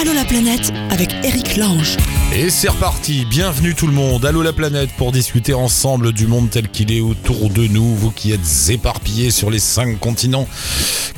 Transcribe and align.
Allô 0.00 0.14
la 0.14 0.24
planète 0.24 0.72
avec 0.88 1.10
Eric 1.24 1.58
Lange. 1.58 1.98
Et 2.32 2.48
c'est 2.48 2.68
reparti, 2.68 3.26
bienvenue 3.28 3.74
tout 3.74 3.86
le 3.86 3.92
monde, 3.92 4.24
allô 4.24 4.40
la 4.40 4.54
planète 4.54 4.88
pour 4.96 5.12
discuter 5.12 5.52
ensemble 5.52 6.12
du 6.12 6.26
monde 6.26 6.48
tel 6.48 6.68
qu'il 6.68 6.90
est 6.90 7.00
autour 7.00 7.50
de 7.50 7.66
nous, 7.66 7.96
vous 7.96 8.10
qui 8.10 8.32
êtes 8.32 8.70
éparpillés 8.70 9.30
sur 9.30 9.50
les 9.50 9.58
cinq 9.58 9.98
continents, 9.98 10.48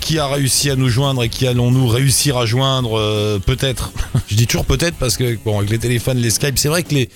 qui 0.00 0.18
a 0.18 0.26
réussi 0.26 0.70
à 0.70 0.74
nous 0.74 0.88
joindre 0.88 1.22
et 1.22 1.28
qui 1.28 1.46
allons-nous 1.46 1.86
réussir 1.86 2.38
à 2.38 2.46
joindre 2.46 2.98
euh, 2.98 3.38
peut-être 3.38 3.92
Je 4.28 4.34
dis 4.34 4.46
toujours 4.46 4.64
peut-être 4.64 4.96
parce 4.96 5.18
que 5.18 5.38
bon, 5.44 5.58
avec 5.58 5.70
les 5.70 5.78
téléphones, 5.78 6.16
les 6.16 6.30
Skype, 6.30 6.58
c'est 6.58 6.68
vrai 6.68 6.82
que 6.82 6.94
les, 6.94 7.10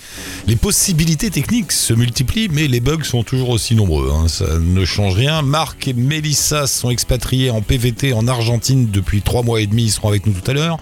les 0.46 0.56
possibilités 0.56 1.30
techniques 1.30 1.72
se 1.72 1.94
multiplient, 1.94 2.48
mais 2.52 2.68
les 2.68 2.80
bugs 2.80 3.02
sont 3.02 3.22
toujours 3.22 3.48
aussi 3.48 3.74
nombreux, 3.74 4.12
hein, 4.12 4.28
ça 4.28 4.58
ne 4.58 4.84
change 4.84 5.14
rien. 5.14 5.40
Marc 5.40 5.88
et 5.88 5.94
Mélissa 5.94 6.66
sont 6.66 6.90
expatriés 6.90 7.50
en 7.50 7.62
PVT 7.62 8.12
en 8.12 8.28
Argentine 8.28 8.90
depuis 8.90 9.22
trois 9.22 9.42
mois 9.42 9.62
et 9.62 9.66
demi, 9.66 9.84
ils 9.84 9.90
seront 9.90 10.08
avec 10.10 10.26
nous 10.26 10.34
tout 10.34 10.50
à 10.50 10.54
l'heure. 10.54 10.78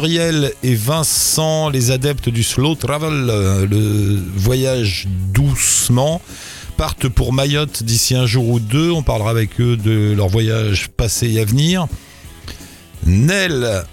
Muriel 0.00 0.52
et 0.62 0.74
Vincent, 0.74 1.68
les 1.68 1.90
adeptes 1.90 2.30
du 2.30 2.42
slow 2.42 2.74
travel, 2.74 3.28
euh, 3.28 3.66
le 3.66 4.18
voyage 4.34 5.06
doucement, 5.34 6.22
partent 6.78 7.08
pour 7.08 7.34
Mayotte 7.34 7.82
d'ici 7.82 8.14
un 8.14 8.24
jour 8.24 8.48
ou 8.48 8.60
deux. 8.60 8.90
On 8.90 9.02
parlera 9.02 9.28
avec 9.28 9.60
eux 9.60 9.76
de 9.76 10.14
leur 10.16 10.28
voyage 10.28 10.88
passé 10.88 11.30
et 11.30 11.40
à 11.40 11.44
venir. 11.44 11.86
Nell 13.04 13.84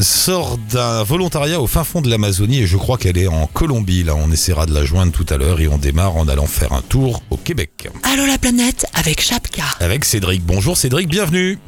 sort 0.00 0.58
d'un 0.58 1.02
volontariat 1.02 1.60
au 1.60 1.66
fin 1.66 1.82
fond 1.82 2.02
de 2.02 2.08
l'Amazonie 2.08 2.60
et 2.60 2.66
je 2.68 2.76
crois 2.76 2.96
qu'elle 2.96 3.18
est 3.18 3.26
en 3.26 3.48
Colombie. 3.48 4.04
Là, 4.04 4.14
on 4.14 4.30
essaiera 4.30 4.66
de 4.66 4.72
la 4.72 4.84
joindre 4.84 5.10
tout 5.10 5.26
à 5.28 5.38
l'heure 5.38 5.60
et 5.60 5.66
on 5.66 5.78
démarre 5.78 6.16
en 6.16 6.28
allant 6.28 6.46
faire 6.46 6.72
un 6.72 6.82
tour 6.82 7.24
au 7.30 7.36
Québec. 7.36 7.88
Allô 8.04 8.26
la 8.26 8.38
planète 8.38 8.86
avec 8.94 9.20
Chapka. 9.20 9.64
Avec 9.80 10.04
Cédric. 10.04 10.44
Bonjour 10.44 10.76
Cédric, 10.76 11.08
bienvenue. 11.08 11.58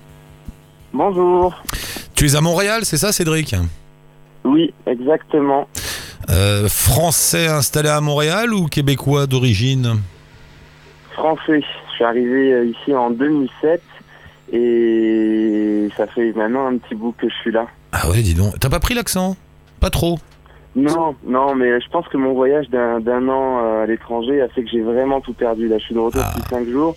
Bonjour. 0.94 1.60
Tu 2.14 2.26
es 2.26 2.36
à 2.36 2.40
Montréal, 2.40 2.84
c'est 2.84 2.96
ça 2.98 3.10
Cédric? 3.10 3.52
Oui, 4.44 4.72
exactement. 4.86 5.66
Euh, 6.30 6.68
Français 6.68 7.48
installé 7.48 7.88
à 7.88 8.00
Montréal 8.00 8.54
ou 8.54 8.66
québécois 8.68 9.26
d'origine? 9.26 10.00
Français. 11.14 11.62
Je 11.90 11.94
suis 11.96 12.04
arrivé 12.04 12.52
euh, 12.52 12.66
ici 12.66 12.94
en 12.94 13.10
2007 13.10 13.82
et 14.52 15.88
ça 15.96 16.06
fait 16.06 16.32
maintenant 16.32 16.68
un 16.68 16.76
petit 16.78 16.94
bout 16.94 17.12
que 17.18 17.28
je 17.28 17.34
suis 17.42 17.50
là. 17.50 17.66
Ah 17.90 18.08
ouais, 18.10 18.22
dis 18.22 18.34
donc. 18.34 18.58
T'as 18.60 18.68
pas 18.70 18.78
pris 18.80 18.94
l'accent? 18.94 19.36
Pas 19.80 19.90
trop? 19.90 20.18
Non, 20.76 21.16
non, 21.26 21.56
mais 21.56 21.80
je 21.80 21.88
pense 21.88 22.06
que 22.06 22.16
mon 22.16 22.34
voyage 22.34 22.68
d'un 22.70 23.28
an 23.28 23.58
euh, 23.64 23.82
à 23.82 23.86
l'étranger 23.86 24.40
a 24.42 24.48
fait 24.48 24.62
que 24.62 24.70
j'ai 24.70 24.80
vraiment 24.82 25.20
tout 25.20 25.32
perdu. 25.32 25.66
Là, 25.68 25.78
je 25.78 25.84
suis 25.86 25.94
de 25.94 26.00
retour 26.00 26.22
Ah. 26.24 26.32
depuis 26.36 26.48
5 26.50 26.68
jours 26.68 26.96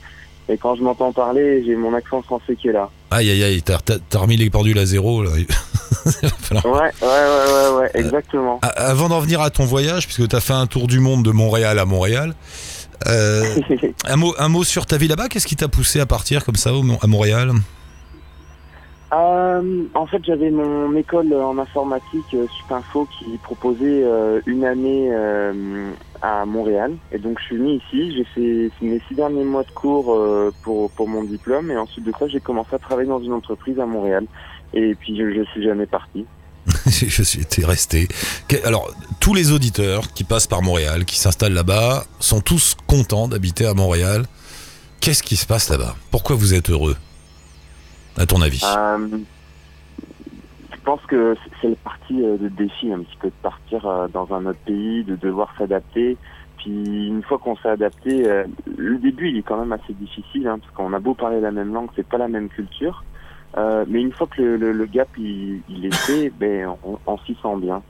et 0.50 0.58
quand 0.58 0.76
je 0.76 0.81
m'entends 0.84 1.12
parler, 1.12 1.64
j'ai 1.66 1.76
mon 1.76 1.94
accent 1.94 2.22
français 2.22 2.56
qui 2.56 2.70
est 2.70 2.72
là. 2.73 2.90
Aïe 3.12 3.30
aïe 3.31 3.44
aïe, 3.44 3.62
t'as 3.62 4.20
remis 4.20 4.38
les 4.38 4.50
pendules 4.50 4.78
à 4.80 4.86
zéro 4.86 5.23
là. 5.23 5.31
Falloir- 6.42 6.66
Ouais, 6.66 6.72
ouais, 7.02 7.08
ouais, 7.08 7.53
ouais, 7.72 7.78
ouais, 7.80 7.92
exactement. 7.95 8.59
A- 8.62 8.68
Avant 8.68 9.09
d'en 9.09 9.20
venir 9.20 9.42
à 9.42 9.50
ton 9.50 9.66
voyage, 9.66 10.06
puisque 10.08 10.28
t'as 10.28 10.40
fait 10.40 10.53
un 10.53 10.68
tour 10.68 10.88
du 10.88 11.00
monde 11.00 11.23
de 11.23 11.31
Montréal 11.31 11.80
à 11.80 11.86
Montréal, 11.86 12.34
euh, 13.08 13.44
un, 14.06 14.16
mot, 14.16 14.34
un 14.38 14.50
mot 14.50 14.64
sur 14.64 14.86
ta 14.86 14.98
vie 14.98 15.08
là-bas, 15.08 15.28
qu'est-ce 15.30 15.48
qui 15.48 15.56
t'a 15.56 15.68
poussé 15.68 16.00
à 16.00 16.06
partir 16.06 16.44
comme 16.45 16.56
ça 16.56 16.72
à 17.02 17.08
Montréal? 17.08 17.52
Euh, 19.13 19.83
en 19.94 20.05
fait, 20.05 20.22
j'avais 20.25 20.52
mon 20.52 20.94
école 20.95 21.33
en 21.33 21.58
informatique 21.58 22.33
euh, 22.33 22.45
Supinfo 22.58 23.08
qui 23.17 23.38
proposait 23.38 24.03
euh, 24.03 24.41
une 24.45 24.66
année 24.66 25.11
à 26.22 26.45
Montréal. 26.45 26.94
Et 27.11 27.17
donc, 27.17 27.39
je 27.39 27.45
suis 27.45 27.58
venu 27.58 27.73
ici. 27.73 28.16
J'ai 28.16 28.23
fait 28.25 28.72
mes 28.81 29.02
six 29.08 29.16
derniers 29.16 29.45
mois 29.45 29.63
de 29.63 29.72
cours 29.72 30.17
pour, 30.63 30.91
pour 30.91 31.08
mon 31.08 31.23
diplôme. 31.23 31.72
Et 31.72 31.78
ensuite 31.78 32.05
de 32.05 32.13
ça, 32.19 32.28
j'ai 32.28 32.39
commencé 32.39 32.73
à 32.73 32.80
travailler 32.80 33.09
dans 33.09 33.22
une 33.22 33.33
entreprise 33.33 33.80
à 33.80 33.85
Montréal. 33.85 34.25
Et 34.73 34.95
puis, 34.95 35.17
je, 35.17 35.33
je 35.33 35.44
suis 35.52 35.63
jamais 35.63 35.85
parti. 35.85 36.25
Je 36.85 37.23
suis 37.23 37.45
resté. 37.63 38.09
Alors, 38.66 38.94
tous 39.22 39.33
les 39.33 39.53
auditeurs 39.53 40.11
qui 40.13 40.25
passent 40.25 40.47
par 40.47 40.61
Montréal, 40.61 41.06
qui 41.06 41.17
s'installent 41.17 41.53
là-bas, 41.53 42.03
sont 42.19 42.41
tous 42.41 42.75
contents 42.88 43.29
d'habiter 43.29 43.66
à 43.66 43.73
Montréal. 43.73 44.25
Qu'est-ce 45.00 45.23
qui 45.23 45.38
se 45.38 45.46
passe 45.46 45.69
là-bas? 45.69 45.96
Pourquoi 46.12 46.35
vous 46.35 46.53
êtes 46.53 46.69
heureux? 46.69 46.97
À 48.17 48.25
ton 48.25 48.41
avis? 48.41 48.61
Euh, 48.66 49.07
je 50.72 50.78
pense 50.83 51.01
que 51.07 51.35
c'est- 51.61 51.69
le 51.69 51.75
parti 51.75 52.22
euh, 52.23 52.38
de 52.38 52.47
défi 52.50 52.91
un 52.91 53.00
petit 53.00 53.17
peu 53.22 53.28
de 53.28 53.33
partir 53.44 53.85
euh, 53.85 54.07
dans 54.07 54.28
un 54.33 54.45
autre 54.45 54.59
pays, 54.66 55.03
de 55.03 55.16
devoir 55.16 55.53
s'adapter. 55.57 56.17
Puis 56.57 57.07
une 57.07 57.22
fois 57.23 57.38
qu'on 57.38 57.55
s'est 57.57 57.69
adapté, 57.69 58.23
le 58.78 58.97
début 58.97 59.29
il 59.29 59.38
est 59.38 59.41
quand 59.44 59.59
même 59.59 59.72
assez 59.73 59.94
difficile 59.94 60.47
hein, 60.47 60.57
parce 60.59 60.73
qu'on 60.73 60.91
a 60.94 61.00
beau 61.00 61.13
parler 61.13 61.39
la 61.39 61.51
même 61.51 61.72
langue, 61.73 61.89
c'est 61.95 62.07
pas 62.07 62.17
la 62.17 62.28
même 62.28 62.50
culture. 62.50 63.03
Euh, 63.57 63.85
mais 63.88 64.01
une 64.01 64.11
fois 64.11 64.28
que 64.28 64.41
le, 64.41 64.57
le- 64.57 64.72
le 64.72 64.85
gap 64.88 65.07
il, 65.17 65.61
il 65.69 65.85
est 65.85 65.94
fait, 65.95 66.31
ben 66.39 66.67
on, 66.84 66.97
on 67.05 67.17
s'y 67.19 67.34
sent 67.41 67.55
bien. 67.61 67.81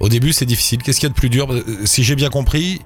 Au 0.00 0.08
début, 0.08 0.32
c'est 0.32 0.46
difficile. 0.46 0.82
Qu'est-ce 0.82 1.00
qu'il 1.00 1.08
y 1.08 1.10
a 1.10 1.14
de 1.14 1.18
plus 1.18 1.28
dur? 1.30 1.46
Si 1.84 2.02
j'ai 2.04 2.14
bien 2.16 2.28
compris, 2.28 2.80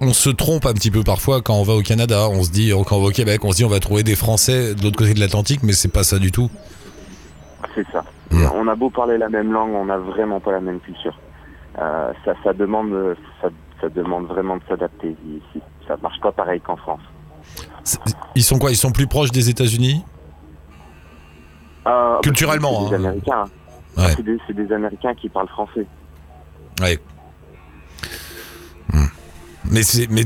on 0.00 0.12
se 0.12 0.30
trompe 0.30 0.66
un 0.66 0.72
petit 0.72 0.90
peu 0.90 1.02
parfois 1.02 1.42
quand 1.42 1.54
on 1.54 1.62
va 1.62 1.74
au 1.74 1.82
Canada. 1.82 2.28
On 2.30 2.42
se 2.42 2.50
dit, 2.50 2.70
quand 2.86 2.96
on 2.96 3.02
va 3.02 3.08
au 3.08 3.12
Québec, 3.12 3.44
on 3.44 3.52
se 3.52 3.56
dit 3.56 3.64
on 3.64 3.68
va 3.68 3.80
trouver 3.80 4.02
des 4.02 4.16
Français 4.16 4.74
de 4.74 4.82
l'autre 4.82 4.96
côté 4.96 5.14
de 5.14 5.20
l'Atlantique, 5.20 5.62
mais 5.62 5.72
c'est 5.72 5.92
pas 5.92 6.04
ça 6.04 6.18
du 6.18 6.32
tout. 6.32 6.50
C'est 7.74 7.86
ça. 7.92 8.04
Mm. 8.30 8.46
On 8.54 8.68
a 8.68 8.74
beau 8.74 8.90
parler 8.90 9.18
la 9.18 9.28
même 9.28 9.52
langue, 9.52 9.72
on 9.74 9.86
n'a 9.86 9.98
vraiment 9.98 10.40
pas 10.40 10.52
la 10.52 10.60
même 10.60 10.80
culture. 10.80 11.18
Euh, 11.78 12.12
ça, 12.24 12.32
ça 12.42 12.52
demande, 12.52 13.16
ça, 13.40 13.48
ça 13.80 13.88
demande 13.88 14.26
vraiment 14.26 14.56
de 14.56 14.62
s'adapter 14.68 15.16
ici. 15.28 15.62
Ça 15.86 15.96
marche 16.02 16.20
pas 16.20 16.32
pareil 16.32 16.60
qu'en 16.60 16.76
France. 16.76 17.02
Ils 18.34 18.42
sont 18.42 18.58
quoi? 18.58 18.70
Ils 18.70 18.76
sont 18.76 18.90
plus 18.90 19.06
proches 19.06 19.30
des 19.30 19.48
États-Unis? 19.48 20.04
Euh, 21.86 22.18
Culturellement, 22.20 22.84
C'est 22.84 22.88
des 22.88 22.94
hein. 22.94 23.08
Américains. 23.08 23.44
Ouais. 23.96 24.12
C'est 24.16 24.22
des, 24.24 24.64
des 24.64 24.72
Américains 24.72 25.14
qui 25.14 25.28
parlent 25.28 25.48
français. 25.48 25.86
Ouais. 26.80 26.98
Mais 29.70 29.82
c'est, 29.82 30.08
mais 30.10 30.22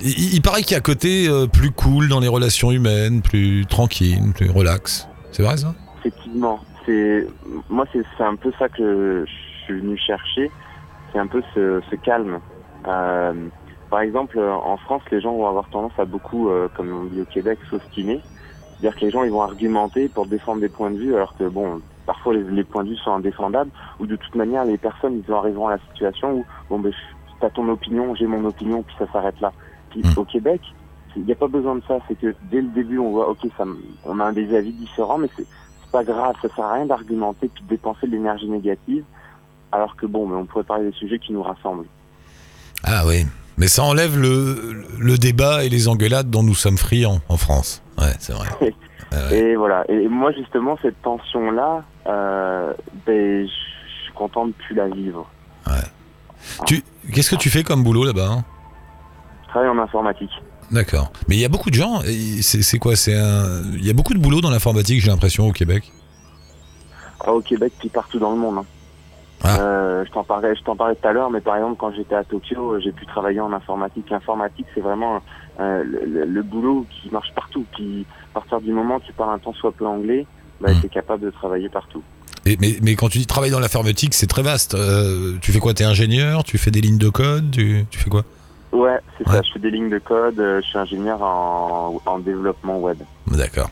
il, 0.00 0.40
paraît 0.42 0.62
qu'il 0.62 0.72
y 0.72 0.74
a 0.74 0.78
un 0.78 0.80
côté 0.80 1.28
euh, 1.28 1.46
plus 1.46 1.70
cool 1.70 2.08
dans 2.08 2.20
les 2.20 2.28
relations 2.28 2.70
humaines, 2.70 3.20
plus 3.22 3.66
tranquille, 3.66 4.32
plus 4.34 4.50
relax. 4.50 5.08
C'est 5.32 5.42
vrai 5.42 5.56
ça? 5.56 5.74
Effectivement. 6.00 6.60
Moi, 7.68 7.84
c'est, 7.92 8.24
un 8.24 8.36
peu 8.36 8.50
ça 8.58 8.68
que 8.68 9.24
je 9.26 9.64
suis 9.64 9.80
venu 9.80 9.98
chercher. 9.98 10.50
C'est 11.12 11.18
un 11.18 11.26
peu 11.26 11.42
ce, 11.54 11.96
calme. 11.96 12.40
Euh, 12.86 13.32
par 13.90 14.00
exemple, 14.00 14.38
en 14.38 14.76
France, 14.78 15.02
les 15.10 15.20
gens 15.20 15.34
vont 15.34 15.46
avoir 15.46 15.68
tendance 15.68 15.92
à 15.98 16.04
beaucoup, 16.04 16.48
euh, 16.48 16.68
comme 16.74 16.92
on 16.92 17.04
dit 17.04 17.20
au 17.20 17.26
Québec, 17.26 17.58
s'ostiner. 17.68 18.20
C'est-à-dire 18.80 18.98
que 18.98 19.04
les 19.04 19.10
gens, 19.10 19.24
ils 19.24 19.30
vont 19.30 19.42
argumenter 19.42 20.08
pour 20.08 20.26
défendre 20.26 20.60
des 20.60 20.68
points 20.68 20.90
de 20.90 20.98
vue, 20.98 21.14
alors 21.14 21.36
que 21.36 21.44
bon, 21.44 21.80
parfois 22.06 22.34
les, 22.34 22.64
points 22.64 22.84
de 22.84 22.90
vue 22.90 22.96
sont 22.96 23.12
indéfendables, 23.12 23.70
ou 23.98 24.06
de 24.06 24.16
toute 24.16 24.34
manière, 24.34 24.64
les 24.64 24.78
personnes, 24.78 25.22
ils 25.26 25.32
arriveront 25.32 25.68
à 25.68 25.72
la 25.72 25.78
situation 25.90 26.32
où, 26.32 26.44
bon, 26.70 26.78
ben, 26.78 26.92
t'as 27.40 27.50
ton 27.50 27.68
opinion, 27.68 28.14
j'ai 28.14 28.26
mon 28.26 28.44
opinion, 28.44 28.82
puis 28.82 28.94
ça 28.98 29.06
s'arrête 29.12 29.40
là. 29.40 29.52
Puis 29.90 30.00
Mm. 30.02 30.12
au 30.18 30.24
Québec, 30.24 30.60
il 31.16 31.24
n'y 31.24 31.32
a 31.32 31.36
pas 31.36 31.48
besoin 31.48 31.76
de 31.76 31.82
ça. 31.88 31.98
C'est 32.08 32.18
que 32.18 32.34
dès 32.50 32.60
le 32.60 32.68
début, 32.68 32.98
on 32.98 33.10
voit, 33.10 33.28
ok, 33.30 33.38
ça, 33.56 33.64
on 34.04 34.20
a 34.20 34.32
des 34.32 34.54
avis 34.54 34.72
différents, 34.72 35.18
mais 35.18 35.28
c'est 35.36 35.46
pas 35.90 36.04
grave. 36.04 36.34
Ça 36.42 36.48
sert 36.54 36.64
à 36.64 36.74
rien 36.74 36.86
d'argumenter 36.86 37.48
puis 37.52 37.62
de 37.64 37.68
dépenser 37.68 38.06
de 38.06 38.12
l'énergie 38.12 38.48
négative. 38.48 39.04
Alors 39.72 39.96
que 39.96 40.06
bon, 40.06 40.26
mais 40.26 40.36
on 40.36 40.44
pourrait 40.46 40.64
parler 40.64 40.90
des 40.90 40.96
sujets 40.96 41.18
qui 41.18 41.32
nous 41.32 41.42
rassemblent. 41.42 41.86
Ah 42.84 43.02
oui. 43.06 43.24
Mais 43.56 43.66
ça 43.66 43.82
enlève 43.82 44.16
le, 44.18 44.84
le 45.00 45.18
débat 45.18 45.64
et 45.64 45.68
les 45.68 45.88
engueulades 45.88 46.30
dont 46.30 46.42
nous 46.44 46.54
sommes 46.54 46.78
friands 46.78 47.18
en 47.28 47.36
France. 47.36 47.82
Ouais, 47.98 48.12
c'est 48.18 48.32
vrai. 48.32 48.46
Ouais. 49.10 49.38
Et 49.38 49.56
voilà. 49.56 49.90
Et 49.90 50.06
moi, 50.06 50.32
justement, 50.32 50.76
cette 50.82 51.00
tension-là, 51.00 51.82
euh, 52.08 52.74
ben, 53.06 53.46
je 53.46 54.02
suis 54.04 54.12
content 54.12 54.46
de 54.48 54.52
plus 54.52 54.74
la 54.74 54.86
vivre. 54.88 55.26
Tu, 56.66 56.82
qu'est-ce 57.12 57.30
que 57.30 57.36
tu 57.36 57.50
fais 57.50 57.62
comme 57.62 57.82
boulot 57.82 58.04
là-bas 58.04 58.28
hein? 58.30 58.44
Je 59.44 59.48
travaille 59.48 59.68
en 59.70 59.78
informatique. 59.78 60.30
D'accord. 60.70 61.10
Mais 61.28 61.36
il 61.36 61.40
y 61.40 61.44
a 61.44 61.48
beaucoup 61.48 61.70
de 61.70 61.74
gens. 61.74 62.00
C'est, 62.42 62.62
c'est 62.62 62.78
quoi? 62.78 62.94
C'est 62.96 63.14
un. 63.16 63.62
Il 63.74 63.86
y 63.86 63.90
a 63.90 63.94
beaucoup 63.94 64.12
de 64.14 64.18
boulot 64.18 64.40
dans 64.42 64.50
l'informatique, 64.50 65.00
j'ai 65.00 65.10
l'impression, 65.10 65.46
au 65.48 65.52
Québec. 65.52 65.90
Ah, 67.20 67.32
au 67.32 67.40
Québec, 67.40 67.72
puis 67.78 67.88
partout 67.88 68.18
dans 68.18 68.32
le 68.32 68.36
monde. 68.38 68.58
hein. 68.58 68.64
Ah. 69.44 69.56
Euh, 69.60 70.04
je 70.04 70.10
t'en 70.10 70.24
parlais, 70.24 70.54
je 70.56 70.62
t'en 70.62 70.76
parlais 70.76 70.94
tout 70.96 71.06
à 71.08 71.12
l'heure, 71.12 71.30
mais 71.30 71.40
par 71.40 71.56
exemple, 71.56 71.76
quand 71.78 71.92
j'étais 71.94 72.14
à 72.16 72.24
Tokyo, 72.24 72.72
euh, 72.74 72.80
j'ai 72.80 72.92
pu 72.92 73.06
travailler 73.06 73.40
en 73.40 73.52
informatique. 73.52 74.10
L'informatique, 74.10 74.66
c'est 74.74 74.80
vraiment 74.80 75.22
euh, 75.60 75.82
le, 75.84 76.04
le- 76.04 76.24
le 76.26 76.42
boulot 76.42 76.86
qui 76.90 77.08
marche 77.10 77.32
partout. 77.34 77.64
Puis, 77.72 78.04
à 78.34 78.40
partir 78.40 78.60
du 78.60 78.72
moment 78.72 78.96
où 78.96 79.00
tu 79.00 79.12
parles 79.12 79.34
un 79.34 79.38
temps 79.38 79.54
soit 79.54 79.72
peu 79.72 79.86
anglais, 79.86 80.26
bah, 80.60 80.72
Hmm. 80.72 80.80
tu 80.80 80.86
es 80.86 80.88
capable 80.88 81.24
de 81.24 81.30
travailler 81.30 81.68
partout. 81.68 82.02
Et, 82.48 82.56
mais, 82.60 82.78
mais 82.82 82.94
quand 82.94 83.08
tu 83.10 83.18
dis 83.18 83.26
travailler 83.26 83.52
dans 83.52 83.60
l'informatique, 83.60 84.14
c'est 84.14 84.26
très 84.26 84.40
vaste. 84.42 84.74
Euh, 84.74 85.36
tu 85.42 85.52
fais 85.52 85.58
quoi? 85.58 85.74
T'es 85.74 85.84
ingénieur? 85.84 86.44
Tu 86.44 86.56
fais 86.56 86.70
des 86.70 86.80
lignes 86.80 86.96
de 86.98 87.10
code? 87.10 87.50
Tu, 87.50 87.84
tu 87.90 87.98
fais 87.98 88.08
quoi? 88.08 88.24
Ouais, 88.72 88.98
c'est 89.18 89.28
Ouais. 89.28 89.36
ça. 89.36 89.42
Je 89.46 89.52
fais 89.52 89.58
des 89.58 89.70
lignes 89.70 89.90
de 89.90 89.98
code. 89.98 90.38
euh, 90.40 90.60
Je 90.62 90.66
suis 90.68 90.78
ingénieur 90.78 91.20
en, 91.22 92.00
en 92.06 92.18
développement 92.18 92.78
web. 92.78 92.98
D'accord. 93.26 93.70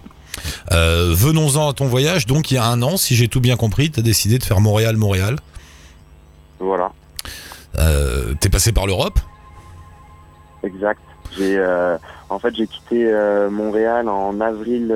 Euh, 0.73 1.15
venons-en 1.17 1.71
à 1.71 1.73
ton 1.73 1.87
voyage. 1.87 2.27
Donc, 2.27 2.51
il 2.51 2.55
y 2.55 2.59
a 2.59 2.67
un 2.67 2.83
an, 2.83 2.99
si 2.99 3.15
j'ai 3.15 3.29
tout 3.29 3.41
bien 3.41 3.57
compris, 3.57 3.91
tu 3.91 4.01
as 4.01 4.03
décidé 4.03 4.39
de 4.39 4.45
faire 4.45 4.61
Montréal-Montréal. 4.61 5.37
Voilà, 6.61 6.93
Euh, 7.79 8.35
T'es 8.41 8.49
passé 8.51 8.73
par 8.73 8.87
l'Europe? 8.87 9.19
Exact. 10.63 11.01
J'ai, 11.37 11.57
euh, 11.59 11.97
en 12.29 12.39
fait, 12.39 12.55
j'ai 12.55 12.67
quitté 12.67 13.11
Montréal 13.51 14.09
en 14.09 14.39
avril 14.41 14.93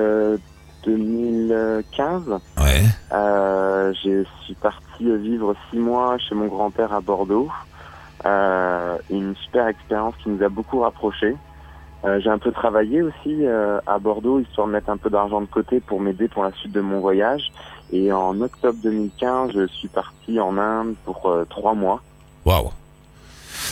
2015. 0.85 2.23
Ouais. 2.59 2.85
Euh, 3.13 3.93
je 4.05 4.25
suis 4.45 4.55
parti 4.55 5.17
vivre 5.19 5.55
six 5.71 5.79
mois 5.79 6.19
chez 6.19 6.35
mon 6.35 6.47
grand-père 6.47 6.93
à 6.93 7.01
Bordeaux. 7.01 7.49
Euh, 8.27 8.99
une 9.09 9.35
super 9.37 9.69
expérience 9.69 10.15
qui 10.23 10.29
nous 10.29 10.43
a 10.45 10.49
beaucoup 10.49 10.81
rapprochés. 10.81 11.37
Euh, 12.05 12.19
j'ai 12.21 12.31
un 12.31 12.39
peu 12.39 12.51
travaillé 12.51 13.03
aussi 13.03 13.47
euh, 13.47 13.79
à 13.87 13.99
Bordeaux, 13.99 14.41
histoire 14.41 14.67
de 14.67 14.73
mettre 14.73 14.89
un 14.89 14.97
peu 14.97 15.11
d'argent 15.11 15.41
de 15.41 15.47
côté 15.47 15.81
pour 15.81 16.01
m'aider 16.01 16.29
pour 16.29 16.43
la 16.43 16.53
suite 16.53 16.73
de 16.73 16.81
mon 16.81 17.01
voyage. 17.01 17.53
Et 17.93 18.11
en 18.13 18.41
octobre 18.41 18.79
2015, 18.83 19.53
je 19.55 19.67
suis 19.67 19.89
parti 19.89 20.41
en 20.41 20.57
Inde 20.57 20.95
pour 21.05 21.27
euh, 21.27 21.45
trois 21.49 21.75
mois. 21.75 22.01
Waouh. 22.47 22.71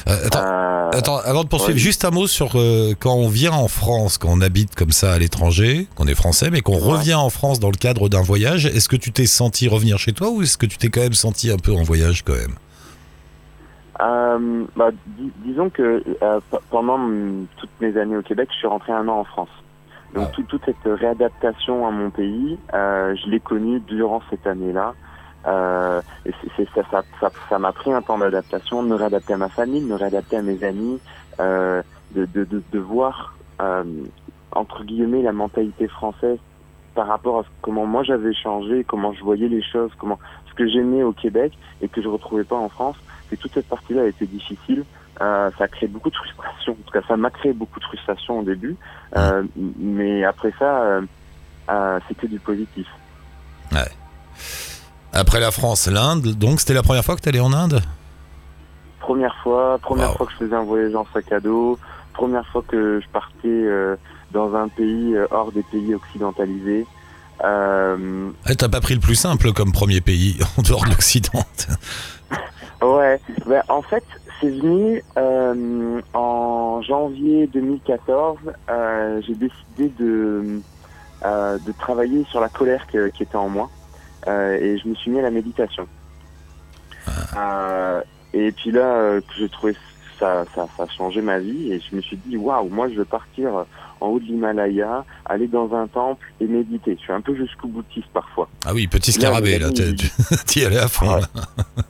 Euh, 0.07 0.27
attends, 0.27 0.39
Euh, 0.45 0.91
attends, 0.93 1.17
avant 1.19 1.45
de 1.45 1.49
poursuivre, 1.49 1.79
juste 1.79 2.05
un 2.05 2.11
mot 2.11 2.27
sur 2.27 2.53
euh, 2.57 2.95
quand 2.99 3.15
on 3.15 3.29
vient 3.29 3.53
en 3.53 3.69
France, 3.69 4.19
quand 4.19 4.29
on 4.31 4.41
habite 4.41 4.75
comme 4.75 4.91
ça 4.93 5.13
à 5.15 5.19
l'étranger, 5.19 5.89
qu'on 5.97 6.07
est 6.07 6.15
français, 6.15 6.51
mais 6.51 6.61
qu'on 6.61 6.75
Ouais. 6.77 6.93
revient 6.99 7.15
en 7.15 7.31
France 7.31 7.59
dans 7.61 7.71
le 7.71 7.77
cadre 7.77 8.09
d'un 8.09 8.23
voyage. 8.23 8.67
Est-ce 8.67 8.89
que 8.89 8.97
tu 8.97 9.13
t'es 9.13 9.27
senti 9.27 9.69
revenir 9.69 9.99
chez 9.99 10.13
toi 10.13 10.31
ou 10.31 10.43
est-ce 10.43 10.57
que 10.59 10.67
tu 10.67 10.79
t'es 10.79 10.89
quand 10.89 11.01
même 11.01 11.15
senti 11.15 11.51
un 11.51 11.57
peu 11.59 11.73
en 11.73 11.83
voyage 11.83 12.23
quand 12.25 12.35
même? 12.35 12.55
Bah, 14.77 14.91
dis- 15.19 15.33
disons 15.45 15.71
que 15.71 16.03
pendant 16.71 16.99
toutes 17.57 17.71
mes 17.81 17.97
années 17.99 18.17
au 18.17 18.23
Québec, 18.23 18.49
je 18.53 18.59
suis 18.59 18.67
rentré 18.69 18.93
un 18.93 19.09
an 19.09 19.19
en 19.21 19.25
France. 19.25 19.49
Donc 20.15 20.27
Ah. 20.29 20.33
tout- 20.35 20.45
toute 20.45 20.63
cette 20.65 20.77
réadaptation 21.01 21.87
à 21.87 21.91
mon 21.91 22.11
pays, 22.11 22.57
je 22.73 23.29
l'ai 23.31 23.41
connue 23.41 23.81
durant 23.81 24.23
cette 24.31 24.47
année-là. 24.47 24.95
Euh, 25.47 26.01
ça, 27.49 27.59
m'a 27.59 27.73
pris 27.73 27.93
un 27.93 28.03
temps 28.03 28.19
d'adaptation, 28.19 28.83
de 28.83 28.89
me 28.89 28.95
réadapter 28.95 29.35
à 29.35 29.37
ma 29.37 29.49
famille, 29.49 29.81
de 29.81 29.87
me 29.87 29.95
réadapter 29.95 30.37
à 30.37 30.43
mes 30.43 30.63
amis, 30.65 31.01
euh, 31.41 31.83
de, 32.15 32.79
voir 32.79 33.37
euh, 33.61 33.85
entre 34.53 34.85
guillemets 34.85 35.23
la 35.23 35.33
mentalité 35.33 35.89
française 35.89 36.39
par 36.95 37.07
rapport 37.07 37.41
à 37.41 37.45
comment 37.63 37.87
moi 37.87 38.03
j'avais 38.03 38.35
changé, 38.35 38.85
comment 38.85 39.13
je 39.13 39.23
voyais 39.23 39.49
les 39.49 39.63
choses, 39.63 39.93
comment 39.99 40.19
ce 40.49 40.55
que 40.55 40.67
j'aimais 40.67 41.03
au 41.03 41.13
Québec 41.13 41.53
et 41.81 41.89
que 41.89 42.03
je 42.03 42.09
retrouvais 42.09 42.45
pas 42.45 42.57
en 42.57 42.69
France. 42.69 42.97
Et 43.31 43.37
toute 43.37 43.53
cette 43.53 43.69
partie-là 43.69 44.03
a 44.03 44.07
été 44.07 44.27
difficile. 44.27 44.85
Euh, 45.21 45.51
ça 45.59 45.65
a 45.65 45.69
créé 45.69 45.89
beaucoup 45.89 46.11
de 46.11 46.17
frustration. 46.17 46.73
En 46.73 46.85
tout 46.85 46.93
cas, 46.93 47.03
ça 47.07 47.17
m'a 47.17 47.31
créé 47.31 47.53
beaucoup 47.53 47.79
de 47.79 47.85
frustration 47.85 48.41
au 48.41 48.43
début. 48.43 48.77
Mais 49.77 50.25
après 50.25 50.53
ça, 50.59 51.01
c'était 52.09 52.29
du 52.29 52.41
positif. 52.41 52.87
Après 55.13 55.41
la 55.41 55.51
France, 55.51 55.89
l'Inde, 55.91 56.35
donc 56.39 56.61
c'était 56.61 56.75
la 56.75 56.83
première 56.83 57.05
fois 57.05 57.17
que 57.17 57.21
tu 57.23 57.29
allais 57.29 57.41
en 57.41 57.53
Inde? 57.53 57.81
Première 59.01 59.35
fois, 59.43 59.79
première 59.81 60.11
Wow. 60.11 60.17
fois 60.17 60.27
que 60.27 60.33
je 60.33 60.37
faisais 60.45 60.55
un 60.55 60.65
voyage 60.65 60.95
en 60.95 61.07
sac 61.13 61.33
à 61.33 61.41
dos, 61.41 61.79
première 62.13 62.47
fois 62.49 62.63
que 62.69 63.01
je 63.01 63.09
partais 63.11 63.49
euh, 63.49 63.97
dans 64.33 64.55
un 64.55 64.69
pays 64.69 65.15
euh, 65.17 65.27
hors 65.31 65.51
des 65.51 65.63
pays 65.63 65.95
occidentalisés. 65.95 66.87
Euh, 67.45 68.31
Eh, 68.51 68.55
T'as 68.57 68.69
pas 68.69 68.81
pris 68.81 68.95
le 68.95 69.01
plus 69.01 69.15
simple 69.15 69.53
comme 69.53 69.73
premier 69.73 70.01
pays 70.01 70.39
en 70.59 70.63
dehors 70.63 70.85
de 70.85 70.91
l'Occident. 70.91 71.43
Ouais, 72.81 73.21
ben, 73.47 73.61
en 73.69 73.83
fait, 73.83 74.05
c'est 74.41 74.51
venu 74.51 75.03
euh, 75.19 76.01
en 76.15 76.81
janvier 76.83 77.49
2014. 77.49 78.39
Euh, 78.71 79.21
j'ai 79.27 79.35
décidé 79.35 79.89
de, 79.99 80.63
de 81.25 81.73
travailler 81.73 82.25
sur 82.31 82.41
la 82.41 82.49
colère 82.49 82.87
que- 82.87 83.09
qui 83.09 83.25
était 83.25 83.35
en 83.37 83.49
moi 83.49 83.69
et 84.29 84.79
je 84.79 84.89
me 84.89 84.95
suis 84.95 85.11
mis 85.11 85.19
à 85.19 85.23
la 85.23 85.31
méditation. 85.31 85.87
Euh, 87.37 88.03
et 88.33 88.53
puis 88.53 88.71
là, 88.71 88.81
euh, 88.81 89.21
que 89.21 89.35
j'ai 89.39 89.49
trouvé 89.49 89.75
ça, 90.19 90.45
ça, 90.55 90.67
ça 90.77 90.83
a 90.83 90.89
changé 90.89 91.21
ma 91.23 91.39
vie 91.39 91.73
et 91.73 91.81
je 91.81 91.95
me 91.97 92.01
suis 92.01 92.17
dit 92.17 92.37
waouh, 92.37 92.69
moi 92.69 92.89
je 92.89 92.95
veux 92.95 93.05
partir 93.05 93.65
en 94.01 94.09
haut 94.09 94.19
de 94.19 94.25
l'Himalaya, 94.25 95.05
aller 95.25 95.47
dans 95.47 95.75
un 95.75 95.87
temple 95.87 96.25
et 96.41 96.47
méditer. 96.47 96.97
Je 96.97 97.03
suis 97.03 97.13
un 97.13 97.21
peu 97.21 97.35
jusqu'au 97.35 97.69
boutiste 97.69 98.09
parfois. 98.13 98.49
Ah 98.67 98.73
oui, 98.75 98.87
petit 98.87 99.13
scarabée, 99.13 99.59
là, 99.59 99.71
t'y 100.47 100.65
allais 100.65 100.79
à 100.79 100.89
fond. 100.89 101.15
Ouais. 101.15 101.21
là. 101.21 101.45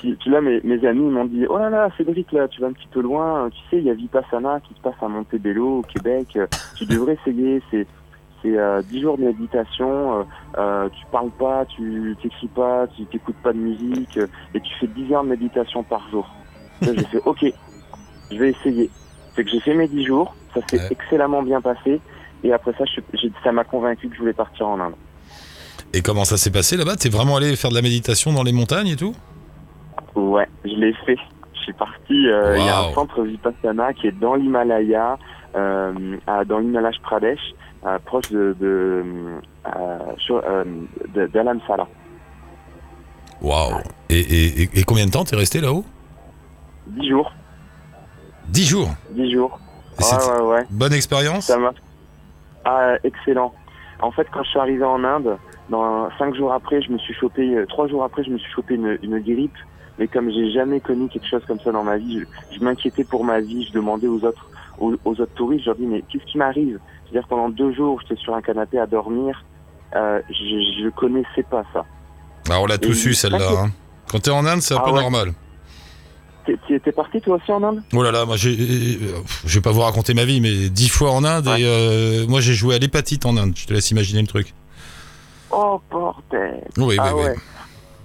Puis, 0.00 0.14
puis 0.14 0.30
là, 0.30 0.40
mes, 0.40 0.60
mes 0.62 0.86
amis 0.86 1.10
m'ont 1.10 1.24
dit 1.24 1.46
Oh 1.48 1.58
là 1.58 1.70
là, 1.70 1.88
Cédric, 1.96 2.30
là, 2.30 2.46
tu 2.48 2.60
vas 2.60 2.68
un 2.68 2.72
petit 2.72 2.86
peu 2.92 3.00
loin. 3.00 3.48
Tu 3.50 3.58
sais, 3.70 3.78
il 3.78 3.84
y 3.84 3.90
a 3.90 3.94
Vipassana 3.94 4.60
qui 4.60 4.74
se 4.74 4.80
passe 4.80 4.94
à 5.00 5.08
Montebello, 5.08 5.78
au 5.78 5.82
Québec. 5.82 6.28
Euh, 6.36 6.46
Tu 6.76 6.84
devrais 6.84 7.14
essayer. 7.14 7.62
C'est 7.70 7.86
c'est 8.46 8.56
euh, 8.58 8.82
10 8.82 9.00
jours 9.02 9.18
de 9.18 9.24
méditation. 9.24 10.20
Euh, 10.20 10.24
euh, 10.58 10.88
tu 10.90 11.04
parles 11.10 11.30
pas, 11.38 11.64
tu 11.66 12.16
t'écris 12.22 12.48
pas, 12.48 12.86
tu 12.96 13.04
t'écoutes 13.06 13.36
pas 13.42 13.52
de 13.52 13.58
musique. 13.58 14.16
euh, 14.18 14.26
et 14.54 14.60
tu 14.60 14.72
fais 14.78 14.86
10 14.86 15.12
heures 15.12 15.24
de 15.24 15.30
méditation 15.30 15.82
par 15.82 16.08
jour. 16.10 16.28
J'ai 16.82 16.94
fait 17.04 17.20
Ok, 17.24 17.44
je 18.30 18.36
vais 18.36 18.50
essayer. 18.50 18.90
C'est 19.34 19.44
que 19.44 19.50
j'ai 19.50 19.60
fait 19.60 19.74
mes 19.74 19.88
10 19.88 20.04
jours. 20.06 20.34
Ça 20.54 20.60
s'est 20.70 20.78
Ouais. 20.78 20.88
excellemment 20.90 21.42
bien 21.42 21.60
passé. 21.60 22.00
Et 22.42 22.52
après 22.52 22.72
ça, 22.78 22.84
je- 22.84 23.28
ça 23.44 23.52
m'a 23.52 23.64
convaincu 23.64 24.08
que 24.08 24.14
je 24.14 24.20
voulais 24.20 24.32
partir 24.32 24.66
en 24.68 24.80
Inde. 24.80 24.94
Et 25.92 26.00
comment 26.02 26.24
ça 26.24 26.36
s'est 26.36 26.50
passé 26.50 26.76
là-bas? 26.76 26.96
T'es 26.96 27.08
vraiment 27.08 27.36
allé 27.36 27.54
faire 27.56 27.70
de 27.70 27.74
la 27.74 27.82
méditation 27.82 28.32
dans 28.32 28.42
les 28.42 28.52
montagnes 28.52 28.88
et 28.88 28.96
tout? 28.96 29.14
Ouais, 30.14 30.48
je 30.64 30.70
l'ai 30.74 30.92
fait. 31.04 31.16
Je 31.54 31.60
suis 31.60 31.72
parti. 31.74 32.28
euh, 32.28 32.56
Il 32.58 32.64
y 32.64 32.68
a 32.68 32.80
un 32.80 32.92
centre 32.94 33.22
Vipassana 33.22 33.92
qui 33.92 34.06
est 34.06 34.18
dans 34.18 34.34
l'Himalaya, 34.34 35.18
euh, 35.56 36.16
à- 36.26 36.44
dans 36.44 36.58
l'Himalaya 36.58 36.96
Pradesh, 37.02 37.40
euh, 37.86 37.98
proche 38.04 38.30
de, 38.30 38.56
de, 38.58 39.04
euh, 39.66 39.98
euh, 40.30 40.64
de- 41.14 41.26
d'Alamsala. 41.26 41.86
Waouh 43.40 43.74
et, 44.08 44.18
et, 44.18 44.62
et- 44.62 44.78
et 44.80 44.84
combien 44.84 45.06
de 45.06 45.10
temps 45.10 45.24
t'es 45.24 45.36
resté 45.36 45.60
là-haut? 45.60 45.84
Dix 46.86 47.08
jours. 47.08 47.32
Dix 48.48 48.64
jours? 48.66 48.90
Dix 49.10 49.30
jours. 49.32 49.58
Et 49.98 50.02
Ouais, 50.02 50.08
c'était- 50.10 50.30
ouais, 50.30 50.40
ouais. 50.40 50.64
Bonne 50.70 50.92
expérience? 50.92 51.46
Ça. 51.46 51.58
Ah, 52.64 52.94
excellent. 53.04 53.54
En 54.00 54.10
fait, 54.10 54.26
quand 54.32 54.42
je 54.42 54.50
suis 54.50 54.58
arrivé 54.58 54.84
en 54.84 55.02
Inde, 55.04 55.38
dans 55.68 56.08
cinq 56.18 56.34
jours 56.34 56.52
après, 56.52 56.82
je 56.82 56.90
me 56.92 56.98
suis 56.98 57.14
chopé, 57.14 57.64
trois 57.68 57.88
jours 57.88 58.04
après, 58.04 58.24
je 58.24 58.30
me 58.30 58.38
suis 58.38 58.52
chopé 58.52 58.74
une, 58.74 58.98
une 59.02 59.18
grippe. 59.20 59.56
Mais 59.98 60.08
comme 60.08 60.30
j'ai 60.30 60.50
jamais 60.50 60.80
connu 60.80 61.08
quelque 61.08 61.26
chose 61.26 61.42
comme 61.46 61.60
ça 61.60 61.72
dans 61.72 61.82
ma 61.82 61.96
vie, 61.96 62.20
je, 62.20 62.56
je 62.56 62.62
m'inquiétais 62.62 63.04
pour 63.04 63.24
ma 63.24 63.40
vie. 63.40 63.64
Je 63.66 63.72
demandais 63.72 64.06
aux 64.08 64.22
autres, 64.24 64.50
aux, 64.78 64.94
aux 65.04 65.20
autres 65.20 65.32
touristes, 65.34 65.64
je 65.64 65.70
leur 65.70 65.76
dis 65.78 65.86
mais 65.86 66.02
qu'est-ce 66.02 66.24
qui 66.26 66.36
m'arrive? 66.36 66.78
C'est-à-dire 67.10 67.28
pendant 67.28 67.48
deux 67.48 67.72
jours, 67.74 68.00
j'étais 68.02 68.20
sur 68.20 68.34
un 68.34 68.42
canapé 68.42 68.78
à 68.78 68.86
dormir. 68.86 69.44
Euh, 69.94 70.20
je, 70.28 70.82
je 70.84 70.88
connaissais 70.90 71.44
pas 71.50 71.62
ça. 71.72 71.84
Ah, 72.50 72.60
on 72.60 72.66
l'a 72.66 72.78
tous 72.78 73.06
eu 73.06 73.14
celle-là. 73.14 73.48
hein. 73.64 73.70
Quand 74.10 74.20
t'es 74.20 74.30
en 74.30 74.44
Inde, 74.46 74.60
c'est 74.62 74.74
un 74.74 74.78
Ah 74.80 74.84
peu 74.84 74.90
ouais. 74.92 75.00
normal. 75.00 75.32
T'es- 76.46 76.92
parti 76.92 77.20
toi 77.20 77.36
aussi 77.36 77.50
en 77.50 77.62
Inde? 77.64 77.82
Oh 77.92 78.02
là 78.04 78.12
là, 78.12 78.24
moi 78.24 78.36
j'ai. 78.36 78.50
euh, 78.56 79.18
Je 79.44 79.54
vais 79.56 79.60
pas 79.62 79.72
vous 79.72 79.80
raconter 79.80 80.14
ma 80.14 80.24
vie, 80.24 80.40
mais 80.40 80.68
dix 80.68 80.88
fois 80.88 81.10
en 81.10 81.24
Inde 81.24 81.48
Ouais. 81.48 81.60
et 81.60 81.64
euh, 81.66 82.26
moi 82.28 82.40
j'ai 82.40 82.54
joué 82.54 82.76
à 82.76 82.78
l'hépatite 82.78 83.26
en 83.26 83.36
Inde. 83.36 83.52
Je 83.56 83.66
te 83.66 83.72
laisse 83.72 83.90
imaginer 83.90 84.20
le 84.20 84.28
truc. 84.28 84.54
Oh 85.50 85.80
bordel 85.90 86.62
Oui, 86.76 86.96
Ah 87.00 87.14
oui, 87.16 87.22
ouais. 87.24 87.30
oui. 87.34 87.40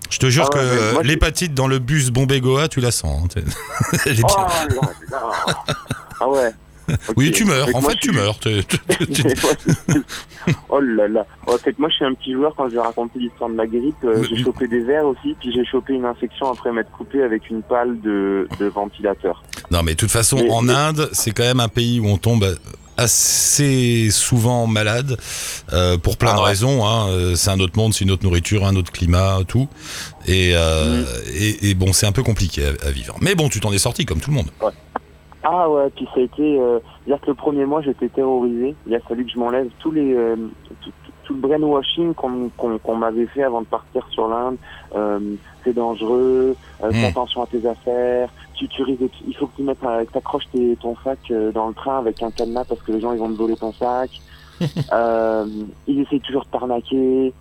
Je 0.09 0.17
te 0.19 0.25
jure 0.29 0.49
Ah 0.51 0.55
que 0.55 1.03
l'hépatite 1.03 1.53
dans 1.53 1.67
le 1.67 1.77
bus 1.79 2.09
Bombay-Goa, 2.09 2.67
tu 2.67 2.81
la 2.81 2.89
sens. 2.91 3.29
hein. 3.37 3.41
Elle 4.07 4.19
est 4.19 4.23
Oh 4.23 4.35
bien. 4.35 4.75
là 4.77 4.85
là 5.11 5.21
Ah 6.19 6.27
ouais 6.29 6.51
Oui, 7.15 7.31
tu 7.31 7.45
meurs. 7.45 7.67
Fait 7.67 7.75
En 7.75 7.81
fait, 7.81 7.95
tu 7.95 8.11
meurs. 8.11 8.37
Oh 10.69 10.79
là 10.79 11.07
là. 11.07 11.25
C'est 11.63 11.73
que 11.75 11.79
moi 11.79 11.89
je 11.89 11.95
suis 11.95 12.05
un 12.05 12.13
petit 12.13 12.33
joueur 12.33 12.53
quand 12.55 12.67
je 12.69 12.73
vais 12.75 12.81
raconter 12.81 13.19
l'histoire 13.19 13.49
de 13.49 13.55
ma 13.55 13.67
grippe. 13.67 13.95
euh, 14.03 14.23
j'ai 14.27 14.41
chopé 14.43 14.67
des 14.67 14.81
vers 14.81 15.05
aussi, 15.05 15.35
puis 15.39 15.51
j'ai 15.53 15.63
chopé 15.65 15.93
une 15.93 16.05
infection 16.05 16.51
après 16.51 16.71
m'être 16.71 16.89
coupé 16.91 17.21
avec 17.21 17.49
une 17.49 17.61
pale 17.61 17.99
de, 18.01 18.47
de 18.59 18.65
ventilateur. 18.65 19.43
Non, 19.69 19.83
mais 19.83 19.91
de 19.93 19.97
toute 19.97 20.09
façon, 20.11 20.37
en 20.49 20.67
Inde, 20.67 21.09
c'est 21.13 21.31
quand 21.31 21.43
même 21.43 21.59
un 21.59 21.67
pays 21.67 21.99
où 21.99 22.07
on 22.07 22.17
tombe 22.17 22.57
assez 22.97 24.09
souvent 24.11 24.67
malade 24.67 25.17
euh, 25.73 25.97
pour 25.97 26.17
plein 26.17 26.31
Ah 26.33 26.37
de 26.37 26.41
ouais. 26.41 26.47
raisons. 26.47 26.85
Hein. 26.85 27.07
Euh, 27.09 27.35
C'est 27.35 27.49
un 27.51 27.59
autre 27.59 27.77
monde, 27.77 27.93
c'est 27.93 28.03
une 28.03 28.11
autre 28.11 28.23
nourriture, 28.23 28.65
un 28.65 28.75
autre 28.75 28.91
climat, 28.91 29.39
tout. 29.47 29.67
Et, 30.27 30.51
euh, 30.55 31.01
Mm. 31.01 31.05
et, 31.35 31.69
et 31.69 31.73
bon, 31.75 31.93
c'est 31.93 32.05
un 32.05 32.11
peu 32.11 32.23
compliqué 32.23 32.63
à, 32.65 32.87
à 32.87 32.91
vivre. 32.91 33.15
Mais 33.21 33.35
bon, 33.35 33.49
tu 33.49 33.59
t'en 33.59 33.71
es 33.71 33.77
sorti 33.77 34.05
comme 34.05 34.19
tout 34.19 34.29
le 34.31 34.37
monde. 34.37 34.49
Ah 35.43 35.69
ouais, 35.69 35.89
puis 35.95 36.05
ça 36.13 36.19
a 36.19 36.23
été... 36.23 36.59
Euh, 36.59 36.79
dire 37.07 37.19
que 37.21 37.27
le 37.27 37.33
premier 37.35 37.65
mois 37.65 37.81
j'étais 37.81 38.09
terrorisé. 38.09 38.75
Il 38.85 38.93
a 38.95 38.99
fallu 39.01 39.25
que 39.25 39.31
je 39.31 39.39
m'enlève 39.39 39.69
tous 39.79 39.91
les... 39.91 40.13
euh, 40.13 40.35
tout, 41.23 41.33
le 41.33 41.39
brainwashing 41.39 42.13
qu'on 42.13 42.49
qu'on 42.57 42.95
m'avait 42.95 43.25
fait 43.27 43.43
avant 43.43 43.61
de 43.61 43.67
partir 43.67 44.05
sur 44.09 44.27
l'Inde. 44.27 44.57
Euh, 44.95 45.19
c'est 45.63 45.73
dangereux, 45.73 46.55
euh, 46.83 46.91
fais 46.91 47.01
Mm. 47.03 47.05
attention 47.05 47.41
à 47.43 47.47
tes 47.47 47.65
affaires, 47.65 48.29
tu, 48.55 48.67
tu 48.67 48.83
risques, 48.83 49.01
il 49.25 49.33
faut 49.37 49.47
que 49.47 49.55
tu 49.55 49.63
mettes, 49.63 49.81
euh, 49.83 50.03
que 50.03 50.11
t'accroches 50.11 50.49
tes- 50.51 50.75
ton 50.81 50.95
sac 51.03 51.19
euh, 51.31 51.51
dans 51.53 51.69
le 51.69 51.73
train 51.73 51.99
avec 51.99 52.21
un 52.21 52.31
cadenas 52.31 52.65
parce 52.65 52.81
que 52.81 52.91
les 52.91 52.99
gens 52.99 53.13
ils 53.13 53.19
vont 53.19 53.29
te 53.31 53.37
voler 53.37 53.55
ton 53.55 53.71
sac. 53.73 54.11
euh, 54.91 55.45
ils 55.87 56.01
essayent 56.01 56.19
toujours 56.19 56.43
de 56.43 56.49
t'arnaquer. 56.49 57.33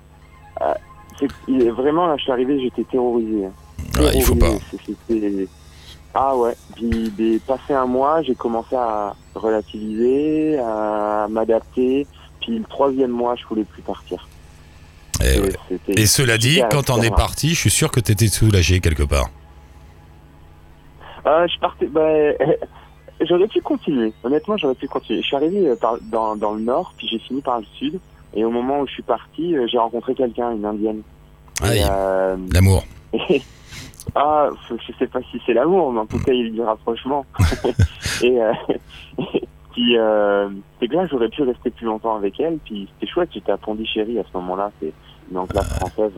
Euh, 0.62 0.74
vraiment, 1.72 2.06
là, 2.06 2.16
je 2.16 2.22
suis 2.22 2.32
arrivé, 2.32 2.60
j'étais 2.60 2.84
terrorisé. 2.84 3.46
hein. 3.46 3.52
Ouais, 3.98 4.12
il 4.14 4.24
faut 4.24 4.34
pas. 4.36 4.46
Ah 6.14 6.36
ouais, 6.36 6.54
puis 6.74 7.10
des- 7.10 7.38
passé 7.38 7.72
un 7.72 7.86
mois, 7.86 8.22
j'ai 8.22 8.34
commencé 8.34 8.74
à 8.74 9.14
relativiser, 9.34 10.58
à 10.58 11.26
m'adapter. 11.30 12.06
Puis 12.40 12.58
le 12.58 12.64
troisième 12.64 13.10
mois, 13.10 13.36
je 13.36 13.44
voulais 13.46 13.64
plus 13.64 13.82
partir. 13.82 14.26
Et, 15.22 15.34
Eh 15.36 15.40
ouais. 15.40 15.52
Et 15.88 16.06
cela 16.06 16.38
dit, 16.38 16.62
quand 16.70 16.84
t'en 16.84 16.98
es 16.98 17.04
super. 17.04 17.16
parti, 17.16 17.50
je 17.50 17.60
suis 17.60 17.70
sûr 17.70 17.90
que 17.90 18.00
t'étais 18.00 18.26
soulagé 18.28 18.80
quelque 18.80 19.02
part. 19.04 19.28
Euh, 21.26 21.46
je 21.46 21.58
partais. 21.60 21.86
Bah, 21.86 22.00
j'aurais 23.28 23.46
pu 23.46 23.60
continuer. 23.60 24.12
Honnêtement, 24.24 24.56
j'aurais 24.56 24.74
pu 24.74 24.88
continuer. 24.88 25.20
Je 25.20 25.26
suis 25.26 25.36
arrivé 25.36 25.68
euh, 25.68 25.76
par, 25.76 25.98
dans, 26.00 26.34
dans 26.36 26.54
le 26.54 26.60
nord, 26.62 26.94
puis 26.96 27.06
j'ai 27.08 27.18
fini 27.18 27.40
par 27.42 27.60
le 27.60 27.66
sud. 27.78 28.00
Et 28.34 28.44
au 28.44 28.50
moment 28.50 28.80
où 28.80 28.86
je 28.86 28.92
suis 28.94 29.02
parti, 29.02 29.54
euh, 29.54 29.66
j'ai 29.70 29.78
rencontré 29.78 30.14
quelqu'un, 30.14 30.50
une 30.52 30.64
indienne. 30.64 31.02
Euh, 31.62 32.36
l'amour. 32.52 32.84
ah, 34.14 34.48
je 34.68 34.92
sais 34.98 35.06
pas 35.06 35.20
si 35.30 35.40
c'est 35.46 35.52
l'amour, 35.52 35.92
mais 35.92 36.00
en 36.00 36.06
tout 36.06 36.18
cas, 36.18 36.32
il 36.32 36.38
y 36.38 36.42
a 36.42 36.46
eu 36.46 36.50
du 36.50 36.62
rapprochement. 36.62 37.24
et 38.22 38.40
euh, 38.40 38.52
puis, 39.72 39.96
euh, 39.98 40.48
c'est 40.78 40.88
que 40.88 40.94
là, 40.94 41.06
j'aurais 41.10 41.28
pu 41.28 41.42
rester 41.42 41.70
plus 41.70 41.86
longtemps 41.86 42.16
avec 42.16 42.38
elle. 42.40 42.58
Puis, 42.64 42.88
c'était 42.94 43.12
chouette, 43.12 43.30
j'étais 43.32 43.52
à 43.52 43.56
Pondichéry 43.56 44.18
à 44.18 44.22
ce 44.22 44.36
moment-là. 44.38 44.70
C'est 44.80 44.92
une 45.30 45.38
enclave 45.38 45.68
française. 45.76 46.12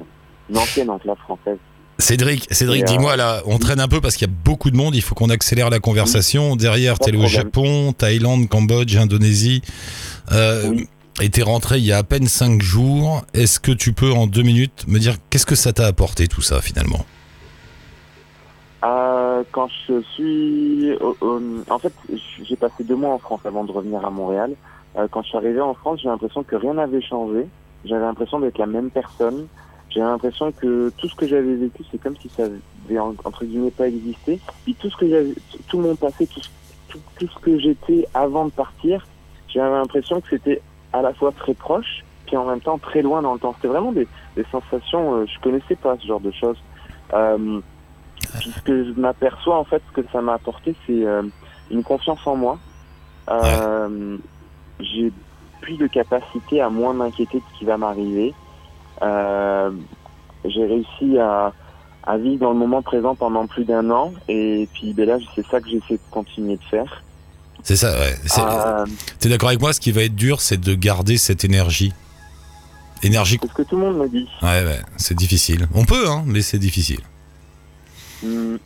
Une 0.51 0.59
ancienne 0.59 0.91
enclave 0.91 1.19
française. 1.19 1.59
Cédric, 1.99 2.47
Cédric, 2.51 2.83
euh, 2.83 2.87
dis-moi 2.87 3.17
là, 3.17 3.43
on 3.47 3.59
traîne 3.59 3.79
un 3.79 3.87
peu 3.87 4.01
parce 4.01 4.17
qu'il 4.17 4.27
y 4.27 4.31
a 4.31 4.35
beaucoup 4.45 4.71
de 4.71 4.77
monde, 4.77 4.97
il 4.97 5.03
faut 5.03 5.15
qu'on 5.15 5.31
accélère 5.31 5.71
la 5.71 5.79
conversation. 5.79 6.57
Derrière, 6.57 6.99
t'es 6.99 7.15
au. 7.15 7.27
Japon, 7.27 7.93
Thaïlande, 7.93 8.49
Cambodge, 8.49 8.97
Indonésie. 8.97 9.63
Euh, 10.33 10.69
Oui. 10.69 10.89
Et 11.21 11.29
t'es 11.29 11.43
rentré 11.43 11.79
il 11.79 11.85
y 11.85 11.93
a 11.93 11.99
à 11.99 12.03
peine 12.03 12.27
5 12.27 12.63
jours. 12.63 13.23
Est-ce 13.35 13.61
que 13.61 13.71
tu 13.71 13.93
peux 13.93 14.13
en 14.13 14.27
deux 14.27 14.43
minutes 14.43 14.87
me 14.89 14.99
dire 14.99 15.17
qu'est-ce 15.29 15.45
que 15.45 15.55
ça 15.55 15.73
t'a 15.73 15.87
apporté 15.87 16.27
tout 16.27 16.41
ça 16.41 16.63
finalement? 16.63 17.05
Euh, 18.85 19.45
quand 19.53 19.69
je 19.89 20.03
suis, 20.03 20.93
en 21.69 21.79
fait, 21.79 21.95
j'ai 22.43 22.57
passé 22.57 22.83
deux 22.85 22.97
mois 22.97 23.15
en 23.15 23.19
France 23.19 23.41
avant 23.45 23.65
de 23.65 23.73
revenir 23.73 24.05
à 24.05 24.11
Montréal. 24.11 24.57
Euh, 24.97 25.07
quand 25.11 25.23
je 25.23 25.29
suis 25.29 25.39
arrivé 25.39 25.61
en 25.61 25.75
France, 25.75 26.01
j'ai 26.03 26.09
l'impression 26.09 26.43
que 26.43 26.57
rien 26.57 26.75
n'avait 26.75 27.01
changé. 27.01 27.47
J'avais 27.85 28.05
l'impression 28.05 28.41
d'être 28.41 28.59
la 28.59 28.67
même 28.67 28.91
personne. 28.91 29.49
J'ai 29.91 30.01
l'impression 30.01 30.53
que 30.53 30.91
tout 30.97 31.09
ce 31.09 31.15
que 31.17 31.27
j'avais 31.29 31.55
vécu, 31.55 31.85
c'est 31.91 31.99
comme 31.99 32.17
si 32.17 32.31
ça 32.37 32.45
avait 32.45 32.99
en- 32.99 33.15
entre 33.25 33.45
guillemets 33.45 33.71
pas 33.71 33.89
existé. 33.89 34.41
Puis 34.65 34.75
tout 34.77 34.91
ce 34.91 34.97
que 34.97 35.09
j'avais, 35.09 35.35
tout 35.69 35.79
mon 35.79 35.97
passé, 35.97 36.27
tout, 36.27 36.41
tout 37.19 37.29
ce 37.29 37.39
que 37.41 37.59
j'étais 37.59 38.07
avant 38.15 38.47
de 38.47 38.51
partir, 38.53 39.07
j'avais 39.49 39.71
l'impression 39.71 40.21
que 40.21 40.29
c'était 40.31 40.63
à 40.93 41.03
la 41.03 41.15
fois 41.15 41.33
très 41.33 41.55
proche, 41.55 42.05
puis 42.27 42.37
en 42.37 42.47
même 42.47 42.61
temps 42.61 42.79
très 42.79 43.03
loin 43.03 43.23
dans 43.23 43.35
le 43.35 43.39
temps. 43.41 43.53
C'était 43.55 43.69
vraiment 43.69 43.93
des, 43.93 44.09
des 44.37 44.45
sensations. 44.51 45.15
euh, 45.17 45.27
je 45.27 45.39
connaissais 45.41 45.77
pas 45.77 45.97
ce 45.99 46.07
genre 46.07 46.21
de 46.21 46.31
choses. 46.33 46.59
Euh, 47.13 47.61
puis 48.39 48.53
ce 48.57 48.61
que 48.63 48.85
je 48.85 49.01
m'aperçois 49.01 49.59
en 49.59 49.65
fait, 49.65 49.83
ce 49.95 50.01
que 50.01 50.07
ça 50.13 50.21
m'a 50.21 50.35
apporté, 50.35 50.75
c'est 50.87 51.05
euh, 51.07 51.23
une 51.71 51.83
confiance 51.83 52.21
en 52.27 52.37
moi. 52.37 52.59
Euh, 53.31 54.17
J'ai 54.81 55.13
plus 55.61 55.77
de 55.77 55.87
capacité 55.87 56.61
à 56.61 56.69
moins 56.71 56.93
m'inquiéter 56.93 57.39
de 57.39 57.43
ce 57.53 57.59
qui 57.59 57.65
va 57.65 57.77
m'arriver. 57.77 58.35
Euh, 59.03 59.71
J'ai 60.45 60.67
réussi 60.67 61.19
à, 61.19 61.53
à 62.05 62.19
vivre 62.19 62.41
dans 62.41 62.53
le 62.53 62.59
moment 62.59 62.83
présent 62.83 63.15
pendant 63.15 63.47
plus 63.47 63.65
d'un 63.65 63.91
an, 63.91 64.13
et 64.29 64.69
puis 64.75 64.93
ben 64.93 65.07
là, 65.07 65.19
c'est 65.35 65.47
ça 65.47 65.61
que 65.61 65.69
j'essaie 65.69 65.95
de 65.95 66.11
continuer 66.11 66.57
de 66.57 66.65
faire. 66.71 67.03
C'est 67.63 67.77
ça, 67.77 67.93
ouais. 67.97 68.17
T'es 69.21 69.29
d'accord 69.29 69.51
avec 69.51 69.61
moi? 69.61 69.73
Ce 69.73 69.79
qui 69.79 69.93
va 69.93 70.03
être 70.03 70.17
dur, 70.17 70.41
c'est 70.41 70.61
de 70.61 70.75
garder 70.75 71.17
cette 71.17 71.45
énergie. 71.45 71.93
Énergie. 73.05 73.39
c'est 73.41 73.49
ce 73.49 73.55
que 73.55 73.63
tout 73.63 73.77
le 73.77 73.83
monde 73.83 73.99
me 73.99 74.09
dit. 74.09 74.29
Ouais, 74.43 74.65
ouais, 74.65 74.81
c'est 74.97 75.15
difficile. 75.17 75.67
On 75.75 75.85
peut, 75.85 76.09
hein, 76.09 76.25
mais 76.27 76.41
c'est 76.41 76.59
difficile. 76.59 77.01
Hmm. 78.23 78.57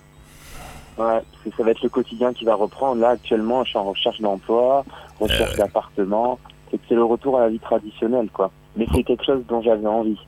Ouais, 0.99 1.21
c'est- 1.45 1.55
ça 1.57 1.63
va 1.63 1.71
être 1.73 1.83
le 1.83 1.89
quotidien 1.91 2.33
qui 2.33 2.45
va 2.45 2.55
reprendre. 2.55 3.01
Là, 3.01 3.11
actuellement, 3.11 3.65
je 3.65 3.71
suis 3.71 3.79
en 3.79 3.85
recherche 3.85 4.21
d'emploi, 4.21 4.85
recherche 5.21 5.57
d'appartement. 5.57 6.39
C'est 6.71 6.79
que 6.79 6.83
c'est 6.89 6.95
le 6.95 7.05
retour 7.05 7.39
à 7.39 7.43
la 7.43 7.49
vie 7.49 7.59
traditionnelle, 7.61 8.29
quoi. 8.33 8.51
Mais 8.77 8.87
c'est 8.95 9.03
quelque 9.03 9.25
chose 9.25 9.43
dont 9.49 9.63
j'avais 9.63 9.87
envie. 9.87 10.19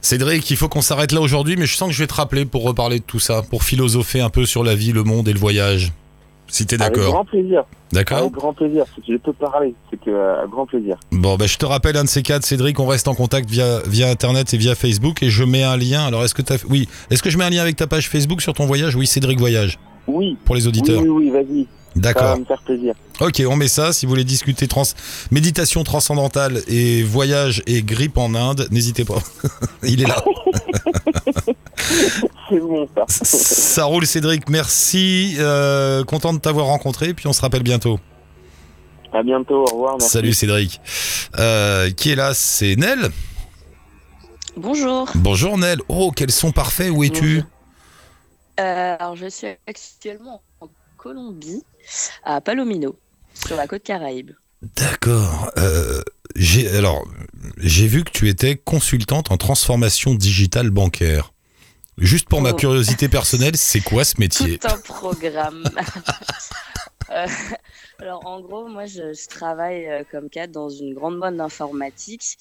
Cédric, 0.00 0.48
il 0.50 0.56
faut 0.56 0.68
qu'on 0.68 0.80
s'arrête 0.80 1.12
là 1.12 1.20
aujourd'hui, 1.20 1.56
mais 1.56 1.66
je 1.66 1.76
sens 1.76 1.88
que 1.88 1.94
je 1.94 2.02
vais 2.02 2.06
te 2.06 2.14
rappeler 2.14 2.44
pour 2.44 2.64
reparler 2.64 2.98
de 2.98 3.04
tout 3.04 3.20
ça, 3.20 3.42
pour 3.42 3.62
philosopher 3.62 4.20
un 4.20 4.30
peu 4.30 4.46
sur 4.46 4.64
la 4.64 4.74
vie, 4.74 4.92
le 4.92 5.04
monde 5.04 5.28
et 5.28 5.32
le 5.32 5.38
voyage. 5.38 5.92
Si 6.48 6.66
t'es 6.66 6.80
Avec 6.82 6.94
d'accord. 6.94 7.12
grand 7.12 7.24
plaisir. 7.24 7.64
D'accord 7.92 8.18
Avec 8.18 8.32
grand 8.32 8.52
plaisir. 8.52 8.84
Si 9.04 9.12
je 9.12 9.16
peux 9.18 9.32
parler, 9.32 9.74
c'est 9.90 9.98
que 9.98 10.10
euh, 10.10 10.46
grand 10.48 10.66
plaisir. 10.66 10.96
Bon, 11.10 11.36
ben, 11.36 11.46
je 11.48 11.56
te 11.56 11.64
rappelle 11.64 11.96
un 11.96 12.04
de 12.04 12.08
ces 12.08 12.22
quatre, 12.22 12.44
Cédric, 12.44 12.78
on 12.78 12.86
reste 12.86 13.08
en 13.08 13.14
contact 13.14 13.48
via, 13.48 13.80
via 13.86 14.08
Internet 14.10 14.52
et 14.52 14.58
via 14.58 14.74
Facebook 14.74 15.22
et 15.22 15.30
je 15.30 15.44
mets 15.44 15.62
un 15.62 15.76
lien. 15.78 16.04
Alors, 16.04 16.24
est-ce 16.24 16.34
que 16.34 16.42
t'as, 16.42 16.58
oui, 16.68 16.88
est-ce 17.10 17.22
que 17.22 17.30
je 17.30 17.38
mets 17.38 17.44
un 17.44 17.50
lien 17.50 17.62
avec 17.62 17.76
ta 17.76 17.86
page 17.86 18.08
Facebook 18.10 18.42
sur 18.42 18.52
ton 18.52 18.66
voyage? 18.66 18.94
Oui, 18.96 19.06
Cédric 19.06 19.38
Voyage, 19.38 19.78
Oui, 20.06 20.36
pour 20.44 20.54
les 20.54 20.62
oui, 20.62 20.68
auditeurs. 20.68 21.00
oui, 21.02 21.08
oui, 21.08 21.30
vas-y. 21.30 21.66
Ça 21.94 22.00
va 22.00 22.12
D'accord. 22.12 22.38
me 22.38 22.44
faire 22.44 22.62
plaisir. 22.62 22.94
Ok, 23.20 23.42
on 23.46 23.56
met 23.56 23.68
ça. 23.68 23.92
Si 23.92 24.06
vous 24.06 24.10
voulez 24.10 24.24
discuter 24.24 24.66
trans, 24.66 24.84
méditation 25.30 25.84
transcendantale 25.84 26.62
et 26.66 27.02
voyage 27.02 27.62
et 27.66 27.82
grippe 27.82 28.16
en 28.18 28.34
Inde, 28.34 28.66
n'hésitez 28.70 29.04
pas. 29.04 29.18
Il 29.82 30.02
est 30.02 30.06
là. 30.06 30.16
C'est 32.48 32.60
bon, 32.60 32.88
ça. 32.94 33.04
ça 33.08 33.84
roule, 33.84 34.06
Cédric. 34.06 34.48
Merci. 34.48 35.36
Euh, 35.38 36.04
content 36.04 36.32
de 36.32 36.38
t'avoir 36.38 36.66
rencontré. 36.66 37.14
Puis 37.14 37.26
on 37.26 37.32
se 37.32 37.40
rappelle 37.40 37.62
bientôt. 37.62 37.98
À 39.12 39.22
bientôt. 39.22 39.64
Au 39.64 39.72
revoir. 39.72 39.96
Merci. 39.98 40.10
Salut, 40.10 40.32
Cédric. 40.32 40.80
Euh, 41.38 41.90
qui 41.90 42.12
est 42.12 42.16
là? 42.16 42.32
C'est 42.34 42.76
Nel. 42.76 43.10
Bonjour. 44.56 45.08
Bonjour, 45.14 45.58
Nel. 45.58 45.80
Oh, 45.88 46.12
quel 46.14 46.30
son 46.30 46.52
parfait. 46.52 46.90
Où 46.90 47.04
es-tu? 47.04 47.42
Euh, 48.60 48.96
alors, 48.98 49.16
je 49.16 49.26
suis 49.26 49.48
actuellement 49.66 50.42
en 50.60 50.68
Colombie, 51.02 51.64
à 52.22 52.40
Palomino, 52.40 52.96
sur 53.34 53.56
la 53.56 53.66
côte 53.66 53.82
Caraïbe. 53.82 54.30
D'accord. 54.76 55.50
Euh, 55.58 56.00
alors 56.76 57.04
j'ai 57.56 57.88
vu 57.88 58.04
que 58.04 58.10
tu 58.12 58.28
étais 58.28 58.54
consultante 58.56 59.32
en 59.32 59.36
transformation 59.36 60.14
digitale 60.14 60.70
bancaire. 60.70 61.32
Juste 61.98 62.28
pour 62.28 62.40
ma 62.40 62.50
Oh. 62.52 62.54
curiosité 62.56 63.08
personnelle, 63.08 63.56
c'est 63.56 63.80
quoi 63.80 64.04
ce 64.04 64.14
métier? 64.18 64.58
Tout 64.58 64.68
un 64.68 64.78
programme. 64.78 65.64
Euh, 67.10 67.26
alors, 67.98 68.26
en 68.26 68.40
gros, 68.40 68.66
moi, 68.68 68.86
je, 68.86 69.28
travaille 69.28 69.86
euh, 69.86 70.04
comme 70.10 70.28
cadre 70.28 70.52
dans 70.52 70.68
une 70.68 70.94
grande 70.94 71.18
boîte 71.18 71.36
d'informatique 71.36 72.38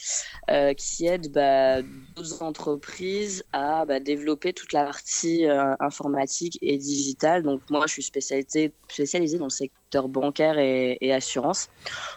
euh, 0.50 0.74
qui 0.74 1.08
aide 1.08 1.32
bah, 1.32 1.82
d'autres 2.16 2.42
entreprises 2.44 3.44
à 3.54 3.86
bah, 3.86 4.00
développer 4.00 4.54
toute 4.54 4.74
la 4.74 4.84
partie 4.84 5.46
informatique 5.80 6.58
et 6.62 6.78
digitale. 6.78 7.44
Donc, 7.44 7.62
moi, 7.70 7.86
je 7.88 7.94
suis 7.94 8.04
spécialisée, 8.04 8.74
spécialisée 8.88 9.38
dans 9.38 9.46
le 9.46 9.50
secteur 9.50 9.81
bancaire 10.08 10.58
et, 10.60 10.98
et 11.02 11.14
assurance. 11.14 11.70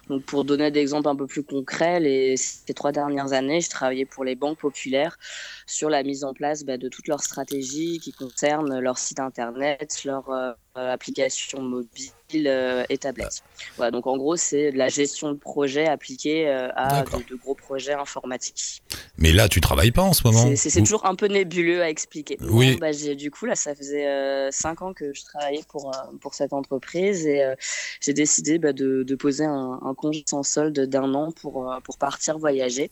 Donc, 0.08 0.22
pour 0.24 0.44
donner 0.44 0.70
des 0.70 0.80
exemples 0.80 1.08
un 1.08 1.16
peu 1.16 1.26
plus 1.26 1.42
concrets, 1.42 2.00
les, 2.00 2.36
ces 2.36 2.74
trois 2.74 2.92
dernières 2.92 3.32
années, 3.32 3.60
je 3.60 3.70
travaillais 3.70 4.04
pour 4.04 4.24
les 4.24 4.34
banques 4.34 4.58
populaires 4.58 5.18
sur 5.66 5.90
la 5.90 6.02
mise 6.02 6.24
en 6.24 6.34
place 6.34 6.64
bah, 6.64 6.76
de 6.76 6.88
toutes 6.88 7.08
leurs 7.08 7.22
stratégies 7.22 7.98
qui 8.00 8.12
concernent 8.12 8.78
leur 8.78 8.98
site 8.98 9.20
internet, 9.20 10.02
leur 10.04 10.28
euh, 10.30 10.52
application 10.76 11.62
mobile 11.62 12.10
euh, 12.46 12.84
et 12.88 12.98
tablette. 12.98 13.42
Voilà, 13.76 13.90
donc 13.90 14.06
en 14.06 14.16
gros, 14.16 14.36
c'est 14.36 14.72
de 14.72 14.78
la 14.78 14.88
gestion 14.88 15.32
de 15.32 15.38
projet 15.38 15.86
appliquée 15.86 16.48
euh, 16.48 16.68
à 16.74 17.02
de, 17.02 17.30
de 17.30 17.34
gros 17.36 17.54
projets 17.54 17.94
informatiques. 17.94 18.82
Mais 19.16 19.32
là, 19.32 19.48
tu 19.48 19.60
travailles 19.60 19.92
pas 19.92 20.02
en 20.02 20.12
ce 20.12 20.26
moment. 20.26 20.42
C'est- 20.42 20.56
C'est 20.56 20.70
c'est 20.70 20.80
Ou- 20.80 20.84
toujours 20.84 21.06
un 21.06 21.14
peu 21.14 21.26
nébuleux 21.26 21.82
à 21.82 21.88
expliquer. 21.88 22.36
Oui. 22.40 22.76
Bah, 22.76 22.90
du 22.92 23.30
coup, 23.30 23.46
là, 23.46 23.54
ça 23.54 23.74
faisait 23.74 24.06
euh, 24.08 24.50
cinq 24.50 24.82
ans 24.82 24.92
que 24.92 25.12
je 25.14 25.22
travaillais 25.24 25.62
pour, 25.68 25.88
euh, 25.94 25.98
pour 26.20 26.34
cette 26.34 26.52
entreprise 26.52 27.26
et 27.26 27.42
euh, 27.44 27.54
j'ai 28.00 28.12
décidé 28.12 28.58
bah, 28.58 28.72
de, 28.72 29.02
de 29.02 29.14
poser 29.14 29.44
un, 29.44 29.78
un 29.82 29.94
congé 29.94 30.24
sans 30.28 30.42
solde 30.42 30.78
d'un 30.78 31.14
an 31.14 31.32
pour, 31.32 31.70
euh, 31.70 31.78
pour 31.84 31.98
partir 31.98 32.38
voyager 32.38 32.90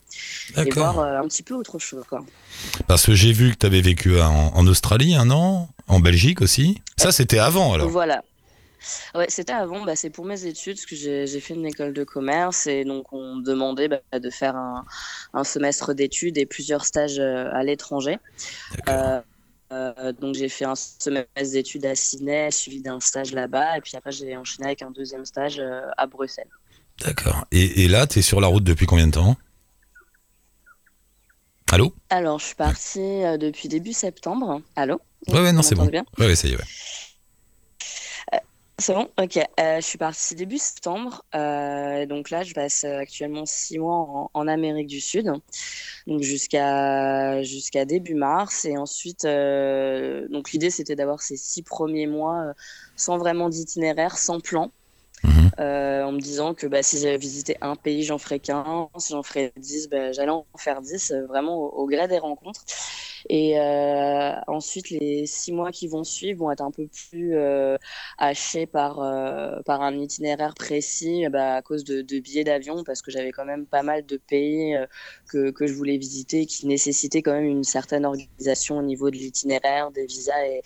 et 0.57 0.69
voir 0.71 0.99
euh, 0.99 1.19
un 1.19 1.27
petit 1.27 1.43
peu 1.43 1.53
autre 1.53 1.79
chose. 1.79 2.03
Quoi. 2.07 2.23
Parce 2.87 3.05
que 3.05 3.13
j'ai 3.13 3.31
vu 3.31 3.51
que 3.51 3.57
tu 3.57 3.65
avais 3.65 3.81
vécu 3.81 4.19
en, 4.19 4.51
en 4.53 4.67
Australie 4.67 5.15
un 5.15 5.29
an, 5.31 5.69
en 5.87 5.99
Belgique 5.99 6.41
aussi. 6.41 6.81
Ça, 6.97 7.11
c'était 7.11 7.39
avant 7.39 7.73
alors. 7.73 7.89
Voilà. 7.89 8.23
Ouais, 9.15 9.27
c'était 9.29 9.53
avant, 9.53 9.85
bah, 9.85 9.95
c'est 9.95 10.09
pour 10.09 10.25
mes 10.25 10.45
études, 10.45 10.75
parce 10.75 10.85
que 10.85 10.95
j'ai 10.97 11.39
fait 11.39 11.53
une 11.53 11.65
école 11.65 11.93
de 11.93 12.03
commerce 12.03 12.67
et 12.67 12.83
donc 12.83 13.13
on 13.13 13.35
me 13.35 13.41
demandait 13.41 13.87
bah, 13.87 14.19
de 14.19 14.29
faire 14.29 14.57
un, 14.57 14.83
un 15.33 15.45
semestre 15.45 15.93
d'études 15.93 16.37
et 16.37 16.45
plusieurs 16.45 16.83
stages 16.83 17.17
euh, 17.17 17.49
à 17.53 17.63
l'étranger. 17.63 18.19
D'accord. 18.75 18.93
Euh, 18.93 19.21
donc 20.19 20.35
j'ai 20.35 20.49
fait 20.49 20.65
un 20.65 20.75
semestre 20.75 21.27
d'études 21.51 21.85
à 21.85 21.95
Sydney, 21.95 22.51
suivi 22.51 22.81
d'un 22.81 22.99
stage 22.99 23.33
là-bas, 23.33 23.77
et 23.77 23.81
puis 23.81 23.95
après 23.95 24.11
j'ai 24.11 24.35
enchaîné 24.37 24.67
avec 24.67 24.81
un 24.81 24.91
deuxième 24.91 25.25
stage 25.25 25.59
euh, 25.59 25.81
à 25.97 26.07
Bruxelles. 26.07 26.49
D'accord. 26.99 27.45
Et, 27.51 27.83
et 27.83 27.87
là, 27.87 28.07
tu 28.07 28.19
es 28.19 28.21
sur 28.21 28.39
la 28.39 28.47
route 28.47 28.63
depuis 28.63 28.85
combien 28.85 29.07
de 29.07 29.11
temps? 29.11 29.35
Allô? 31.71 31.93
Alors 32.09 32.39
je 32.39 32.45
suis 32.45 32.55
partie 32.55 32.99
euh, 32.99 33.37
depuis 33.37 33.67
début 33.67 33.93
septembre. 33.93 34.61
Allô? 34.75 35.01
Ouais, 35.27 35.41
ouais, 35.41 35.51
non, 35.53 35.63
c'est 35.63 35.75
bon. 35.75 35.85
bien? 35.85 36.05
Ouais, 36.19 36.27
ouais, 36.27 36.35
ça 36.35 36.47
y 36.47 36.51
est. 36.51 36.55
ouais. 36.55 36.63
C'est 38.83 38.93
bon, 38.93 39.07
ok. 39.17 39.37
Euh, 39.61 39.77
je 39.77 39.81
suis 39.85 39.97
partie 39.97 40.35
début 40.35 40.57
septembre. 40.57 41.23
Euh, 41.35 42.05
donc 42.05 42.29
là, 42.29 42.43
je 42.43 42.53
passe 42.53 42.83
euh, 42.83 42.97
actuellement 42.97 43.45
six 43.45 43.79
mois 43.79 43.95
en, 43.95 44.31
en 44.33 44.47
Amérique 44.49 44.87
du 44.87 44.99
Sud, 44.99 45.31
donc 46.07 46.21
jusqu'à 46.21 47.41
jusqu'à 47.43 47.85
début 47.85 48.15
mars. 48.15 48.65
Et 48.65 48.77
ensuite, 48.77 49.23
euh, 49.25 50.27
donc 50.29 50.51
l'idée 50.51 50.69
c'était 50.69 50.95
d'avoir 50.97 51.21
ces 51.21 51.37
six 51.37 51.63
premiers 51.63 52.07
mois 52.07 52.53
sans 52.97 53.17
vraiment 53.17 53.47
d'itinéraire, 53.49 54.17
sans 54.17 54.41
plan, 54.41 54.71
Mhm. 55.23 55.51
en 55.57 56.11
me 56.11 56.19
disant 56.19 56.53
que 56.53 56.67
bah, 56.67 56.83
si 56.83 56.99
j'avais 56.99 57.17
visité 57.17 57.57
un 57.61 57.75
pays, 57.77 58.03
j'en 58.03 58.17
ferais 58.17 58.39
qu'un. 58.39 58.89
Si 58.97 59.13
j'en 59.13 59.23
ferais 59.23 59.53
dix, 59.57 59.87
bah, 59.89 60.11
j'allais 60.11 60.31
en 60.31 60.45
faire 60.57 60.81
dix, 60.81 61.13
vraiment 61.29 61.55
au, 61.57 61.69
au 61.69 61.87
gré 61.87 62.07
des 62.09 62.19
rencontres. 62.19 62.61
Et 63.29 63.59
euh, 63.59 64.33
ensuite, 64.47 64.89
les 64.89 65.25
six 65.25 65.51
mois 65.51 65.71
qui 65.71 65.87
vont 65.87 66.03
suivre 66.03 66.39
vont 66.39 66.51
être 66.51 66.61
un 66.61 66.71
peu 66.71 66.87
plus 66.87 67.35
euh, 67.35 67.77
hachés 68.17 68.65
par, 68.65 68.99
euh, 69.01 69.61
par 69.65 69.81
un 69.81 69.97
itinéraire 69.97 70.53
précis 70.55 71.25
bah, 71.29 71.55
à 71.55 71.61
cause 71.61 71.83
de, 71.83 72.01
de 72.01 72.19
billets 72.19 72.43
d'avion, 72.43 72.83
parce 72.83 73.01
que 73.01 73.11
j'avais 73.11 73.31
quand 73.31 73.45
même 73.45 73.65
pas 73.65 73.83
mal 73.83 74.05
de 74.05 74.17
pays 74.17 74.75
que, 75.27 75.51
que 75.51 75.67
je 75.67 75.73
voulais 75.73 75.97
visiter 75.97 76.45
qui 76.45 76.67
nécessitaient 76.67 77.21
quand 77.21 77.33
même 77.33 77.45
une 77.45 77.63
certaine 77.63 78.05
organisation 78.05 78.77
au 78.77 78.83
niveau 78.83 79.09
de 79.09 79.15
l'itinéraire, 79.15 79.91
des 79.91 80.05
visas 80.05 80.45
et 80.45 80.61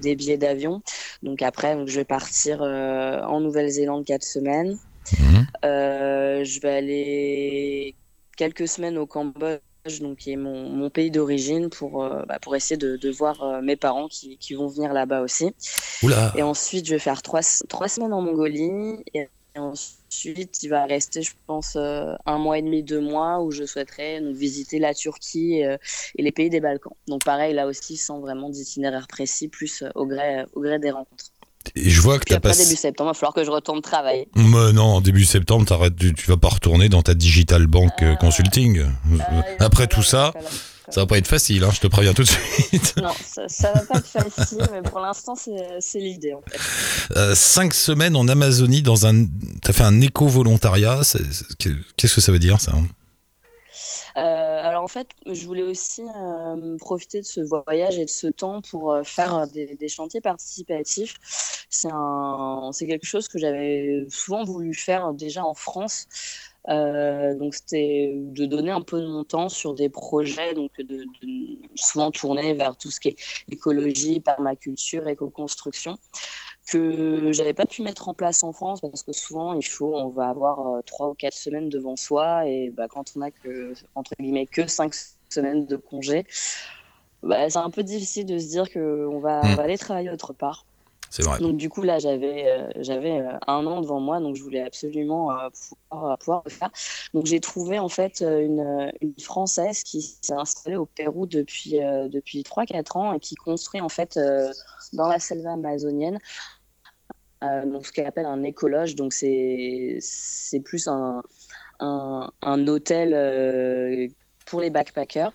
des 0.00 0.16
billets 0.16 0.38
d'avion. 0.38 0.82
Donc 1.22 1.42
après, 1.42 1.74
donc, 1.74 1.88
je 1.88 1.96
vais 1.96 2.04
partir 2.04 2.62
euh, 2.62 3.20
en 3.22 3.40
Nouvelle-Zélande 3.40 4.04
quatre 4.04 4.24
semaines. 4.24 4.78
Mhm. 5.18 5.46
Euh, 5.64 6.44
je 6.44 6.60
vais 6.60 6.70
aller 6.70 7.94
quelques 8.36 8.68
semaines 8.68 8.98
au 8.98 9.06
Cambodge, 9.06 9.60
donc 10.00 10.18
qui 10.18 10.32
est 10.32 10.36
mon, 10.36 10.68
mon 10.70 10.90
pays 10.90 11.10
d'origine, 11.10 11.68
pour, 11.68 12.02
euh, 12.02 12.22
bah, 12.26 12.38
pour 12.40 12.56
essayer 12.56 12.76
de, 12.76 12.96
de 12.96 13.10
voir 13.10 13.42
euh, 13.42 13.60
mes 13.60 13.76
parents 13.76 14.08
qui, 14.08 14.38
qui 14.38 14.54
vont 14.54 14.66
venir 14.66 14.92
là-bas 14.92 15.20
aussi. 15.20 15.54
Oula. 16.02 16.32
Et 16.36 16.42
ensuite, 16.42 16.86
je 16.86 16.94
vais 16.94 16.98
faire 16.98 17.20
trois, 17.20 17.42
trois 17.68 17.88
semaines 17.88 18.14
en 18.14 18.22
Mongolie. 18.22 19.04
Et, 19.12 19.28
et 19.54 19.58
ensuite, 19.58 20.62
il 20.62 20.68
va 20.68 20.84
rester, 20.86 21.22
je 21.22 21.32
pense, 21.46 21.76
euh, 21.76 22.14
un 22.26 22.38
mois 22.38 22.58
et 22.58 22.62
demi, 22.62 22.82
deux 22.82 23.00
mois, 23.00 23.40
où 23.40 23.50
je 23.50 23.64
souhaiterais 23.64 24.20
donc, 24.20 24.34
visiter 24.34 24.78
la 24.78 24.94
Turquie 24.94 25.62
euh, 25.62 25.76
et 26.16 26.22
les 26.22 26.32
pays 26.32 26.50
des 26.50 26.60
Balkans. 26.60 26.96
Donc 27.06 27.24
pareil, 27.24 27.54
là 27.54 27.66
aussi, 27.66 27.96
sans 27.96 28.20
vraiment 28.20 28.48
d'itinéraire 28.48 29.06
précis, 29.06 29.48
plus 29.48 29.84
au 29.94 30.06
gré, 30.06 30.44
au 30.54 30.60
gré 30.60 30.78
des 30.78 30.90
rencontres. 30.90 31.26
Et 31.76 31.90
je 31.90 32.00
vois 32.00 32.18
que 32.18 32.24
t'as 32.24 32.36
après, 32.36 32.50
passé. 32.50 32.64
début 32.64 32.76
septembre, 32.76 33.10
il 33.10 33.14
va 33.14 33.18
falloir 33.18 33.34
que 33.34 33.44
je 33.44 33.50
retourne 33.50 33.80
travailler. 33.80 34.28
Mais 34.36 34.72
non, 34.72 35.00
début 35.00 35.24
septembre, 35.24 35.66
t'arrêtes, 35.66 35.96
tu, 35.96 36.14
tu 36.14 36.26
vas 36.30 36.36
pas 36.36 36.48
retourner 36.48 36.88
dans 36.88 37.02
ta 37.02 37.14
digital 37.14 37.66
bank 37.66 37.92
euh, 38.02 38.12
Euh, 38.12 38.16
consulting. 38.16 38.78
Euh, 38.78 39.42
Après 39.60 39.86
tout 39.86 40.02
ça, 40.02 40.32
ça 40.90 41.00
va 41.00 41.06
pas 41.06 41.16
être 41.18 41.26
facile, 41.26 41.64
hein, 41.64 41.70
je 41.72 41.80
te 41.80 41.86
préviens 41.86 42.12
tout 42.12 42.22
de 42.22 42.28
suite. 42.28 42.94
Non, 43.02 43.12
ça, 43.24 43.42
ça 43.48 43.72
va 43.72 43.80
pas 43.80 43.98
être 43.98 44.06
facile, 44.06 44.58
mais 44.72 44.82
pour 44.82 45.00
l'instant, 45.00 45.34
c'est 45.34 45.98
l'idée 45.98 46.34
en 46.34 46.42
fait. 46.42 46.58
Euh, 47.16 47.34
cinq 47.34 47.72
semaines 47.74 48.16
en 48.16 48.28
Amazonie 48.28 48.82
dans 48.82 49.06
un. 49.06 49.26
T'as 49.62 49.72
fait 49.72 49.84
un 49.84 50.00
éco-volontariat. 50.00 51.00
Qu'est-ce 51.96 52.14
que 52.14 52.20
ça 52.20 52.30
veut 52.32 52.38
dire 52.38 52.60
ça 52.60 52.72
hein? 52.76 52.86
Alors 54.14 54.82
en 54.82 54.88
fait, 54.88 55.08
je 55.26 55.44
voulais 55.44 55.62
aussi 55.62 56.02
euh, 56.02 56.76
profiter 56.78 57.20
de 57.20 57.26
ce 57.26 57.40
voyage 57.40 57.98
et 57.98 58.04
de 58.04 58.10
ce 58.10 58.28
temps 58.28 58.60
pour 58.62 58.92
euh, 58.92 59.02
faire 59.02 59.46
des, 59.48 59.74
des 59.74 59.88
chantiers 59.88 60.20
participatifs. 60.20 61.16
C'est 61.68 62.86
quelque 62.86 63.06
chose 63.06 63.26
que 63.28 63.38
j'avais 63.38 64.06
souvent 64.08 64.44
voulu 64.44 64.74
faire 64.74 65.12
déjà 65.12 65.44
en 65.44 65.54
France. 65.54 66.06
Euh, 66.68 67.34
donc 67.34 67.54
c'était 67.54 68.12
de 68.14 68.46
donner 68.46 68.70
un 68.70 68.80
peu 68.80 69.00
de 69.00 69.06
mon 69.06 69.24
temps 69.24 69.50
sur 69.50 69.74
des 69.74 69.90
projets, 69.90 70.54
donc 70.54 70.70
de, 70.78 71.04
de 71.04 71.58
souvent 71.74 72.10
tourner 72.10 72.54
vers 72.54 72.76
tout 72.76 72.90
ce 72.90 73.00
qui 73.00 73.08
est 73.08 73.16
écologie, 73.50 74.20
permaculture, 74.20 75.06
éco-construction 75.08 75.98
que 76.70 77.30
j'avais 77.32 77.52
pas 77.54 77.66
pu 77.66 77.82
mettre 77.82 78.08
en 78.08 78.14
place 78.14 78.42
en 78.42 78.52
France 78.52 78.80
parce 78.80 79.02
que 79.02 79.12
souvent 79.12 79.52
il 79.54 79.64
faut 79.66 79.94
on 79.96 80.08
va 80.08 80.28
avoir 80.28 80.66
euh, 80.66 80.80
trois 80.82 81.08
ou 81.10 81.14
quatre 81.14 81.34
semaines 81.36 81.68
devant 81.68 81.96
soi 81.96 82.46
et 82.46 82.70
bah, 82.70 82.88
quand 82.88 83.12
on 83.16 83.20
a 83.20 83.30
que 83.30 83.74
entre 83.94 84.12
guillemets 84.18 84.46
que 84.46 84.66
cinq 84.66 84.94
semaines 85.28 85.66
de 85.66 85.76
congé 85.76 86.26
bah, 87.22 87.48
c'est 87.50 87.58
un 87.58 87.70
peu 87.70 87.82
difficile 87.82 88.26
de 88.26 88.38
se 88.38 88.48
dire 88.48 88.70
que 88.70 89.06
on 89.06 89.18
va, 89.18 89.42
Mm. 89.42 89.46
on 89.52 89.54
va 89.56 89.62
aller 89.62 89.78
travailler 89.78 90.10
autre 90.10 90.32
part 90.32 90.64
C'est 91.10 91.22
vrai. 91.22 91.38
donc 91.38 91.56
du 91.56 91.68
coup 91.68 91.82
là 91.82 91.98
j'avais 91.98 92.48
euh, 92.48 92.70
j'avais 92.76 93.20
euh, 93.20 93.32
un 93.46 93.66
an 93.66 93.80
devant 93.82 94.00
moi 94.00 94.20
donc 94.20 94.34
je 94.36 94.42
voulais 94.42 94.62
absolument 94.62 95.32
euh, 95.32 95.48
pouvoir, 95.90 96.18
pouvoir 96.18 96.42
le 96.46 96.50
faire 96.50 96.70
donc 97.14 97.26
j'ai 97.26 97.40
trouvé 97.40 97.78
en 97.78 97.88
fait 97.88 98.20
une, 98.22 98.90
une 99.00 99.14
française 99.20 99.82
qui 99.82 100.00
s'est 100.00 100.32
installée 100.32 100.76
au 100.76 100.86
Pérou 100.86 101.26
depuis 101.26 101.72
depuis 102.10 102.42
3-4 102.42 102.98
ans 102.98 103.12
et 103.12 103.20
qui 103.20 103.34
construit 103.36 103.80
en 103.80 103.88
fait 103.88 104.18
dans 104.92 105.08
la 105.08 105.18
selva 105.18 105.52
amazonienne 105.52 106.18
donc 107.42 107.86
ce 107.86 107.92
qu'elle 107.92 108.06
appelle 108.06 108.26
un 108.26 108.42
écologe 108.42 108.94
donc 108.94 109.12
c'est 109.12 109.98
c'est 110.00 110.60
plus 110.60 110.88
un 110.88 111.22
un, 111.80 112.30
un 112.42 112.66
hôtel 112.68 113.12
euh, 113.12 114.08
pour 114.46 114.60
les 114.60 114.70
backpackers 114.70 115.32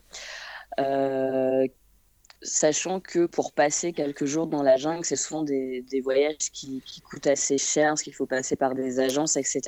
euh, 0.80 1.68
sachant 2.42 3.00
que 3.00 3.26
pour 3.26 3.52
passer 3.52 3.92
quelques 3.94 4.26
jours 4.26 4.48
dans 4.48 4.64
la 4.64 4.78
jungle, 4.78 5.04
c'est 5.04 5.16
souvent 5.16 5.44
des, 5.44 5.84
des 5.90 6.02
voyages 6.02 6.52
qui, 6.54 6.82
qui 6.86 7.02
coûtent 7.02 7.28
assez 7.28 7.58
cher, 7.58 7.90
parce 7.90 8.04
qu'il 8.04 8.14
faut 8.14 8.26
passer 8.26 8.56
par 8.56 8.76
des 8.76 9.00
agences, 9.00 9.36
etc. 9.36 9.62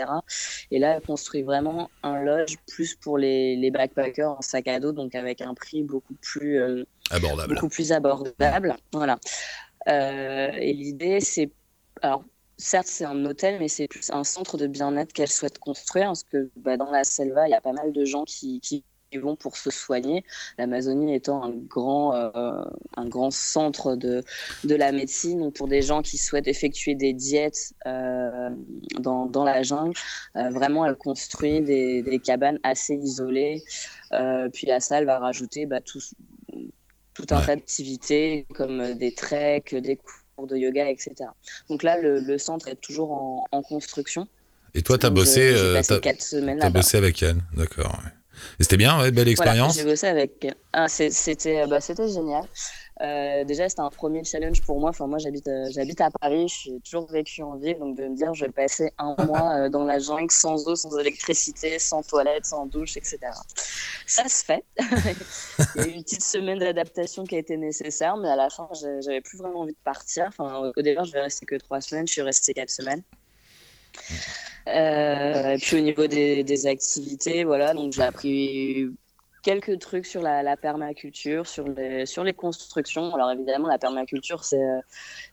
Et 0.71 0.79
là, 0.79 0.95
elle 0.95 1.01
construit 1.01 1.41
vraiment 1.41 1.89
un 2.03 2.21
lodge 2.21 2.55
plus 2.67 2.95
pour 2.95 3.17
les, 3.17 3.55
les 3.55 3.71
backpackers 3.71 4.31
en 4.31 4.41
sac 4.41 4.67
à 4.67 4.79
dos, 4.79 4.93
donc 4.93 5.15
avec 5.15 5.41
un 5.41 5.53
prix 5.53 5.83
beaucoup 5.83 6.15
plus, 6.21 6.59
euh, 6.59 6.85
Abordable. 7.09 7.55
beaucoup 7.55 7.69
plus 7.69 7.91
abordable. 7.91 8.75
Voilà. 8.93 9.19
Euh, 9.87 10.51
et 10.53 10.73
l'idée, 10.73 11.19
c'est. 11.19 11.51
Alors, 12.01 12.23
certes, 12.57 12.87
c'est 12.87 13.05
un 13.05 13.25
hôtel, 13.25 13.59
mais 13.59 13.67
c'est 13.67 13.87
plus 13.87 14.09
un 14.11 14.23
centre 14.23 14.57
de 14.57 14.67
bien-être 14.67 15.13
qu'elle 15.13 15.29
souhaite 15.29 15.59
construire, 15.59 16.07
parce 16.07 16.23
que 16.23 16.49
bah, 16.55 16.77
dans 16.77 16.91
la 16.91 17.03
selva, 17.03 17.47
il 17.47 17.51
y 17.51 17.53
a 17.55 17.61
pas 17.61 17.73
mal 17.73 17.91
de 17.91 18.05
gens 18.05 18.23
qui, 18.25 18.61
vont 19.15 19.35
pour 19.35 19.57
se 19.57 19.69
soigner. 19.71 20.23
L'Amazonie 20.57 21.13
étant 21.13 21.43
un 21.43 21.51
grand, 21.51 22.15
euh, 22.15 22.63
un 22.95 23.09
grand 23.09 23.29
centre 23.29 23.95
de, 23.97 24.23
de 24.63 24.75
la 24.75 24.93
médecine, 24.93 25.39
donc 25.41 25.53
pour 25.55 25.67
des 25.67 25.81
gens 25.81 26.01
qui 26.01 26.17
souhaitent 26.17 26.47
effectuer 26.47 26.95
des 26.95 27.11
diètes 27.13 27.73
euh, 27.87 28.49
dans, 28.99 29.25
dans 29.25 29.43
la 29.43 29.63
jungle, 29.63 29.93
euh, 30.37 30.49
vraiment, 30.49 30.85
elle 30.85 30.95
construit 30.95 31.61
des, 31.61 32.03
des 32.03 32.19
cabanes 32.21 32.59
assez 32.63 32.95
isolées. 32.95 33.63
Puis 34.53 34.71
à 34.71 34.79
ça, 34.79 34.99
elle 34.99 35.05
va 35.05 35.19
rajouter 35.19 35.65
bah, 35.65 35.81
tout, 35.81 35.99
tout 37.13 37.25
un 37.31 37.41
Ouais. 37.41 37.45
tas 37.45 37.55
d'activités 37.55 38.47
comme 38.53 38.93
des 38.93 39.13
treks, 39.13 39.75
des 39.75 39.97
cours 39.97 40.20
de 40.47 40.57
yoga, 40.57 40.89
etc. 40.89 41.29
Donc 41.69 41.83
là, 41.83 41.97
le, 41.99 42.19
le 42.19 42.37
centre 42.37 42.67
est 42.67 42.75
toujours 42.81 43.11
en, 43.13 43.45
en 43.51 43.61
construction. 43.61 44.27
Et 44.73 44.81
toi, 44.83 44.97
t'as 44.97 45.09
Donc, 45.09 45.17
bossé, 45.17 45.41
euh, 45.53 45.77
euh, 45.77 45.81
t'as 45.85 45.99
quatre 45.99 46.21
semaines 46.21 46.59
là-bas. 46.59 46.79
bossé 46.79 46.97
avec 46.97 47.21
elle. 47.23 47.37
D'accord. 47.55 47.99
ouais. 48.03 48.11
Et 48.59 48.63
c'était 48.63 48.77
bien, 48.77 48.99
ouais, 48.99 49.11
belle 49.11 49.25
Voilà, 49.25 49.31
expérience. 49.31 49.75
j'ai 49.75 49.83
bossé 49.83 50.07
avec. 50.07 50.47
Ah, 50.73 50.87
c'était, 50.87 51.67
bah, 51.67 51.81
c'était 51.81 52.07
génial. 52.07 52.43
Euh, 53.01 53.43
déjà, 53.45 53.67
c'était 53.67 53.81
un 53.81 53.89
premier 53.89 54.23
challenge 54.23 54.61
pour 54.61 54.79
moi. 54.79 54.91
Enfin, 54.91 55.07
moi, 55.07 55.17
j'habite, 55.17 55.47
euh, 55.47 55.67
j'habite 55.71 56.01
à 56.01 56.09
Paris. 56.11 56.47
J'ai 56.47 56.79
toujours 56.81 57.07
vécu 57.11 57.41
en 57.41 57.55
ville, 57.55 57.79
donc 57.79 57.97
de 57.97 58.07
me 58.07 58.15
dire, 58.15 58.33
je 58.33 58.45
vais 58.45 58.51
passer 58.51 58.91
un 58.97 59.15
mois 59.25 59.55
euh, 59.55 59.69
dans 59.69 59.83
la 59.83 59.99
jungle 59.99 60.31
sans 60.31 60.67
eau, 60.67 60.75
sans 60.75 60.97
électricité, 60.99 61.79
sans 61.79 62.03
toilette, 62.03 62.45
sans 62.45 62.65
douche, 62.67 62.97
etc. 62.97 63.17
Ça 64.05 64.27
se 64.27 64.45
fait. 64.45 64.63
Il 65.75 65.81
y 65.81 65.83
a 65.83 65.87
eu 65.87 65.91
une 65.91 66.03
petite 66.03 66.23
semaine 66.23 66.59
d'adaptation 66.59 67.23
qui 67.23 67.35
a 67.35 67.39
été 67.39 67.57
nécessaire, 67.57 68.17
mais 68.17 68.29
à 68.29 68.35
la 68.35 68.49
fin, 68.49 68.69
j'avais 68.73 69.21
plus 69.21 69.37
vraiment 69.37 69.61
envie 69.61 69.73
de 69.73 69.83
partir. 69.83 70.25
Enfin, 70.27 70.71
au 70.75 70.81
départ, 70.81 71.05
je 71.05 71.13
vais 71.13 71.21
rester 71.21 71.45
que 71.45 71.55
trois 71.55 71.81
semaines. 71.81 72.07
Je 72.07 72.13
suis 72.13 72.21
restée 72.21 72.53
quatre 72.53 72.69
semaines. 72.69 73.01
Euh, 74.67 75.53
et 75.53 75.57
puis 75.57 75.77
au 75.77 75.79
niveau 75.79 76.05
des, 76.07 76.43
des 76.43 76.67
activités, 76.67 77.43
voilà, 77.43 77.73
donc 77.73 77.93
j'ai 77.93 78.03
appris 78.03 78.89
quelques 79.41 79.79
trucs 79.79 80.05
sur 80.05 80.21
la, 80.21 80.43
la 80.43 80.57
permaculture, 80.57 81.47
sur 81.47 81.67
les, 81.67 82.05
sur 82.05 82.23
les 82.23 82.33
constructions. 82.33 83.13
Alors 83.15 83.31
évidemment, 83.31 83.67
la 83.67 83.77
permaculture, 83.77 84.43
c'est 84.43 84.63
euh, 84.63 84.79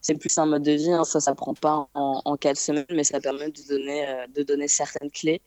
c'est 0.01 0.17
plus 0.17 0.37
un 0.39 0.47
mode 0.47 0.63
de 0.63 0.73
vie, 0.73 0.93
hein. 0.93 1.05
ça, 1.05 1.21
ça 1.21 1.35
prend 1.35 1.55
pas 1.55 1.89
en, 1.95 2.23
en 2.25 2.37
quatre 2.37 2.57
semaines, 2.57 2.87
mais 2.91 3.05
ça 3.05 3.21
permet 3.21 3.51
de 3.51 3.69
donner, 3.69 4.09
euh, 4.09 4.27
de 4.35 4.43
donner 4.43 4.69
certaines 4.69 5.11
clés. 5.11 5.43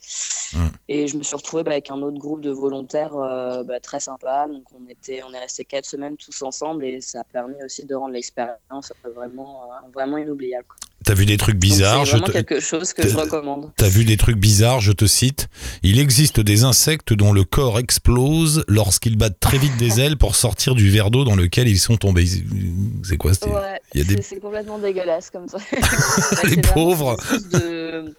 Mm. 0.54 0.68
Et 0.90 1.08
je 1.08 1.18
me 1.18 1.24
suis 1.24 1.36
retrouvée 1.36 1.64
bah, 1.64 1.72
avec 1.72 1.90
un 1.90 2.02
autre 2.02 2.18
groupe 2.18 2.42
de 2.42 2.52
volontaires 2.52 3.16
euh, 3.16 3.64
bah, 3.64 3.80
très 3.80 4.00
sympa. 4.00 4.48
Donc 4.48 4.64
on, 4.74 4.88
était, 4.90 5.24
on 5.24 5.34
est 5.34 5.40
resté 5.40 5.66
quatre 5.66 5.86
semaines 5.86 6.18
tous 6.18 6.42
ensemble 6.42 6.84
et 6.86 7.02
ça 7.02 7.22
a 7.22 7.24
permis 7.24 7.64
aussi 7.64 7.86
de 7.86 7.96
rendre 7.96 8.14
l'expérience 8.14 8.94
vraiment, 9.04 9.64
euh, 9.64 9.90
vraiment 9.94 10.18
inoubliable. 10.18 10.68
quoi. 10.68 10.91
T'as 11.04 11.16
vu 11.16 11.26
des 11.26 11.38
trucs 11.38 11.58
bizarres. 11.58 12.02
C'est 12.06 12.12
Je 12.12 12.18
vraiment 12.18 12.28
te- 12.28 12.32
quelque 12.32 12.60
chose 12.60 12.94
que 12.94 13.08
je 13.08 13.16
recommande. 13.18 13.72
T'as 13.76 13.90
vu 13.90 14.06
des 14.06 14.18
trucs 14.18 14.38
bizarres, 14.38 14.82
je 14.82 14.92
te 14.92 15.06
cite. 15.06 15.48
Il 15.82 16.00
existe 16.00 16.40
des 16.40 16.64
insectes 16.64 17.14
dont 17.14 17.34
le 17.34 17.44
corps 17.44 17.80
explose 17.80 18.64
lorsqu'ils 18.68 19.18
battent 19.18 19.40
très 19.40 19.58
vite 19.58 19.76
des 19.78 20.00
ailes 20.00 20.18
pour 20.18 20.36
sortir 20.36 20.76
du 20.76 20.90
verre 20.90 21.10
d'eau 21.10 21.24
dans 21.24 21.36
lequel 21.36 21.68
ils 21.68 21.80
sont 21.80 21.98
tombés. 21.98 22.28
C'est 23.04 23.18
quoi 23.18 23.34
c'était 23.34 23.50
Ouais, 23.50 23.80
des- 23.96 24.04
c'est- 24.04 24.22
c'est 24.22 24.40
complètement 24.40 24.78
dégueulasse 24.78 25.30
comme 25.32 25.48
ça. 25.48 25.58
Les 26.44 26.50
C'est 26.50 26.74
pauvres. 26.74 27.18
de- 27.52 28.14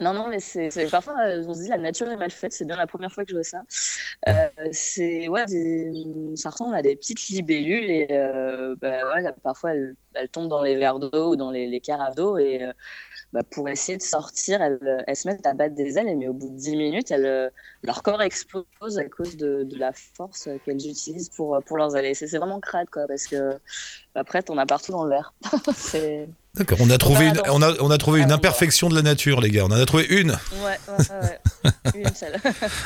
Non, 0.00 0.12
non, 0.12 0.28
mais 0.28 0.40
c'est 0.40 0.70
c'est- 0.70 0.90
parfois 0.90 1.14
euh, 1.26 1.44
on 1.46 1.54
se 1.54 1.62
dit 1.62 1.68
la 1.68 1.78
nature 1.78 2.08
est 2.08 2.16
mal 2.16 2.30
faite. 2.30 2.52
C'est 2.52 2.64
bien 2.64 2.76
la 2.76 2.86
première 2.86 3.12
fois 3.12 3.24
que 3.24 3.30
je 3.30 3.36
vois 3.36 3.44
ça. 3.44 3.62
Euh, 4.28 4.48
c'est 4.72 5.28
ouais, 5.28 5.44
des- 5.46 5.92
ça 6.36 6.50
ressemble 6.50 6.74
à 6.74 6.82
des 6.82 6.96
petites 6.96 7.26
libellules 7.28 7.90
et 7.90 8.06
euh, 8.10 8.76
bah, 8.80 9.14
ouais, 9.14 9.32
parfois 9.42 9.72
elles, 9.74 9.96
tombent 10.32 10.48
dans 10.48 10.62
les 10.62 10.76
verres 10.76 10.98
d'eau 10.98 11.32
ou 11.32 11.36
dans 11.36 11.50
les, 11.50 11.66
les 11.66 11.80
carafes 11.80 12.14
d'eau 12.14 12.38
et 12.38 12.60
bah, 13.32 13.42
pour 13.50 13.68
essayer 13.68 13.98
de 13.98 14.02
sortir, 14.02 14.62
elles, 14.62 15.04
elles, 15.06 15.16
se 15.16 15.26
mettent 15.28 15.46
à 15.46 15.54
battre 15.54 15.74
des 15.74 15.98
ailes, 15.98 16.16
mais 16.16 16.28
au 16.28 16.34
bout 16.34 16.50
de 16.50 16.56
10 16.56 16.76
minutes, 16.76 17.12
leur 17.82 18.02
corps 18.02 18.22
explose 18.22 18.98
à 18.98 19.04
cause 19.08 19.36
de, 19.36 19.66
la 19.76 19.92
force 19.92 20.48
qu'elles 20.64 20.86
utilisent 20.88 21.30
pour, 21.30 21.60
pour 21.66 21.76
leurs 21.76 21.96
ailes. 21.96 22.14
C'est 22.14 22.38
vraiment 22.38 22.60
crade, 22.60 22.88
quoi, 22.90 23.06
parce 23.08 23.26
que 23.26 23.58
après, 24.16 24.42
t'en 24.42 24.56
as 24.58 24.66
partout 24.66 24.92
dans 24.92 25.04
le 25.04 25.10
verre. 25.10 25.34
D'accord, 26.54 26.78
on 26.80 26.88
a 26.88 26.98
trouvé, 26.98 27.26
une, 27.26 27.42
on 27.50 27.62
a, 27.62 27.72
on 27.80 27.90
a 27.90 27.98
trouvé 27.98 28.20
une 28.20 28.30
imperfection 28.30 28.88
de 28.88 28.94
la 28.94 29.02
nature, 29.02 29.40
les 29.40 29.50
gars. 29.50 29.64
On 29.64 29.72
en 29.72 29.80
a 29.80 29.84
trouvé 29.86 30.06
une. 30.08 30.30
Ouais, 30.30 30.78
ouais, 30.88 31.30
ouais. 31.64 31.70
une 32.00 32.14
seule. 32.14 32.36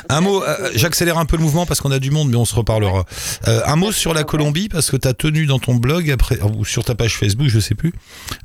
un 0.09 0.21
mot, 0.21 0.43
euh, 0.43 0.71
j'accélère 0.73 1.19
un 1.19 1.25
peu 1.25 1.37
le 1.37 1.43
mouvement 1.43 1.67
parce 1.67 1.79
qu'on 1.79 1.91
a 1.91 1.99
du 1.99 2.09
monde, 2.09 2.29
mais 2.31 2.35
on 2.35 2.45
se 2.45 2.55
reparlera. 2.55 3.05
Euh, 3.47 3.61
un 3.65 3.75
mot 3.75 3.91
sur 3.91 4.15
la 4.15 4.23
Colombie, 4.23 4.69
parce 4.69 4.89
que 4.89 4.97
tu 4.97 5.07
as 5.07 5.13
tenu 5.13 5.45
dans 5.45 5.59
ton 5.59 5.75
blog, 5.75 6.09
après, 6.09 6.41
ou 6.41 6.65
sur 6.65 6.83
ta 6.83 6.95
page 6.95 7.15
Facebook, 7.15 7.47
je 7.47 7.59
sais 7.59 7.75
plus, 7.75 7.93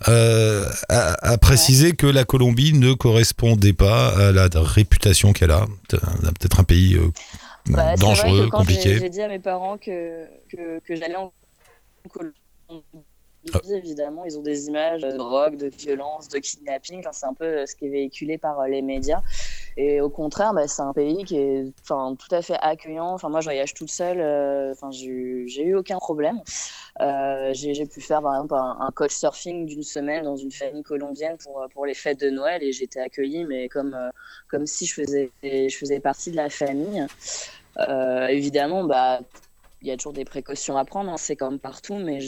euh, 0.09 0.69
à, 0.91 1.15
à, 1.27 1.39
préciser 1.39 1.93
que 1.93 2.07
la 2.07 2.25
Colombie 2.25 2.75
ne 2.75 2.93
correspondait 2.93 3.73
pas 3.73 4.09
à 4.09 4.31
la 4.31 4.49
réputation 4.55 5.33
qu'elle 5.33 5.53
a. 5.53 5.65
Peut-être 5.89 6.61
un 6.61 6.65
pays 6.65 6.99
bah, 7.67 7.97
dangereux, 7.97 8.29
vrai 8.29 8.45
que 8.45 8.51
quand 8.51 8.59
compliqué. 8.59 8.99
J'ai 8.99 9.09
dit 9.09 9.23
à 9.23 9.29
mes 9.29 9.39
parents 9.39 9.79
que, 9.79 10.25
que, 10.51 10.81
que 10.81 10.97
j'allais 10.97 11.17
en 11.17 11.33
Colombie. 12.11 12.37
Ah. 12.69 12.75
Évidemment, 13.71 14.25
ils 14.25 14.39
ont 14.39 14.43
des 14.43 14.69
images 14.69 15.03
de 15.03 15.13
drogue, 15.13 15.57
de 15.57 15.67
violence, 15.67 16.29
de 16.29 16.39
kidnapping. 16.39 17.01
Enfin, 17.01 17.13
c'est 17.13 17.27
un 17.27 17.35
peu 17.35 17.67
ce 17.67 17.77
qui 17.77 17.87
est 17.87 17.91
véhiculé 17.91 18.39
par 18.39 18.67
les 18.67 18.81
médias. 18.81 19.21
Et 19.77 20.01
au 20.01 20.09
contraire, 20.09 20.55
bah, 20.55 20.67
c'est 20.67 20.81
un 20.81 20.95
pays 20.95 21.25
qui 21.25 21.37
est 21.37 21.67
enfin, 21.83 22.17
tout 22.17 22.35
à 22.35 22.41
fait 22.41 22.57
accueillant. 22.63 23.13
Enfin, 23.13 23.29
moi, 23.29 23.41
je 23.41 23.47
voyage 23.47 23.75
toute 23.75 23.91
seule. 23.91 24.21
Euh, 24.21 24.73
enfin, 24.73 24.91
j'ai 24.91 25.63
eu 25.63 25.75
aucun 25.77 25.99
problème. 25.99 26.41
Euh, 27.01 27.51
j'ai 27.53 27.87
pu 27.87 28.01
faire, 28.01 28.23
par 28.23 28.35
exemple, 28.35 28.55
un, 28.55 28.79
un 28.81 28.91
coach 28.93 29.13
surfing 29.13 29.67
d'une 29.67 29.83
semaine 29.83 30.25
dans 30.25 30.37
une 30.37 30.53
famille 30.53 30.83
colombienne 30.83 31.37
pour, 31.37 31.67
pour 31.75 31.85
les 31.85 31.95
fêtes 31.95 32.21
de 32.21 32.31
Noël 32.31 32.63
et 32.63 32.73
j'étais 32.73 33.01
accueillie, 33.01 33.45
mais 33.45 33.69
comme, 33.69 33.93
euh, 33.93 34.09
comme 34.49 34.67
si 34.67 34.87
je 34.87 34.95
faisais, 34.95 35.31
je 35.43 35.77
faisais 35.77 36.01
partie 36.01 36.31
de 36.31 36.37
la 36.37 36.49
famille. 36.49 37.07
Euh, 37.79 38.27
évidemment, 38.29 38.85
bah, 38.85 39.21
y 39.87 39.91
a 39.91 39.97
toujours 39.97 40.13
des 40.13 40.25
précautions 40.25 40.77
à 40.77 40.85
prendre, 40.85 41.11
hein, 41.11 41.17
c'est 41.17 41.37
comme 41.37 41.59
partout, 41.59 41.97
mais 41.97 42.21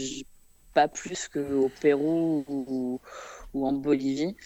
pas 0.75 0.89
plus 0.89 1.29
qu'au 1.29 1.71
Pérou 1.81 2.45
ou, 2.49 3.01
en 3.55 3.73
Bolivie. 3.73 4.37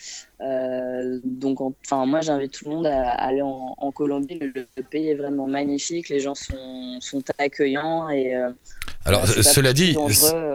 Euh, 0.40 1.18
donc, 1.24 1.60
enfin, 1.60 2.06
moi, 2.06 2.20
j'invite 2.20 2.52
tout 2.52 2.68
le 2.68 2.76
monde 2.76 2.86
à, 2.86 3.10
aller 3.10 3.42
en, 3.42 3.92
Colombie. 3.92 4.38
Le, 4.38 4.82
pays 4.88 5.08
est 5.08 5.16
vraiment 5.16 5.48
magnifique, 5.48 6.08
les 6.08 6.20
gens 6.20 6.36
sont, 6.36 6.98
sont 7.00 7.22
accueillants 7.38 8.08
et. 8.10 8.36
Euh, 9.06 9.08
alors, 9.08 9.26
cela 9.26 9.72
dit, 9.72 9.96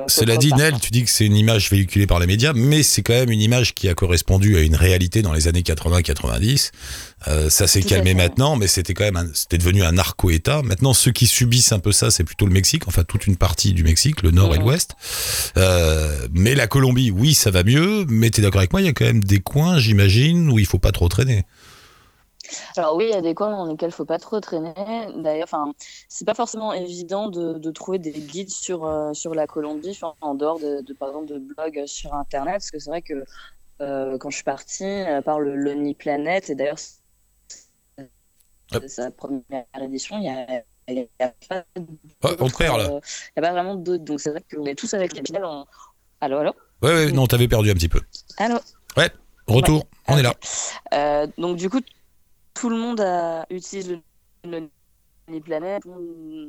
cela 0.07 0.37
dit, 0.37 0.53
Nel, 0.53 0.79
tu 0.79 0.91
dis 0.91 1.03
que 1.03 1.09
c'est 1.09 1.25
une 1.25 1.35
image 1.35 1.69
véhiculée 1.71 2.05
par 2.05 2.19
les 2.19 2.27
médias, 2.27 2.53
mais 2.53 2.83
c'est 2.83 3.01
quand 3.01 3.13
même 3.13 3.31
une 3.31 3.41
image 3.41 3.73
qui 3.73 3.89
a 3.89 3.95
correspondu 3.95 4.57
à 4.57 4.61
une 4.61 4.75
réalité 4.75 5.21
dans 5.21 5.33
les 5.33 5.47
années 5.47 5.61
80-90. 5.61 6.71
Euh, 7.27 7.49
ça 7.49 7.65
s'est 7.65 7.81
calmé 7.81 8.13
maintenant, 8.13 8.55
mais 8.55 8.67
c'était 8.67 8.93
quand 8.93 9.11
même, 9.11 9.31
c'était 9.33 9.57
devenu 9.57 9.83
un 9.83 9.93
narco-État. 9.93 10.61
Maintenant, 10.61 10.93
ceux 10.93 11.11
qui 11.11 11.25
subissent 11.25 11.71
un 11.71 11.79
peu 11.79 11.91
ça, 11.91 12.11
c'est 12.11 12.23
plutôt 12.23 12.45
le 12.45 12.53
Mexique, 12.53 12.87
enfin 12.87 13.03
toute 13.03 13.25
une 13.25 13.35
partie 13.35 13.73
du 13.73 13.83
Mexique, 13.83 14.21
le 14.21 14.29
nord 14.29 14.51
mmh. 14.51 14.55
et 14.55 14.57
l'ouest. 14.59 14.91
Euh, 15.57 16.27
mais 16.33 16.53
la 16.53 16.67
Colombie, 16.67 17.09
oui, 17.09 17.33
ça 17.33 17.49
va 17.49 17.63
mieux, 17.63 18.05
mais 18.07 18.29
tu 18.29 18.41
es 18.41 18.43
d'accord 18.43 18.59
avec 18.59 18.71
moi, 18.71 18.81
il 18.81 18.85
y 18.85 18.89
a 18.89 18.93
quand 18.93 19.05
même 19.05 19.23
des 19.23 19.39
coins, 19.39 19.79
j'imagine, 19.79 20.51
où 20.51 20.59
il 20.59 20.67
faut 20.67 20.77
pas 20.77 20.91
trop 20.91 21.09
traîner. 21.09 21.45
Alors 22.77 22.95
oui, 22.95 23.05
il 23.09 23.11
y 23.11 23.17
a 23.17 23.21
des 23.21 23.33
coins 23.33 23.51
dans 23.51 23.65
lesquels 23.65 23.89
il 23.89 23.93
faut 23.93 24.05
pas 24.05 24.19
trop 24.19 24.39
traîner. 24.39 24.73
D'ailleurs, 25.15 25.45
enfin, 25.45 25.73
c'est 26.09 26.25
pas 26.25 26.33
forcément 26.33 26.73
évident 26.73 27.29
de, 27.29 27.53
de, 27.53 27.71
trouver 27.71 27.99
des 27.99 28.11
guides 28.11 28.49
sur 28.49 28.85
euh, 28.85 29.13
sur 29.13 29.33
la 29.33 29.47
Colombie, 29.47 29.99
en 30.21 30.35
dehors 30.35 30.59
de, 30.59 30.81
de, 30.81 30.93
par 30.93 31.09
exemple 31.09 31.27
de 31.27 31.39
blogs 31.39 31.85
sur 31.85 32.13
internet, 32.13 32.55
parce 32.55 32.71
que 32.71 32.79
c'est 32.79 32.89
vrai 32.89 33.01
que 33.01 33.23
euh, 33.81 34.17
quand 34.17 34.29
je 34.29 34.35
suis 34.35 34.43
partie, 34.43 34.85
à 34.85 35.21
part 35.21 35.39
le 35.39 35.55
Lonely 35.55 35.95
Planet, 35.95 36.49
et 36.49 36.55
d'ailleurs 36.55 36.79
sa 38.87 39.11
première 39.11 39.65
édition, 39.79 40.17
il 40.17 40.25
y 40.25 40.29
a 40.29 40.63
il 40.87 40.95
n'y 40.95 41.07
a, 41.19 41.33
pas, 41.49 41.65
oh, 42.23 42.35
on 42.39 42.49
perd, 42.49 42.77
là. 42.77 42.85
Euh, 42.85 42.99
il 43.35 43.37
y 43.37 43.39
a 43.39 43.41
pas 43.41 43.51
vraiment 43.51 43.75
d'autres. 43.75 44.03
Donc 44.03 44.19
c'est 44.19 44.29
vrai 44.29 44.43
qu'on 44.53 44.65
est 44.65 44.75
tous 44.75 44.93
avec 44.93 45.13
Capitale. 45.13 45.45
En... 45.45 45.65
Allô, 46.21 46.37
allô? 46.37 46.51
Ouais, 46.81 46.93
ouais, 46.93 47.11
non, 47.11 47.25
t'avais 47.25 47.47
perdu 47.47 47.71
un 47.71 47.73
petit 47.73 47.89
peu. 47.89 48.01
Allô? 48.37 48.57
Ouais, 48.95 49.09
retour, 49.47 49.77
ouais. 49.77 49.83
on 50.07 50.17
est 50.17 50.21
là. 50.21 50.33
Euh, 50.93 51.27
donc 51.37 51.57
du 51.57 51.69
coup, 51.69 51.81
tout 52.55 52.69
le 52.69 52.77
monde 52.77 52.99
a, 53.01 53.45
utilise 53.51 53.89
le, 53.89 54.01
le 54.43 54.69
les 55.27 55.41
planètes 55.41 55.83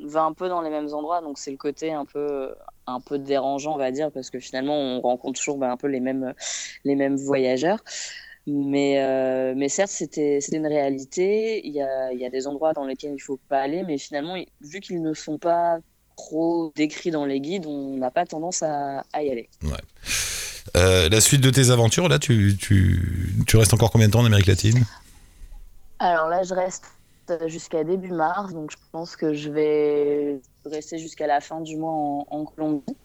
va 0.05 0.23
un 0.23 0.33
peu 0.33 0.49
dans 0.49 0.61
les 0.61 0.69
mêmes 0.69 0.93
endroits 0.93 1.21
donc 1.21 1.39
c'est 1.39 1.51
le 1.51 1.57
côté 1.57 1.91
un 1.93 2.05
peu 2.05 2.53
un 2.85 2.99
peu 2.99 3.17
dérangeant 3.17 3.73
on 3.73 3.77
va 3.77 3.91
dire 3.91 4.11
parce 4.11 4.29
que 4.29 4.39
finalement 4.39 4.75
on 4.75 5.01
rencontre 5.01 5.39
toujours 5.39 5.57
bah, 5.57 5.71
un 5.71 5.77
peu 5.77 5.87
les 5.87 5.99
mêmes 5.99 6.33
les 6.83 6.95
mêmes 6.95 7.15
voyageurs. 7.15 7.79
Mais 8.49 8.99
euh, 8.99 9.53
mais 9.57 9.67
certes 9.67 9.91
c'était 9.91 10.39
une 10.39 10.67
réalité. 10.67 11.61
Il 11.67 11.73
y 11.73 11.81
a 11.81 12.13
y 12.13 12.25
a 12.25 12.29
des 12.29 12.47
endroits 12.47 12.73
dans 12.73 12.85
lesquels 12.85 13.13
il 13.13 13.19
faut 13.19 13.39
pas 13.49 13.59
aller 13.59 13.83
mais 13.83 13.97
finalement 13.97 14.35
vu 14.61 14.79
qu'ils 14.79 15.01
ne 15.01 15.13
sont 15.13 15.37
pas 15.37 15.79
trop 16.15 16.71
décrits 16.75 17.11
dans 17.11 17.25
les 17.25 17.41
guides 17.41 17.65
on 17.65 17.97
n'a 17.97 18.09
pas 18.09 18.25
tendance 18.25 18.63
à, 18.63 19.03
à 19.11 19.23
y 19.23 19.31
aller. 19.31 19.49
Ouais. 19.63 19.71
Euh, 20.77 21.09
la 21.09 21.19
suite 21.19 21.41
de 21.41 21.49
tes 21.49 21.71
aventures 21.71 22.07
là 22.07 22.19
tu, 22.19 22.55
tu, 22.57 23.35
tu 23.47 23.57
restes 23.57 23.73
encore 23.73 23.91
combien 23.91 24.07
de 24.07 24.13
temps 24.13 24.21
en 24.21 24.25
Amérique 24.25 24.47
latine? 24.47 24.85
Alors 25.99 26.27
là 26.29 26.43
je 26.43 26.53
reste 26.53 26.85
jusqu'à 27.47 27.83
début 27.83 28.11
mars, 28.11 28.53
donc 28.53 28.71
je 28.71 28.77
pense 28.91 29.15
que 29.15 29.33
je 29.33 29.49
vais 29.49 30.39
rester 30.65 30.97
jusqu'à 30.97 31.27
la 31.27 31.41
fin 31.41 31.61
du 31.61 31.77
mois 31.77 31.91
en, 31.91 32.25
en 32.29 32.45
Colombie. 32.45 32.95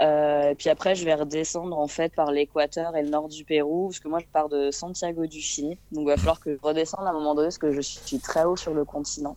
Euh, 0.00 0.54
puis 0.56 0.70
après, 0.70 0.94
je 0.94 1.04
vais 1.04 1.14
redescendre 1.14 1.78
en 1.78 1.86
fait 1.86 2.14
par 2.14 2.30
l'équateur 2.30 2.96
et 2.96 3.02
le 3.02 3.10
nord 3.10 3.28
du 3.28 3.44
Pérou, 3.44 3.88
parce 3.88 4.00
que 4.00 4.08
moi 4.08 4.18
je 4.18 4.26
pars 4.32 4.48
de 4.48 4.70
Santiago 4.70 5.26
du 5.26 5.40
Chili, 5.40 5.78
donc 5.92 6.04
il 6.04 6.06
va 6.06 6.16
falloir 6.16 6.40
que 6.40 6.54
je 6.54 6.58
redescende 6.62 7.06
à 7.06 7.10
un 7.10 7.12
moment 7.12 7.34
donné, 7.34 7.46
parce 7.46 7.58
que 7.58 7.72
je 7.72 7.80
suis 7.80 8.18
très 8.18 8.44
haut 8.44 8.56
sur 8.56 8.72
le 8.72 8.84
continent. 8.84 9.36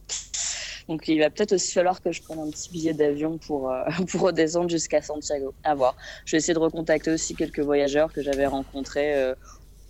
Donc 0.88 1.08
il 1.08 1.20
va 1.20 1.30
peut-être 1.30 1.54
aussi 1.54 1.74
falloir 1.74 2.02
que 2.02 2.12
je 2.12 2.22
prenne 2.22 2.40
un 2.40 2.50
petit 2.50 2.70
billet 2.70 2.94
d'avion 2.94 3.38
pour, 3.38 3.72
euh, 3.72 3.84
pour 4.12 4.22
redescendre 4.22 4.70
jusqu'à 4.70 5.02
Santiago. 5.02 5.54
À 5.64 5.76
voir. 5.76 5.96
Je 6.26 6.32
vais 6.32 6.38
essayer 6.38 6.54
de 6.54 6.60
recontacter 6.60 7.12
aussi 7.12 7.36
quelques 7.36 7.60
voyageurs 7.60 8.12
que 8.12 8.22
j'avais 8.22 8.48
rencontrés 8.48 9.16
euh, 9.16 9.36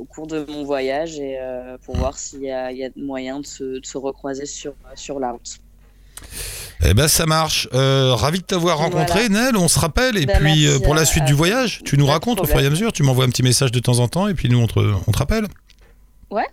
au 0.03 0.05
cours 0.05 0.27
de 0.27 0.45
mon 0.49 0.65
voyage 0.65 1.17
et 1.17 1.37
euh, 1.39 1.77
pour 1.85 1.95
voir 1.95 2.17
s'il 2.17 2.41
y, 2.41 2.47
y, 2.47 2.85
a 2.85 2.89
moyen 2.97 3.39
de 3.39 3.45
se, 3.45 3.79
de 3.79 3.85
se 3.85 3.97
recroiser 3.97 4.45
sur, 4.45 4.73
sur 4.95 5.19
la 5.19 5.31
route. 5.31 5.59
Eh 6.85 6.93
ben 6.93 7.07
ça 7.07 7.25
marche. 7.25 7.69
Euh, 7.73 8.13
ravi 8.13 8.39
de 8.39 8.43
t'avoir 8.43 8.79
rencontré, 8.79 9.27
voilà. 9.27 9.51
Nel. 9.51 9.57
On 9.57 9.69
se 9.69 9.79
rappelle. 9.79 10.17
Et 10.17 10.25
ben 10.25 10.39
puis 10.39 10.67
euh, 10.67 10.79
pour 10.79 10.93
la 10.93 11.05
suite 11.05 11.23
du 11.23 11.33
voyage, 11.33 11.81
tu 11.85 11.97
nous 11.97 12.05
racontes 12.05 12.41
au 12.41 12.45
fur 12.45 12.59
et 12.59 12.65
à 12.65 12.69
mesure. 12.69 12.91
Tu 12.91 13.03
m'envoies 13.03 13.23
un 13.23 13.29
petit 13.29 13.43
message 13.43 13.71
de 13.71 13.79
temps 13.79 13.99
en 13.99 14.09
temps 14.09 14.27
et 14.27 14.33
puis 14.33 14.49
nous 14.49 14.59
on 14.59 14.67
te, 14.67 14.79
on 14.79 15.11
te 15.11 15.17
rappelle. 15.17 15.47
Ouais. 16.29 16.47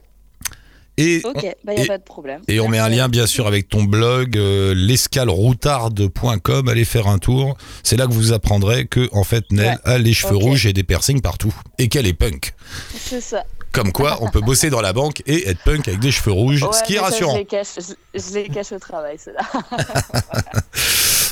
Et, 1.01 1.23
ok, 1.25 1.43
il 1.43 1.55
bah, 1.65 1.75
n'y 1.75 1.83
a 1.83 1.87
pas 1.87 1.99
de 1.99 2.03
problème. 2.03 2.43
Et 2.47 2.61
on 2.61 2.69
met 2.69 2.79
un 2.79 2.89
lien 2.89 3.09
bien 3.09 3.27
sûr 3.27 3.47
avec 3.47 3.69
ton 3.69 3.85
blog, 3.85 4.37
euh, 4.37 4.75
l'escaleroutarde.com. 4.75 6.69
Allez 6.69 6.85
faire 6.85 7.07
un 7.07 7.19
tour. 7.19 7.57
C'est 7.83 7.97
là 7.97 8.07
que 8.07 8.13
vous 8.13 8.33
apprendrez 8.33 8.87
que 8.87 9.09
en 9.13 9.25
fait 9.25 9.45
Nel 9.51 9.67
ouais. 9.67 9.93
a 9.93 9.99
les 9.99 10.13
cheveux 10.13 10.37
okay. 10.37 10.45
rouges 10.45 10.67
et 10.67 10.73
des 10.73 10.85
piercings 10.85 11.21
partout 11.21 11.55
et 11.79 11.89
qu'elle 11.89 12.07
est 12.07 12.15
punk. 12.15 12.55
C'est 12.95 13.21
ça. 13.21 13.45
Comme 13.73 13.93
quoi, 13.93 14.19
on 14.21 14.29
peut 14.31 14.41
bosser 14.41 14.69
dans 14.69 14.81
la 14.81 14.93
banque 14.93 15.23
et 15.27 15.49
être 15.49 15.63
punk 15.63 15.87
avec 15.87 16.01
des 16.01 16.11
cheveux 16.11 16.33
rouges, 16.33 16.65
ouais, 16.65 16.73
ce 16.73 16.83
qui 16.83 16.97
est 16.97 16.99
rassurant. 16.99 17.35
Je, 17.35 17.39
les 17.39 17.45
cache, 17.45 17.69
je, 17.77 18.21
je, 18.21 18.35
les 18.35 18.49
cache, 18.49 18.73
au 18.73 18.81
travail, 18.81 19.17
ceux-là. 19.25 19.47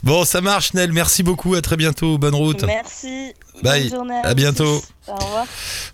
bon, 0.05 0.25
ça 0.25 0.41
marche, 0.41 0.73
Nel. 0.73 0.93
Merci 0.93 1.25
beaucoup. 1.25 1.57
À 1.57 1.63
très 1.63 1.77
bientôt. 1.77 2.17
Bonne 2.17 2.37
route. 2.37 2.63
Merci. 2.63 3.35
Bye. 3.63 3.89
Bonne 3.89 3.99
journée 3.99 4.21
à, 4.23 4.29
à 4.29 4.35
bientôt. 4.35 4.81
Au 5.09 5.17
revoir. 5.17 5.47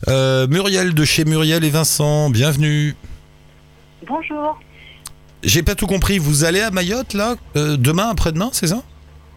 Euh, 0.08 0.46
Muriel 0.46 0.92
de 0.92 1.04
chez 1.06 1.24
Muriel 1.24 1.64
et 1.64 1.70
Vincent, 1.70 2.28
bienvenue. 2.28 2.94
Bonjour. 4.06 4.58
J'ai 5.42 5.62
pas 5.62 5.74
tout 5.74 5.86
compris. 5.86 6.18
Vous 6.18 6.44
allez 6.44 6.60
à 6.60 6.70
Mayotte, 6.70 7.14
là, 7.14 7.34
euh, 7.56 7.76
demain, 7.76 8.08
après-demain, 8.08 8.50
c'est 8.52 8.68
ça? 8.68 8.82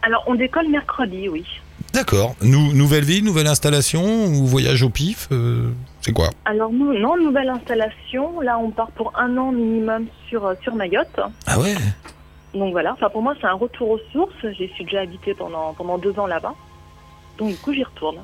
Alors, 0.02 0.24
on 0.26 0.34
décolle 0.34 0.68
mercredi, 0.68 1.28
oui. 1.28 1.44
D'accord. 1.92 2.34
Nou 2.42 2.72
nouvelle 2.72 3.04
ville, 3.04 3.24
nouvelle 3.24 3.46
installation 3.46 4.26
ou 4.26 4.46
voyage 4.46 4.82
au 4.82 4.90
pif 4.90 5.28
euh, 5.32 5.70
C'est 6.02 6.12
quoi? 6.12 6.30
Alors, 6.44 6.70
nous, 6.70 6.92
non, 6.98 7.16
nouvelle 7.16 7.48
installation. 7.48 8.40
Là, 8.40 8.58
on 8.58 8.70
part 8.70 8.90
pour 8.92 9.12
un 9.18 9.36
an 9.36 9.52
minimum 9.52 10.06
sur, 10.28 10.54
sur 10.62 10.74
Mayotte. 10.74 11.20
Ah 11.46 11.58
ouais? 11.58 11.74
Donc 12.54 12.72
voilà. 12.72 12.92
Enfin, 12.92 13.08
pour 13.10 13.22
moi, 13.22 13.34
c'est 13.40 13.46
un 13.46 13.54
retour 13.54 13.90
aux 13.90 14.00
sources. 14.12 14.34
J'y 14.56 14.68
suis 14.74 14.84
déjà 14.84 15.00
habité 15.00 15.34
pendant, 15.34 15.74
pendant 15.74 15.98
deux 15.98 16.18
ans 16.18 16.26
là-bas. 16.26 16.54
Donc, 17.38 17.50
du 17.50 17.56
coup, 17.56 17.72
j'y 17.72 17.84
retourne. 17.84 18.18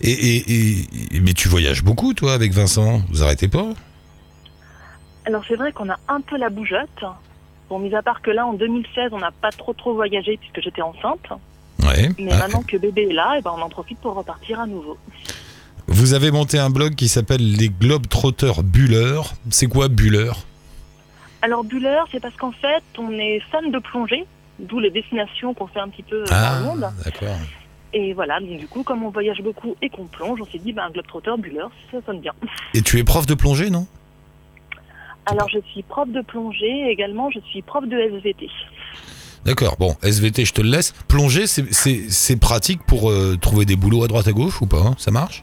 Et, 0.00 0.10
et, 0.10 0.86
et, 1.14 1.20
mais 1.20 1.32
tu 1.32 1.48
voyages 1.48 1.82
beaucoup, 1.82 2.14
toi, 2.14 2.34
avec 2.34 2.52
Vincent? 2.52 3.02
Vous 3.10 3.22
arrêtez 3.22 3.48
pas? 3.48 3.68
Alors, 5.24 5.44
c'est 5.46 5.56
vrai 5.56 5.72
qu'on 5.72 5.88
a 5.88 5.98
un 6.08 6.20
peu 6.20 6.36
la 6.36 6.50
bougeotte. 6.50 7.04
Bon, 7.68 7.78
mis 7.78 7.94
à 7.94 8.02
part 8.02 8.22
que 8.22 8.30
là, 8.30 8.46
en 8.46 8.54
2016, 8.54 9.10
on 9.12 9.18
n'a 9.18 9.30
pas 9.30 9.50
trop 9.50 9.72
trop 9.72 9.94
voyagé 9.94 10.36
puisque 10.36 10.60
j'étais 10.60 10.82
enceinte. 10.82 11.28
Ouais. 11.82 12.10
Mais 12.18 12.32
ah. 12.32 12.38
maintenant 12.38 12.62
que 12.62 12.76
bébé 12.76 13.08
est 13.10 13.12
là, 13.12 13.36
et 13.38 13.42
ben 13.42 13.52
on 13.56 13.62
en 13.62 13.68
profite 13.68 13.98
pour 13.98 14.14
repartir 14.14 14.60
à 14.60 14.66
nouveau. 14.66 14.98
Vous 15.88 16.14
avez 16.14 16.30
monté 16.30 16.58
un 16.58 16.70
blog 16.70 16.94
qui 16.94 17.08
s'appelle 17.08 17.56
Les 17.56 17.68
Globetrotters 17.68 18.62
Buller. 18.62 19.20
C'est 19.50 19.66
quoi 19.66 19.88
Buller 19.88 20.32
Alors 21.42 21.64
Buller, 21.64 22.02
c'est 22.10 22.20
parce 22.20 22.34
qu'en 22.36 22.52
fait, 22.52 22.82
on 22.98 23.10
est 23.12 23.40
fan 23.50 23.70
de 23.70 23.78
plongée, 23.78 24.24
d'où 24.58 24.78
les 24.78 24.90
destinations 24.90 25.54
qu'on 25.54 25.66
fait 25.66 25.80
un 25.80 25.88
petit 25.88 26.02
peu 26.02 26.24
ah, 26.30 26.54
dans 26.54 26.58
le 26.58 26.64
monde. 26.66 26.92
D'accord. 27.04 27.36
Et 27.94 28.14
voilà, 28.14 28.40
donc 28.40 28.58
du 28.58 28.66
coup, 28.66 28.82
comme 28.82 29.02
on 29.02 29.10
voyage 29.10 29.42
beaucoup 29.42 29.76
et 29.82 29.90
qu'on 29.90 30.06
plonge, 30.06 30.40
on 30.40 30.46
s'est 30.46 30.58
dit, 30.58 30.72
ben, 30.72 30.88
Globetrotter, 30.90 31.32
Buller, 31.38 31.66
ça 31.90 31.98
sonne 32.06 32.20
bien. 32.20 32.32
Et 32.74 32.80
tu 32.80 32.98
es 32.98 33.04
prof 33.04 33.26
de 33.26 33.34
plongée, 33.34 33.68
non? 33.68 33.86
Alors, 35.26 35.48
je 35.48 35.58
suis 35.70 35.82
prof 35.82 36.08
de 36.08 36.20
plongée 36.22 36.88
également, 36.90 37.30
je 37.30 37.38
suis 37.40 37.62
prof 37.62 37.86
de 37.86 37.96
SVT. 37.96 38.48
D'accord, 39.44 39.76
bon, 39.78 39.94
SVT, 40.02 40.44
je 40.44 40.52
te 40.52 40.60
le 40.60 40.68
laisse. 40.70 40.92
Plongée, 41.08 41.46
c'est- 41.46 42.40
pratique 42.40 42.80
pour 42.86 43.10
euh, 43.10 43.36
trouver 43.40 43.64
des 43.64 43.76
boulots 43.76 44.04
à 44.04 44.08
droite 44.08 44.28
à 44.28 44.32
gauche 44.32 44.60
ou 44.62 44.66
pas 44.66 44.78
hein? 44.78 44.94
Ça 44.98 45.10
marche? 45.10 45.42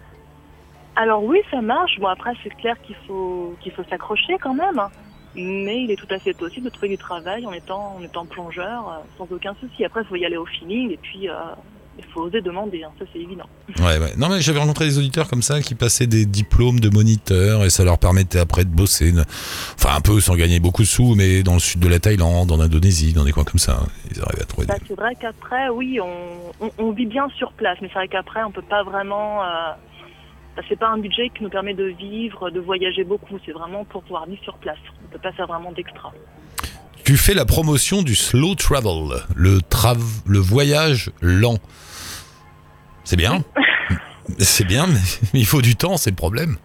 Alors 0.96 1.24
oui, 1.24 1.40
ça 1.50 1.62
marche. 1.62 1.98
Bon, 2.00 2.08
après, 2.08 2.32
c'est 2.44 2.50
clair 2.56 2.76
qu'il 2.86 2.96
faut, 3.08 3.56
qu'il 3.62 3.72
faut 3.72 3.84
s'accrocher 3.90 4.34
quand 4.42 4.54
même. 4.54 4.82
Mais 5.36 5.84
il 5.84 5.92
est 5.92 5.96
tout 5.96 6.08
à 6.14 6.20
fait 6.20 6.34
possible 6.34 6.66
de 6.66 6.70
trouver 6.72 6.90
du 6.90 6.98
travail 6.98 7.46
en 7.46 7.54
étant, 7.54 7.96
en 7.98 8.02
étant 8.04 8.26
plongeur 8.26 8.90
euh, 8.90 8.98
sans 9.18 9.32
aucun 9.32 9.54
souci. 9.60 9.86
Après, 9.86 10.02
il 10.02 10.08
faut 10.08 10.16
y 10.16 10.26
aller 10.26 10.38
au 10.38 10.46
feeling 10.46 10.92
et 10.92 10.98
puis 10.98 11.30
euh, 11.30 11.34
il 12.06 12.14
faut 12.14 12.22
oser 12.22 12.42
demander, 12.42 12.84
hein, 12.84 12.92
ça 12.98 13.06
c'est 13.14 13.20
évident. 13.20 13.46
Ouais, 13.80 13.98
ouais. 14.00 14.14
Non, 14.18 14.30
mais 14.30 14.42
j'avais 14.42 14.60
rencontré 14.60 14.86
des 14.86 14.98
auditeurs 14.98 15.28
comme 15.28 15.42
ça 15.42 15.62
qui 15.62 15.76
passaient 15.76 16.08
des 16.08 16.26
diplômes 16.26 16.80
de 16.80 16.90
moniteurs 16.90 17.64
et 17.66 17.70
ça 17.70 17.84
leur 17.84 17.98
permettait 17.98 18.40
après 18.40 18.64
de 18.66 18.70
bosser. 18.70 19.14
Enfin, 19.76 19.96
un 19.96 20.02
peu 20.02 20.20
sans 20.22 20.36
gagner 20.36 20.60
beaucoup 20.60 20.82
de 20.82 20.88
sous, 20.88 21.16
mais 21.16 21.44
dans 21.44 21.54
le 21.54 21.60
sud 21.60 21.80
de 21.82 21.88
la 21.88 22.00
Thaïlande, 22.00 22.52
en 22.52 22.60
Indonésie, 22.60 23.14
dans 23.14 23.24
des 23.26 23.32
coins 23.32 23.44
comme 23.44 23.60
ça. 23.60 23.80
Ils 24.12 24.22
arrivaient 24.22 24.42
à 24.44 24.46
trouver 24.46 24.68
Bah, 24.68 24.76
des... 24.80 24.86
c'est 24.88 24.96
vrai 24.96 25.14
qu'après, 25.20 25.70
oui, 25.70 26.00
on, 26.02 26.66
on, 26.66 26.72
on 26.78 26.92
vit 26.92 27.06
bien 27.06 27.28
sur 27.38 27.52
place, 27.54 27.78
mais 27.82 27.88
c'est 27.90 28.00
vrai 28.00 28.08
qu'après, 28.08 28.44
on 28.44 28.52
peut 28.52 28.62
pas 28.62 28.84
vraiment. 28.84 29.44
Euh, 29.44 29.48
bah, 30.56 30.64
c'est 30.68 30.80
pas 30.80 30.90
un 30.90 30.98
budget 30.98 31.30
qui 31.36 31.44
nous 31.44 31.50
permet 31.50 31.74
de 31.74 31.86
vivre, 31.86 32.50
de 32.50 32.60
voyager 32.60 33.04
beaucoup. 33.04 33.36
C'est 33.46 33.52
vraiment 33.52 33.86
pour 33.86 34.02
pouvoir 34.04 34.26
vivre 34.26 34.42
sur 34.44 34.58
place. 34.58 34.78
On 35.06 35.12
peut 35.12 35.20
pas 35.20 35.32
faire 35.34 35.48
vraiment 35.48 35.72
d'extra. 35.72 36.12
Tu 37.06 37.18
fais 37.18 37.34
la 37.34 37.46
promotion 37.46 38.04
du 38.04 38.14
slow 38.14 38.54
travel, 38.54 39.24
le, 39.36 39.60
trav- 39.62 40.22
le 40.28 40.38
voyage 40.38 41.10
lent. 41.22 41.58
C'est 43.10 43.16
bien. 43.18 43.40
c'est 44.38 44.66
bien, 44.66 44.86
mais 44.86 45.00
il 45.34 45.48
faut 45.48 45.64
du 45.64 45.76
temps, 45.76 45.98
c'est 45.98 46.12
le 46.12 46.16
problème. 46.16 46.58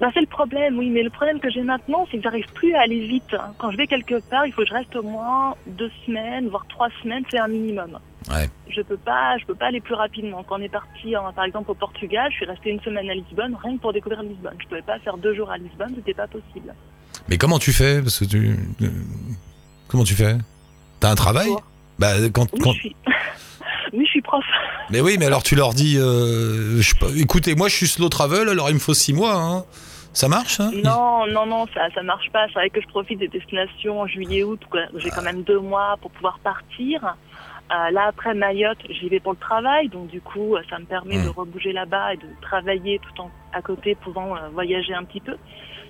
Bah, 0.00 0.08
c'est 0.12 0.20
le 0.20 0.26
problème, 0.26 0.76
oui, 0.78 0.90
mais 0.90 1.04
le 1.04 1.10
problème 1.10 1.38
que 1.38 1.48
j'ai 1.48 1.62
maintenant, 1.62 2.08
c'est 2.10 2.16
que 2.16 2.24
j'arrive 2.24 2.46
plus 2.54 2.74
à 2.74 2.80
aller 2.80 3.06
vite. 3.06 3.36
Quand 3.58 3.70
je 3.70 3.76
vais 3.76 3.86
quelque 3.86 4.18
part, 4.28 4.44
il 4.48 4.52
faut 4.52 4.62
que 4.62 4.68
je 4.68 4.74
reste 4.74 4.96
au 4.96 5.04
moins 5.04 5.54
deux 5.68 5.92
semaines, 6.04 6.48
voire 6.48 6.66
trois 6.68 6.88
semaines, 7.04 7.22
c'est 7.30 7.38
un 7.38 7.46
minimum. 7.46 8.00
Ouais. 8.28 8.50
Je 8.68 8.82
peux 8.82 8.96
pas, 8.96 9.38
je 9.38 9.44
peux 9.46 9.54
pas 9.54 9.66
aller 9.66 9.80
plus 9.80 9.94
rapidement. 9.94 10.42
Quand 10.42 10.58
on 10.58 10.62
est 10.62 10.68
parti, 10.68 11.14
hein, 11.14 11.32
par 11.36 11.44
exemple, 11.44 11.70
au 11.70 11.74
Portugal, 11.74 12.32
je 12.32 12.36
suis 12.38 12.46
restée 12.46 12.70
une 12.70 12.80
semaine 12.80 13.08
à 13.08 13.14
Lisbonne, 13.14 13.56
rien 13.62 13.76
que 13.76 13.80
pour 13.82 13.92
découvrir 13.92 14.24
Lisbonne. 14.24 14.56
Je 14.60 14.66
pouvais 14.66 14.82
pas 14.82 14.98
faire 14.98 15.16
deux 15.18 15.36
jours 15.36 15.52
à 15.52 15.56
Lisbonne, 15.56 15.92
c'était 15.94 16.14
pas 16.14 16.26
possible. 16.26 16.74
Mais 17.28 17.38
comment 17.38 17.60
tu 17.60 17.72
fais? 17.72 18.02
Parce 18.02 18.18
que 18.18 18.24
tu... 18.24 18.56
euh, 18.82 18.88
Comment 19.86 20.02
tu 20.02 20.14
fais? 20.14 20.36
T'as 20.98 21.10
un 21.12 21.14
travail? 21.14 21.46
Pour- 21.46 21.62
Bah, 22.00 22.14
quand, 22.34 22.52
Oui, 22.54 22.58
quand- 22.60 22.72
je 22.72 22.78
suis, 22.80 22.96
oui, 23.92 24.04
je 24.04 24.10
suis 24.10 24.22
prof. 24.22 24.44
Mais 24.90 25.00
oui, 25.00 25.16
mais 25.18 25.26
alors 25.26 25.42
tu 25.42 25.54
leur 25.54 25.74
dis, 25.74 25.96
euh, 25.98 26.80
je 26.80 26.94
écoutez, 27.20 27.54
moi 27.54 27.68
je 27.68 27.74
suis 27.74 27.88
slow 27.88 28.08
travel, 28.08 28.48
alors 28.48 28.68
il 28.70 28.74
me 28.74 28.80
faut 28.80 28.94
six 28.94 29.12
mois. 29.12 29.34
Hein. 29.34 29.64
Ça 30.12 30.28
marche 30.28 30.60
hein? 30.60 30.70
Non, 30.82 31.26
non, 31.26 31.44
non, 31.44 31.66
ça, 31.74 31.88
ça 31.94 32.02
marche 32.02 32.30
pas. 32.32 32.46
C'est 32.48 32.54
vrai 32.54 32.70
que 32.70 32.80
je 32.80 32.86
profite 32.86 33.18
des 33.18 33.28
destinations 33.28 34.00
en 34.00 34.06
juillet-août, 34.06 34.60
où 34.94 34.98
j'ai 34.98 35.10
quand 35.10 35.22
même 35.22 35.42
deux 35.42 35.60
mois 35.60 35.96
pour 36.00 36.10
pouvoir 36.10 36.38
partir. 36.38 37.16
Euh, 37.70 37.90
là, 37.90 38.06
après 38.08 38.32
Mayotte, 38.32 38.78
j'y 38.88 39.08
vais 39.08 39.20
pour 39.20 39.32
le 39.32 39.38
travail, 39.38 39.88
donc 39.88 40.08
du 40.08 40.20
coup, 40.20 40.54
euh, 40.54 40.62
ça 40.70 40.78
me 40.78 40.84
permet 40.84 41.22
de 41.22 41.28
rebouger 41.28 41.72
là-bas 41.72 42.14
et 42.14 42.16
de 42.16 42.28
travailler 42.40 42.98
tout 43.00 43.20
en 43.20 43.30
à 43.52 43.60
côté, 43.60 43.94
pouvant 43.94 44.36
euh, 44.36 44.48
voyager 44.54 44.94
un 44.94 45.04
petit 45.04 45.20
peu. 45.20 45.34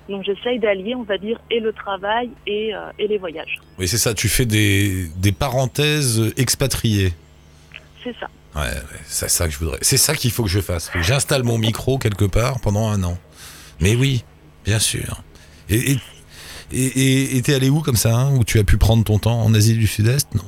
Donc 0.08 0.24
j'essaye 0.24 0.58
d'allier, 0.58 0.94
on 0.94 1.02
va 1.02 1.18
dire, 1.18 1.38
et 1.50 1.60
le 1.60 1.72
travail 1.72 2.30
et, 2.46 2.74
euh, 2.74 2.78
et 2.98 3.06
les 3.08 3.18
voyages. 3.18 3.60
Oui, 3.78 3.86
c'est 3.86 3.98
ça, 3.98 4.14
tu 4.14 4.28
fais 4.28 4.46
des, 4.46 5.08
des 5.16 5.32
parenthèses 5.32 6.32
expatriées. 6.36 7.12
C'est 8.06 8.14
ça. 8.20 8.28
Ouais, 8.54 8.68
ouais, 8.70 9.00
c'est 9.04 9.28
ça 9.28 9.46
que 9.46 9.52
je 9.52 9.58
voudrais. 9.58 9.78
C'est 9.82 9.96
ça 9.96 10.14
qu'il 10.14 10.30
faut 10.30 10.44
que 10.44 10.48
je 10.48 10.60
fasse. 10.60 10.90
J'installe 11.00 11.42
mon 11.42 11.58
micro 11.58 11.98
quelque 11.98 12.24
part 12.24 12.60
pendant 12.60 12.88
un 12.88 13.02
an. 13.02 13.18
Mais 13.80 13.96
oui, 13.96 14.24
bien 14.64 14.78
sûr. 14.78 15.22
Et 15.68 15.96
et- 16.72 17.36
et- 17.36 17.42
t'es 17.42 17.54
allé 17.54 17.68
où 17.70 17.80
comme 17.80 17.96
ça 17.96 18.16
hein, 18.16 18.34
Où 18.36 18.44
tu 18.44 18.58
as 18.58 18.64
pu 18.64 18.76
prendre 18.76 19.02
ton 19.04 19.18
temps 19.18 19.40
En 19.40 19.52
Asie 19.54 19.74
du 19.74 19.86
Sud-Est? 19.86 20.34
Non 20.34 20.42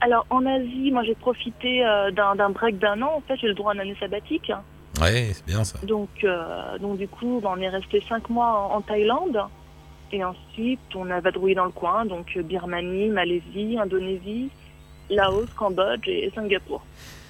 Alors 0.00 0.26
en 0.30 0.44
Asie, 0.46 0.90
moi 0.90 1.02
j'ai 1.04 1.14
profité 1.14 1.84
euh, 1.84 2.10
d'un 2.10 2.34
d'un 2.34 2.50
break 2.50 2.78
d'un 2.78 3.00
an. 3.02 3.12
En 3.16 3.20
fait, 3.28 3.36
j'ai 3.40 3.48
le 3.48 3.54
droit 3.54 3.72
à 3.72 3.74
une 3.74 3.80
année 3.80 3.96
sabbatique. 4.00 4.50
Ouais, 5.02 5.30
c'est 5.34 5.46
bien 5.46 5.64
ça. 5.64 5.78
Donc, 5.84 6.08
euh, 6.24 6.78
donc 6.78 6.98
du 6.98 7.06
coup, 7.08 7.40
ben, 7.42 7.50
on 7.56 7.60
est 7.60 7.68
resté 7.68 8.02
cinq 8.08 8.28
mois 8.30 8.70
en, 8.72 8.76
en 8.76 8.80
Thaïlande. 8.80 9.38
Et 10.12 10.24
ensuite, 10.24 10.80
on 10.94 11.10
a 11.10 11.20
vadrouillé 11.20 11.54
dans 11.54 11.66
le 11.66 11.70
coin, 11.70 12.06
donc 12.06 12.32
euh, 12.36 12.42
Birmanie, 12.42 13.08
Malaisie, 13.10 13.76
Indonésie, 13.78 14.48
Laos, 15.10 15.48
Cambodge 15.56 16.06
et, 16.06 16.30
Singapour. 16.34 16.82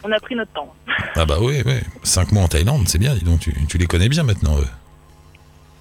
On 0.04 0.12
a 0.12 0.20
pris 0.20 0.34
notre 0.34 0.52
temps. 0.52 0.72
Ah 1.16 1.24
bah 1.24 1.38
oui, 1.40 1.62
oui. 1.66 1.80
Cinq 2.04 2.32
mois 2.32 2.44
en 2.44 2.48
Thaïlande, 2.48 2.88
c'est 2.88 2.98
bien, 2.98 3.14
dis 3.14 3.24
donc, 3.24 3.40
tu, 3.40 3.52
tu 3.66 3.78
les 3.78 3.86
connais 3.86 4.08
bien 4.08 4.22
maintenant, 4.22 4.56
eux. 4.58 4.68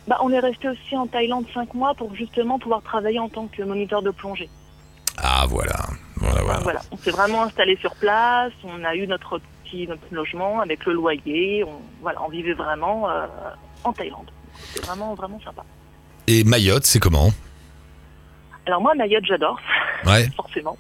Bah, 0.08 0.18
on 0.22 0.32
est 0.32 0.40
resté 0.40 0.70
aussi 0.70 0.96
en 0.96 1.06
Thaïlande 1.06 1.46
cinq 1.54 1.74
mois 1.74 1.94
pour 1.94 2.16
justement 2.16 2.58
pouvoir 2.60 2.82
travailler 2.82 3.20
en 3.20 3.30
tant 3.30 3.48
que 3.48 3.62
moniteur 3.62 4.02
de 4.02 4.12
plongée. 4.12 4.50
Ah 5.18 5.46
voilà, 5.50 5.76
voilà, 6.16 6.42
voilà. 6.42 6.54
Donc, 6.56 6.64
voilà, 6.64 6.82
on 6.92 6.98
s'est 6.98 7.12
vraiment 7.12 7.44
installé 7.44 7.76
sur 7.78 7.94
place, 7.96 8.54
on 8.64 8.84
a 8.86 8.96
eu 8.96 9.08
notre 9.08 9.40
petit 9.64 9.88
notre 9.88 10.02
logement 10.12 10.62
avec 10.62 10.86
le 10.86 10.94
loyer, 10.94 11.64
on, 11.64 11.82
voilà, 12.02 12.22
on 12.24 12.30
vivait 12.30 12.54
vraiment 12.54 13.10
euh, 13.10 13.26
en 13.84 13.92
Thaïlande. 13.92 14.30
C'est 14.74 14.86
vraiment, 14.86 15.14
vraiment 15.16 15.40
sympa. 15.44 15.64
Et 16.28 16.44
Mayotte, 16.44 16.86
c'est 16.86 17.00
comment? 17.00 17.32
Alors 18.66 18.82
moi, 18.82 18.94
Mayotte, 18.96 19.26
j'adore. 19.26 19.60
Ouais. 20.06 20.30
forcément. 20.36 20.78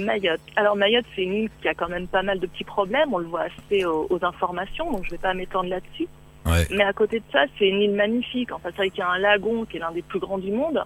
Mayotte. 0.00 0.40
Alors 0.56 0.76
Mayotte, 0.76 1.04
c'est 1.14 1.22
une 1.22 1.34
île 1.34 1.50
qui 1.60 1.68
a 1.68 1.74
quand 1.74 1.88
même 1.88 2.06
pas 2.06 2.22
mal 2.22 2.38
de 2.40 2.46
petits 2.46 2.64
problèmes. 2.64 3.12
On 3.12 3.18
le 3.18 3.26
voit 3.26 3.42
assez 3.42 3.84
aux, 3.84 4.06
aux 4.10 4.24
informations, 4.24 4.90
donc 4.92 5.04
je 5.04 5.10
vais 5.10 5.18
pas 5.18 5.34
m'étendre 5.34 5.68
là-dessus. 5.68 6.06
Ouais. 6.46 6.66
Mais 6.70 6.84
à 6.84 6.92
côté 6.92 7.18
de 7.20 7.24
ça, 7.32 7.44
c'est 7.58 7.68
une 7.68 7.80
île 7.82 7.92
magnifique. 7.94 8.52
En 8.52 8.58
fait, 8.58 8.70
c'est 8.70 8.76
vrai 8.76 8.90
qu'il 8.90 9.00
y 9.00 9.02
a 9.02 9.10
un 9.10 9.18
lagon 9.18 9.64
qui 9.64 9.76
est 9.76 9.80
l'un 9.80 9.92
des 9.92 10.02
plus 10.02 10.18
grands 10.20 10.38
du 10.38 10.50
monde. 10.52 10.82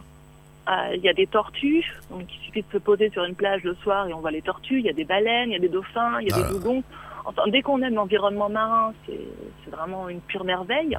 Euh, 0.68 0.94
Il 0.94 1.02
y 1.02 1.08
a 1.08 1.12
des 1.12 1.26
tortues, 1.26 1.84
donc 2.10 2.22
il 2.28 2.46
suffit 2.46 2.62
de 2.62 2.72
se 2.72 2.78
poser 2.78 3.10
sur 3.10 3.24
une 3.24 3.34
plage 3.34 3.62
le 3.64 3.74
soir 3.76 4.08
et 4.08 4.14
on 4.14 4.20
voit 4.20 4.30
les 4.30 4.42
tortues. 4.42 4.78
Il 4.80 4.86
y 4.86 4.90
a 4.90 4.94
des 4.94 5.04
baleines, 5.04 5.50
il 5.50 5.52
y 5.52 5.56
a 5.56 5.60
des 5.60 5.68
dauphins, 5.68 6.18
il 6.20 6.28
y 6.28 6.32
a 6.32 6.36
Ah. 6.36 6.42
des 6.42 6.48
dougons. 6.54 6.82
Enfin, 7.26 7.42
dès 7.48 7.62
qu'on 7.62 7.80
aime 7.82 7.94
l'environnement 7.94 8.48
marin, 8.48 8.92
c'est 9.06 9.70
vraiment 9.70 10.08
une 10.08 10.20
pure 10.20 10.44
merveille. 10.44 10.98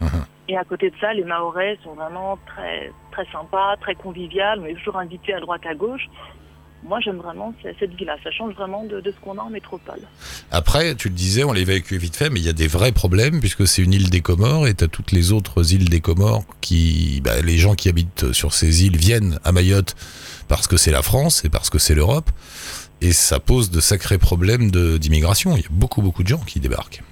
Mhm. 0.00 0.08
Et 0.48 0.56
à 0.58 0.64
côté 0.64 0.90
de 0.90 0.96
ça, 1.00 1.12
les 1.14 1.24
Mahorais 1.24 1.78
sont 1.82 1.94
vraiment 1.94 2.38
très 2.46 2.92
très 3.12 3.24
sympas, 3.32 3.76
très 3.80 3.94
conviviales. 3.94 4.60
On 4.60 4.66
est 4.66 4.74
toujours 4.74 4.98
invités 4.98 5.32
à 5.32 5.40
droite 5.40 5.64
à 5.66 5.74
gauche. 5.74 6.06
Moi, 6.86 7.00
j'aime 7.00 7.16
vraiment 7.16 7.54
ce- 7.62 7.68
cette 7.80 7.94
vie-là. 7.94 8.16
Ça 8.22 8.30
change 8.30 8.52
vraiment 8.54 8.84
de, 8.84 9.00
de 9.00 9.10
ce 9.10 9.16
qu'on 9.22 9.38
a 9.38 9.42
en 9.42 9.48
métropole. 9.50 10.00
Après, 10.50 10.94
tu 10.94 11.08
le 11.08 11.14
disais, 11.14 11.42
on 11.42 11.52
l'a 11.52 11.60
évacué 11.60 11.96
vite 11.96 12.14
fait, 12.16 12.28
mais 12.28 12.40
il 12.40 12.46
y 12.46 12.48
a 12.50 12.52
des 12.52 12.66
vrais 12.66 12.92
problèmes 12.92 13.40
puisque 13.40 13.66
c'est 13.66 13.82
une 13.82 13.94
île 13.94 14.10
des 14.10 14.20
Comores 14.20 14.66
et 14.68 14.74
t'as 14.74 14.88
toutes 14.88 15.10
les 15.12 15.32
autres 15.32 15.72
îles 15.72 15.88
des 15.88 16.00
Comores 16.00 16.44
qui, 16.60 17.22
bah, 17.24 17.40
les 17.42 17.56
gens 17.56 17.74
qui 17.74 17.88
habitent 17.88 18.32
sur 18.32 18.52
ces 18.52 18.84
îles 18.84 18.96
viennent 18.98 19.38
à 19.44 19.52
Mayotte 19.52 19.94
parce 20.48 20.66
que 20.66 20.76
c'est 20.76 20.90
la 20.92 21.00
France 21.02 21.44
et 21.44 21.48
parce 21.48 21.70
que 21.70 21.78
c'est 21.78 21.94
l'Europe 21.94 22.30
et 23.00 23.12
ça 23.12 23.40
pose 23.40 23.70
de 23.70 23.80
sacrés 23.80 24.18
problèmes 24.18 24.70
d'immigration. 24.70 25.56
Il 25.56 25.62
y 25.62 25.66
a 25.66 25.68
beaucoup 25.70 26.02
beaucoup 26.02 26.22
de 26.22 26.28
gens 26.28 26.38
qui 26.46 26.60
débarquent. 26.60 27.02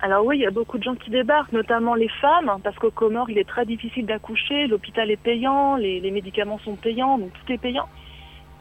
Alors 0.00 0.26
oui, 0.26 0.36
il 0.36 0.42
y 0.42 0.46
a 0.46 0.50
beaucoup 0.50 0.76
de 0.76 0.82
gens 0.82 0.94
qui 0.96 1.10
débarquent, 1.10 1.52
notamment 1.52 1.94
les 1.94 2.10
femmes, 2.20 2.50
hein, 2.50 2.60
parce 2.62 2.76
qu'au 2.76 2.90
Comores, 2.90 3.30
il 3.30 3.38
est 3.38 3.48
très 3.48 3.64
difficile 3.64 4.04
d'accoucher. 4.04 4.66
L'hôpital 4.66 5.10
est 5.10 5.16
payant, 5.16 5.76
les, 5.76 5.98
les 6.00 6.10
médicaments 6.10 6.60
sont 6.62 6.76
payants, 6.76 7.16
donc 7.16 7.30
tout 7.32 7.50
est 7.52 7.56
payant. 7.58 7.88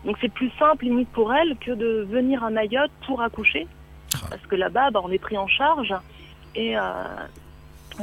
Donc 0.05 0.17
c'est 0.21 0.31
plus 0.31 0.51
simple, 0.59 0.85
limite 0.85 1.09
pour 1.09 1.33
elles, 1.33 1.55
que 1.57 1.71
de 1.71 2.05
venir 2.09 2.43
à 2.43 2.49
Mayotte 2.49 2.91
pour 3.05 3.21
accoucher. 3.21 3.67
Ah. 4.15 4.27
Parce 4.29 4.41
que 4.47 4.55
là-bas, 4.55 4.91
bah, 4.91 5.01
on 5.03 5.11
est 5.11 5.17
pris 5.19 5.37
en 5.37 5.47
charge. 5.47 5.93
Et, 6.55 6.77
euh, 6.77 6.81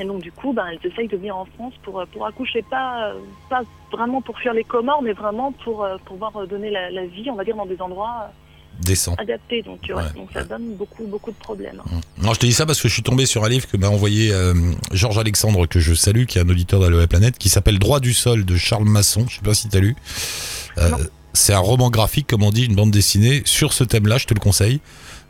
et 0.00 0.04
donc 0.04 0.22
du 0.22 0.32
coup, 0.32 0.52
bah, 0.52 0.64
elles 0.72 0.90
essayent 0.90 1.08
de 1.08 1.16
venir 1.16 1.36
en 1.36 1.44
France 1.44 1.74
pour, 1.82 2.00
euh, 2.00 2.06
pour 2.12 2.26
accoucher. 2.26 2.62
Pas, 2.62 3.08
euh, 3.10 3.14
pas 3.48 3.62
vraiment 3.92 4.22
pour 4.22 4.38
fuir 4.38 4.54
les 4.54 4.64
Comores, 4.64 5.02
mais 5.02 5.12
vraiment 5.12 5.52
pour 5.52 5.86
pouvoir 6.04 6.46
donner 6.46 6.70
la, 6.70 6.90
la 6.90 7.06
vie, 7.06 7.28
on 7.30 7.34
va 7.34 7.44
dire, 7.44 7.56
dans 7.56 7.66
des 7.66 7.80
endroits 7.82 8.30
Descend. 8.80 9.14
adaptés. 9.18 9.62
Donc, 9.62 9.80
ouais, 9.88 9.94
Ouais, 9.94 10.02
donc 10.16 10.30
ça 10.32 10.44
donne 10.44 10.74
beaucoup, 10.76 11.04
beaucoup 11.06 11.30
de 11.32 11.36
problèmes. 11.36 11.82
Non, 12.22 12.32
je 12.32 12.40
te 12.40 12.46
dis 12.46 12.52
ça 12.52 12.66
parce 12.66 12.80
que 12.80 12.88
je 12.88 12.94
suis 12.94 13.02
tombé 13.02 13.26
sur 13.26 13.44
un 13.44 13.48
livre 13.48 13.66
que 13.68 13.76
m'a 13.76 13.88
envoyé 13.88 14.32
euh, 14.32 14.54
Georges 14.92 15.18
Alexandre, 15.18 15.66
que 15.66 15.80
je 15.80 15.92
salue, 15.92 16.24
qui 16.24 16.38
est 16.38 16.42
un 16.42 16.48
auditeur 16.48 16.80
d'Allo 16.80 16.98
la 16.98 17.06
planète, 17.06 17.36
qui 17.36 17.48
s'appelle 17.48 17.78
Droit 17.78 18.00
du 18.00 18.14
sol 18.14 18.44
de 18.44 18.56
Charles 18.56 18.84
Masson. 18.84 19.26
Je 19.28 19.36
sais 19.36 19.42
pas 19.42 19.54
si 19.54 19.68
tu 19.68 19.76
as 19.76 19.80
lu. 19.80 19.96
Euh. 20.78 20.90
C'est 21.40 21.54
un 21.54 21.58
roman 21.58 21.90
graphique, 21.90 22.26
comme 22.26 22.42
on 22.42 22.50
dit, 22.50 22.66
une 22.66 22.76
bande 22.76 22.90
dessinée 22.90 23.42
sur 23.44 23.72
ce 23.72 23.82
thème-là, 23.82 24.18
je 24.18 24.26
te 24.26 24.34
le 24.34 24.40
conseille. 24.40 24.80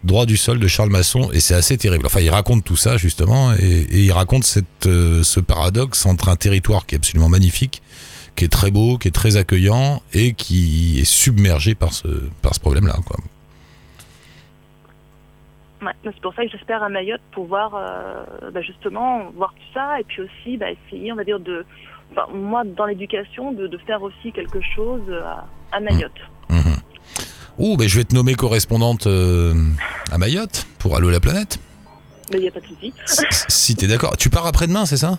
Droit 0.03 0.27
du 0.27 0.37
sol 0.37 0.59
de 0.59 0.67
Charles 0.67 0.91
Masson, 0.91 1.31
et 1.33 1.41
c'est 1.41 1.55
assez 1.55 1.79
terrible. 1.79 2.05
Enfin, 2.07 2.21
il 2.21 2.31
raconte 2.31 2.65
tout 2.65 2.77
ça, 2.77 2.97
justement, 2.97 3.53
et, 3.55 3.87
il 3.93 4.13
raconte 4.13 4.45
cette, 4.45 4.87
euh, 4.87 5.23
ce 5.23 5.41
paradoxe 5.41 6.07
entre 6.07 6.29
un 6.29 6.37
territoire 6.37 6.87
qui 6.87 6.95
est 6.95 6.99
absolument 6.99 7.29
magnifique, 7.29 7.83
qui 8.35 8.45
est 8.45 8.49
très 8.49 8.71
beau, 8.71 8.99
qui 8.99 9.09
est 9.09 9.13
très 9.13 9.37
accueillant, 9.37 10.03
et 10.13 10.33
qui 10.33 11.01
est 11.01 11.05
submergé 11.05 11.75
par 11.75 11.93
ce, 11.93 12.09
par 12.43 12.55
ce 12.55 12.61
problème-là. 12.61 12.97
c'est 16.03 16.21
pour 16.21 16.35
ça 16.35 16.45
que 16.45 16.51
j'espère 16.51 16.83
à 16.83 16.89
Mayotte 16.89 17.23
pouvoir 17.31 17.75
euh, 17.75 18.51
bah, 18.51 18.63
justement 18.63 19.31
voir 19.37 19.55
tout 19.55 19.73
ça 19.75 20.01
et 20.01 20.05
puis 20.05 20.23
aussi 20.23 20.57
bah, 20.57 20.67
essayer, 20.71 21.13
on 21.13 21.17
va 21.17 21.25
dire, 21.25 21.39
de, 21.39 21.65
enfin, 22.13 22.27
moi 22.35 22.63
dans 22.65 22.87
l'éducation, 22.87 23.53
de, 23.53 23.67
de 23.67 23.79
faire 23.79 24.03
aussi 24.03 24.33
quelque 24.33 24.61
chose 24.75 25.03
à, 25.25 25.47
à 25.73 25.81
Mayotte. 25.81 26.13
Oh, 27.59 27.77
ben 27.77 27.87
je 27.87 27.97
vais 27.99 28.05
te 28.05 28.15
nommer 28.15 28.35
correspondante 28.35 29.07
euh, 29.07 29.53
à 30.11 30.17
Mayotte 30.17 30.67
pour 30.79 30.97
Allo 30.97 31.11
la 31.11 31.21
planète. 31.21 31.59
Mais 32.33 32.39
il 32.39 32.43
n'y 32.43 32.49
a 32.49 32.53
pas 32.53 32.61
de 32.61 32.67
souci. 32.67 32.95
Si- 33.07 33.25
si 33.49 33.77
t'es 33.77 33.87
d'accord. 33.87 34.17
Tu 34.17 34.31
pars 34.31 34.47
après-demain, 34.47 34.87
c'est 34.87 34.97
ça? 34.97 35.19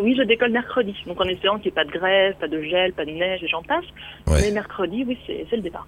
Oui, 0.00 0.14
je 0.18 0.22
décolle 0.24 0.50
mercredi. 0.50 0.94
Donc 1.06 1.20
en 1.20 1.24
espérant 1.24 1.56
qu'il 1.58 1.66
n'y 1.66 1.78
ait 1.78 1.84
pas 1.84 1.84
de 1.84 1.90
grève, 1.96 2.34
pas 2.38 2.48
de 2.48 2.60
gel, 2.60 2.92
pas 2.92 3.04
de 3.06 3.12
neige 3.12 3.42
et 3.42 3.48
j'en 3.48 3.62
passe. 3.62 3.84
Ouais. 4.26 4.42
Mais 4.42 4.50
mercredi, 4.50 5.04
oui, 5.06 5.16
c'est 5.26 5.46
c'est 5.48 5.56
le 5.56 5.62
départ. 5.62 5.86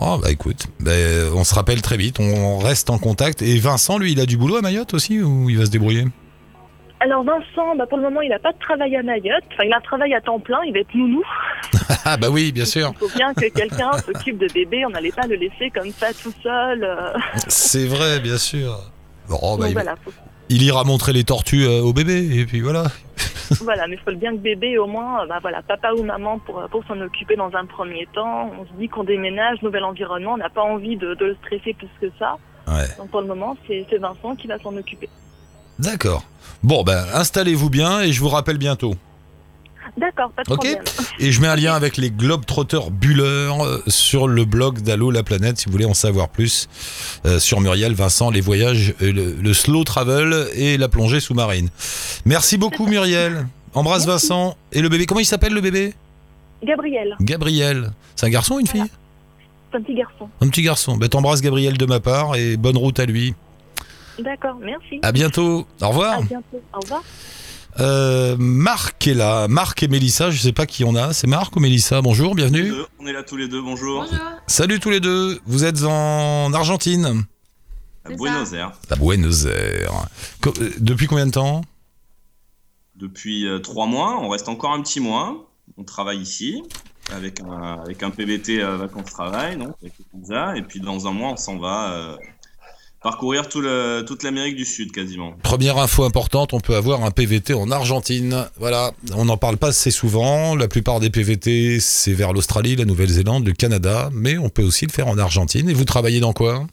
Oh, 0.00 0.18
bah 0.20 0.30
écoute, 0.30 0.66
ben, 0.80 1.30
on 1.34 1.44
se 1.44 1.54
rappelle 1.54 1.80
très 1.80 1.96
vite, 1.96 2.18
on 2.20 2.58
reste 2.58 2.90
en 2.90 2.98
contact. 2.98 3.40
Et 3.40 3.58
Vincent, 3.58 3.98
lui, 3.98 4.12
il 4.12 4.20
a 4.20 4.26
du 4.26 4.36
boulot 4.36 4.56
à 4.56 4.60
Mayotte 4.62 4.92
aussi 4.92 5.22
ou 5.22 5.48
il 5.48 5.56
va 5.56 5.64
se 5.64 5.70
débrouiller? 5.70 6.04
Alors 7.06 7.22
Vincent, 7.22 7.76
bah, 7.76 7.86
pour 7.86 7.98
le 7.98 8.02
moment, 8.02 8.20
il 8.20 8.30
n'a 8.30 8.40
pas 8.40 8.50
de 8.52 8.58
travail 8.58 8.96
à 8.96 9.02
Mayotte. 9.04 9.44
Enfin, 9.52 9.62
il 9.64 9.72
a 9.72 9.76
un 9.76 9.80
travail 9.80 10.12
à 10.12 10.20
temps 10.20 10.40
plein, 10.40 10.58
il 10.66 10.72
va 10.72 10.80
être 10.80 10.94
nounou. 10.94 11.22
Ah, 12.08 12.16
bah 12.16 12.28
oui, 12.30 12.50
bien 12.52 12.64
sûr. 12.64 12.92
Il 12.94 12.98
faut 12.98 13.16
bien 13.16 13.32
que 13.34 13.48
quelqu'un 13.48 13.92
s'occupe 13.98 14.38
de 14.38 14.46
bébé. 14.52 14.84
On 14.86 14.90
n'allait 14.90 15.10
pas 15.12 15.26
le 15.28 15.34
laisser 15.36 15.70
comme 15.70 15.90
ça 15.90 16.08
tout 16.12 16.32
seul. 16.42 16.82
euh. 16.84 17.12
C'est 17.48 17.86
vrai, 17.86 18.18
bien 18.20 18.38
sûr. 18.38 18.76
Bon, 19.28 19.36
bah, 19.56 19.62
Donc 19.64 19.68
il, 19.70 19.72
voilà, 19.72 19.94
faut- 20.04 20.12
il 20.48 20.62
ira 20.62 20.82
montrer 20.84 21.12
les 21.12 21.22
tortues 21.24 21.64
euh, 21.64 21.80
au 21.82 21.92
bébé, 21.92 22.28
et 22.40 22.44
puis 22.46 22.60
voilà. 22.60 22.84
voilà, 23.60 23.86
mais 23.88 23.94
il 23.96 24.00
faut 24.00 24.16
bien 24.16 24.32
que 24.32 24.38
bébé, 24.40 24.78
au 24.78 24.86
moins, 24.86 25.22
euh, 25.22 25.26
bah, 25.26 25.38
voilà, 25.42 25.62
papa 25.62 25.92
ou 25.94 26.02
maman 26.04 26.38
pour, 26.40 26.60
pour 26.70 26.84
s'en 26.86 27.00
occuper 27.00 27.34
dans 27.36 27.52
un 27.54 27.66
premier 27.66 28.06
temps. 28.14 28.50
On 28.60 28.64
se 28.66 28.72
dit 28.80 28.88
qu'on 28.88 29.04
déménage, 29.04 29.60
nouvel 29.62 29.82
environnement, 29.84 30.34
on 30.34 30.38
n'a 30.38 30.50
pas 30.50 30.62
envie 30.62 30.96
de, 30.96 31.14
de 31.14 31.24
le 31.26 31.36
stresser 31.44 31.74
plus 31.74 31.88
que 32.00 32.06
ça. 32.20 32.36
Ouais. 32.68 32.86
Donc 32.98 33.10
pour 33.10 33.20
le 33.20 33.26
moment, 33.28 33.56
c'est 33.68 33.84
Vincent 33.98 34.34
qui 34.36 34.46
va 34.48 34.58
s'en 34.58 34.76
occuper. 34.76 35.08
D'accord. 35.78 36.24
Bon, 36.62 36.82
ben, 36.82 37.04
installez-vous 37.12 37.70
bien 37.70 38.00
et 38.00 38.12
je 38.12 38.20
vous 38.20 38.28
rappelle 38.28 38.58
bientôt. 38.58 38.94
D'accord, 39.96 40.30
pas 40.32 40.42
de 40.42 40.52
Ok. 40.52 40.58
problème. 40.58 40.82
Et 41.20 41.32
je 41.32 41.40
mets 41.40 41.46
un 41.46 41.56
lien 41.56 41.74
avec 41.74 41.96
les 41.96 42.10
Globetrotters 42.10 42.90
Bulleurs 42.90 43.64
euh, 43.64 43.82
sur 43.86 44.26
le 44.28 44.44
blog 44.44 44.80
d'Allo 44.80 45.10
la 45.10 45.22
planète 45.22 45.58
si 45.58 45.66
vous 45.66 45.72
voulez 45.72 45.84
en 45.84 45.94
savoir 45.94 46.28
plus 46.28 46.68
euh, 47.24 47.38
sur 47.38 47.60
Muriel, 47.60 47.94
Vincent, 47.94 48.30
les 48.30 48.40
voyages, 48.40 48.94
euh, 49.00 49.12
le, 49.12 49.36
le 49.40 49.54
slow 49.54 49.84
travel 49.84 50.48
et 50.54 50.76
la 50.76 50.88
plongée 50.88 51.20
sous-marine. 51.20 51.68
Merci 52.24 52.58
beaucoup 52.58 52.86
Muriel. 52.86 53.46
Embrasse 53.74 54.06
Merci. 54.06 54.28
Vincent. 54.28 54.56
Et 54.72 54.82
le 54.82 54.88
bébé, 54.88 55.06
comment 55.06 55.20
il 55.20 55.26
s'appelle 55.26 55.52
le 55.54 55.60
bébé? 55.60 55.94
Gabriel, 56.64 57.14
Gabriel. 57.20 57.92
C'est 58.16 58.26
un 58.26 58.30
garçon 58.30 58.54
ou 58.56 58.60
une 58.60 58.66
fille? 58.66 58.84
C'est 59.70 59.78
un 59.78 59.82
petit 59.82 59.94
garçon. 59.94 60.28
Un 60.40 60.48
petit 60.48 60.62
garçon. 60.62 60.96
Ben, 60.96 61.08
t'embrasses 61.08 61.42
Gabriel 61.42 61.76
de 61.78 61.86
ma 61.86 62.00
part 62.00 62.34
et 62.36 62.56
bonne 62.56 62.76
route 62.76 62.98
à 62.98 63.04
lui. 63.06 63.34
D'accord, 64.18 64.56
merci. 64.60 64.98
À 65.02 65.12
bientôt. 65.12 65.66
Au 65.80 65.88
revoir. 65.88 66.18
À 66.18 66.22
bientôt. 66.22 66.62
Au 66.72 66.80
revoir. 66.80 67.02
Euh, 67.78 68.36
Marc 68.38 69.06
est 69.06 69.14
là. 69.14 69.48
Marc 69.48 69.82
et 69.82 69.88
Mélissa, 69.88 70.30
je 70.30 70.40
sais 70.40 70.52
pas 70.52 70.64
qui 70.64 70.84
on 70.84 70.94
a. 70.94 71.12
C'est 71.12 71.26
Marc 71.26 71.54
ou 71.56 71.60
Mélissa? 71.60 72.00
Bonjour, 72.00 72.34
bienvenue. 72.34 72.72
On 72.98 73.06
est 73.06 73.12
là 73.12 73.22
tous 73.22 73.36
les 73.36 73.48
deux, 73.48 73.60
bonjour. 73.60 74.06
Salut 74.46 74.80
tous 74.80 74.90
les 74.90 75.00
deux. 75.00 75.38
Vous 75.44 75.64
êtes 75.64 75.82
en 75.84 76.52
Argentine? 76.54 77.24
À 78.04 78.10
Buenos 78.10 78.52
Aires. 78.52 78.72
À 78.88 78.96
Buenos 78.96 79.44
Aires. 79.44 80.06
Euh, 80.46 80.70
depuis 80.78 81.06
combien 81.06 81.26
de 81.26 81.32
temps? 81.32 81.62
Depuis 82.94 83.46
euh, 83.46 83.58
trois 83.58 83.86
mois, 83.86 84.18
on 84.22 84.30
reste 84.30 84.48
encore 84.48 84.72
un 84.72 84.80
petit 84.80 85.00
mois. 85.00 85.50
On 85.76 85.84
travaille 85.84 86.20
ici 86.20 86.62
avec 87.12 87.40
un, 87.40 87.82
avec 87.82 88.02
un 88.02 88.10
PVT 88.10 88.62
euh, 88.62 88.76
vacances-travail, 88.78 89.58
donc 89.58 89.74
avec 89.82 89.92
le 89.98 90.20
visa. 90.20 90.56
Et 90.56 90.62
puis 90.62 90.80
dans 90.80 91.06
un 91.06 91.12
mois, 91.12 91.32
on 91.32 91.36
s'en 91.36 91.58
va 91.58 91.92
euh, 91.92 92.16
parcourir 93.02 93.48
tout 93.48 93.60
le, 93.60 94.04
toute 94.06 94.22
l'Amérique 94.22 94.56
du 94.56 94.64
Sud 94.64 94.92
quasiment. 94.92 95.36
Première 95.42 95.78
info 95.78 96.04
importante, 96.04 96.54
on 96.54 96.60
peut 96.60 96.74
avoir 96.74 97.04
un 97.04 97.10
PVT 97.10 97.54
en 97.54 97.70
Argentine. 97.70 98.46
Voilà, 98.58 98.92
on 99.14 99.26
n'en 99.26 99.36
parle 99.36 99.56
pas 99.56 99.68
assez 99.68 99.90
souvent. 99.90 100.56
La 100.56 100.68
plupart 100.68 101.00
des 101.00 101.10
PVT, 101.10 101.78
c'est 101.80 102.14
vers 102.14 102.32
l'Australie, 102.32 102.76
la 102.76 102.84
Nouvelle-Zélande, 102.84 103.46
le 103.46 103.52
Canada, 103.52 104.10
mais 104.12 104.38
on 104.38 104.48
peut 104.48 104.64
aussi 104.64 104.86
le 104.86 104.92
faire 104.92 105.06
en 105.08 105.18
Argentine. 105.18 105.68
Et 105.68 105.74
vous 105.74 105.84
travaillez 105.84 106.20
dans 106.20 106.32
quoi? 106.32 106.66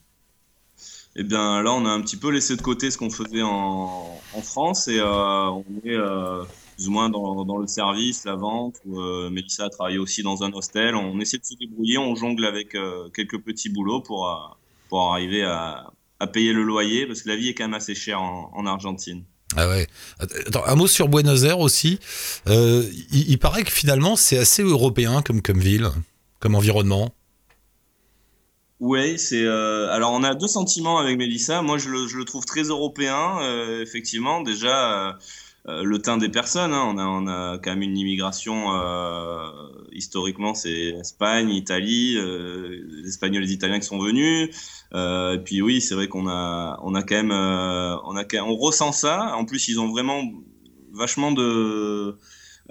Et 1.15 1.23
bien 1.23 1.61
là, 1.61 1.71
on 1.71 1.85
a 1.85 1.89
un 1.89 2.01
petit 2.01 2.17
peu 2.17 2.31
laissé 2.31 2.55
de 2.55 2.61
côté 2.61 2.89
ce 2.89 2.97
qu'on 2.97 3.11
faisait 3.11 3.43
en, 3.43 4.19
en 4.33 4.41
France 4.41 4.87
et 4.87 4.99
euh, 4.99 5.05
on 5.05 5.63
est 5.85 5.93
euh, 5.93 6.43
plus 6.75 6.87
ou 6.87 6.91
moins 6.91 7.09
dans, 7.09 7.45
dans 7.45 7.57
le 7.57 7.67
service, 7.67 8.25
la 8.25 8.35
vente. 8.35 8.77
Où, 8.85 8.99
euh, 8.99 9.29
Mélissa 9.29 9.65
a 9.65 9.69
travaillé 9.69 9.99
aussi 9.99 10.23
dans 10.23 10.41
un 10.43 10.51
hostel. 10.53 10.95
On 10.95 11.19
essaie 11.19 11.37
de 11.37 11.45
se 11.45 11.53
débrouiller, 11.53 11.99
on 11.99 12.15
jongle 12.15 12.45
avec 12.45 12.73
euh, 12.73 13.09
quelques 13.09 13.39
petits 13.39 13.69
boulots 13.69 14.01
pour, 14.01 14.57
pour 14.89 15.11
arriver 15.11 15.43
à, 15.43 15.91
à 16.23 16.27
payer 16.27 16.53
le 16.53 16.63
loyer 16.63 17.05
parce 17.05 17.21
que 17.21 17.29
la 17.29 17.35
vie 17.35 17.49
est 17.49 17.53
quand 17.53 17.65
même 17.65 17.73
assez 17.73 17.95
chère 17.95 18.21
en, 18.21 18.51
en 18.53 18.65
Argentine. 18.65 19.23
Ah 19.55 19.69
ouais. 19.69 19.87
Attends, 20.19 20.65
un 20.65 20.75
mot 20.75 20.87
sur 20.87 21.07
Buenos 21.07 21.43
Aires 21.43 21.59
aussi. 21.59 21.99
Euh, 22.47 22.83
il, 23.11 23.29
il 23.29 23.37
paraît 23.37 23.63
que 23.63 23.71
finalement, 23.71 24.15
c'est 24.15 24.39
assez 24.39 24.63
européen 24.63 25.21
comme, 25.21 25.41
comme 25.43 25.59
ville, 25.59 25.89
comme 26.39 26.55
environnement. 26.55 27.13
Oui, 28.79 29.19
c'est. 29.19 29.43
euh, 29.43 29.91
alors, 29.91 30.11
on 30.11 30.23
a 30.23 30.33
deux 30.33 30.47
sentiments 30.47 30.97
avec 30.97 31.17
Mélissa. 31.17 31.61
Moi, 31.61 31.77
je 31.77 31.89
le, 31.89 32.07
je 32.07 32.17
le 32.17 32.25
trouve 32.25 32.45
très 32.45 32.63
européen, 32.63 33.37
euh, 33.41 33.81
effectivement. 33.81 34.41
Déjà, 34.41 35.17
le 35.65 35.97
teint 35.99 36.17
des 36.17 36.29
personnes. 36.29 36.73
hein. 36.73 36.83
On, 36.93 36.97
a, 36.97 37.05
on 37.05 37.27
a 37.27 37.57
quand 37.59 37.71
même 37.71 37.81
une 37.83 37.97
immigration. 37.97 38.73
euh, 38.75 39.47
historiquement, 39.93 40.53
c'est 40.55 40.89
Espagne, 40.99 41.49
Italie, 41.51 42.15
euh, 42.17 42.81
les 43.01 43.07
Espagnols 43.09 43.43
et 43.43 43.47
les 43.47 43.53
Italiens 43.53 43.79
qui 43.79 43.85
sont 43.85 43.99
venus. 43.99 44.49
Euh, 44.93 45.33
et 45.35 45.39
puis, 45.39 45.61
oui, 45.61 45.81
c'est 45.81 45.95
vrai 45.95 46.07
qu'on 46.07 46.27
a, 46.27 46.79
on 46.83 46.95
a 46.95 47.03
quand 47.03 47.15
même. 47.15 47.31
euh, 47.31 47.95
on, 48.05 48.15
a, 48.17 48.23
on 48.41 48.55
ressent 48.55 48.91
ça. 48.91 49.35
En 49.35 49.45
plus, 49.45 49.67
ils 49.69 49.79
ont 49.79 49.89
vraiment 49.91 50.21
vachement 50.91 51.31
de. 51.31 52.17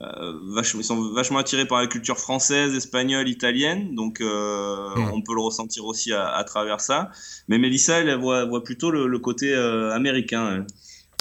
Euh, 0.00 0.32
vachement, 0.54 0.80
ils 0.80 0.84
sont 0.84 1.12
vachement 1.12 1.38
attirés 1.38 1.66
par 1.66 1.78
la 1.80 1.86
culture 1.86 2.18
française, 2.18 2.74
espagnole, 2.74 3.28
italienne, 3.28 3.94
donc 3.94 4.20
euh, 4.20 4.88
Mm. 4.96 5.10
on 5.12 5.22
peut 5.22 5.34
le 5.34 5.40
ressentir 5.42 5.84
aussi 5.84 6.12
à, 6.12 6.28
à 6.28 6.44
travers 6.44 6.80
ça. 6.80 7.10
Mais 7.48 7.58
Mélissa, 7.58 8.00
elle, 8.00 8.08
elle 8.08 8.18
voit, 8.18 8.44
voit 8.46 8.64
plutôt 8.64 8.90
le, 8.90 9.06
le 9.06 9.18
côté 9.18 9.54
euh, 9.54 9.92
américain. 9.94 10.50
elle. 10.56 10.66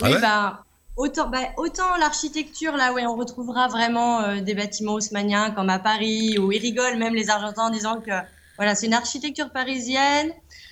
Ah 0.01 0.09
ouais? 0.09 0.21
bah, 0.21 0.65
autant, 0.97 1.29
bah, 1.29 1.49
autant 1.57 1.95
l'architecture, 1.97 2.75
là, 2.77 2.93
ouais, 2.93 3.05
on 3.05 3.15
retrouvera 3.15 3.67
vraiment 3.67 4.21
euh, 4.21 4.41
des 4.41 4.53
bâtiments 4.53 4.93
haussmanniens 4.93 5.51
comme 5.51 5.69
à 5.69 5.79
Paris, 5.79 6.37
où 6.39 6.51
ils 6.51 6.59
rigolent 6.59 6.97
même 6.97 7.15
les 7.15 7.29
Argentins 7.29 7.67
en 7.67 7.69
disant 7.69 8.01
que 8.01 8.11
voilà, 8.57 8.75
c'est 8.75 8.87
une 8.87 8.93
architecture 8.93 9.49
parisienne 9.49 10.31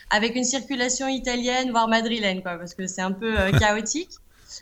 avec 0.09 0.35
une 0.35 0.43
circulation 0.43 1.07
italienne, 1.07 1.71
voire 1.71 1.87
madrilène, 1.87 2.41
quoi, 2.41 2.57
parce 2.57 2.73
que 2.73 2.87
c'est 2.87 3.01
un 3.01 3.11
peu 3.11 3.39
euh, 3.39 3.51
chaotique. 3.59 4.11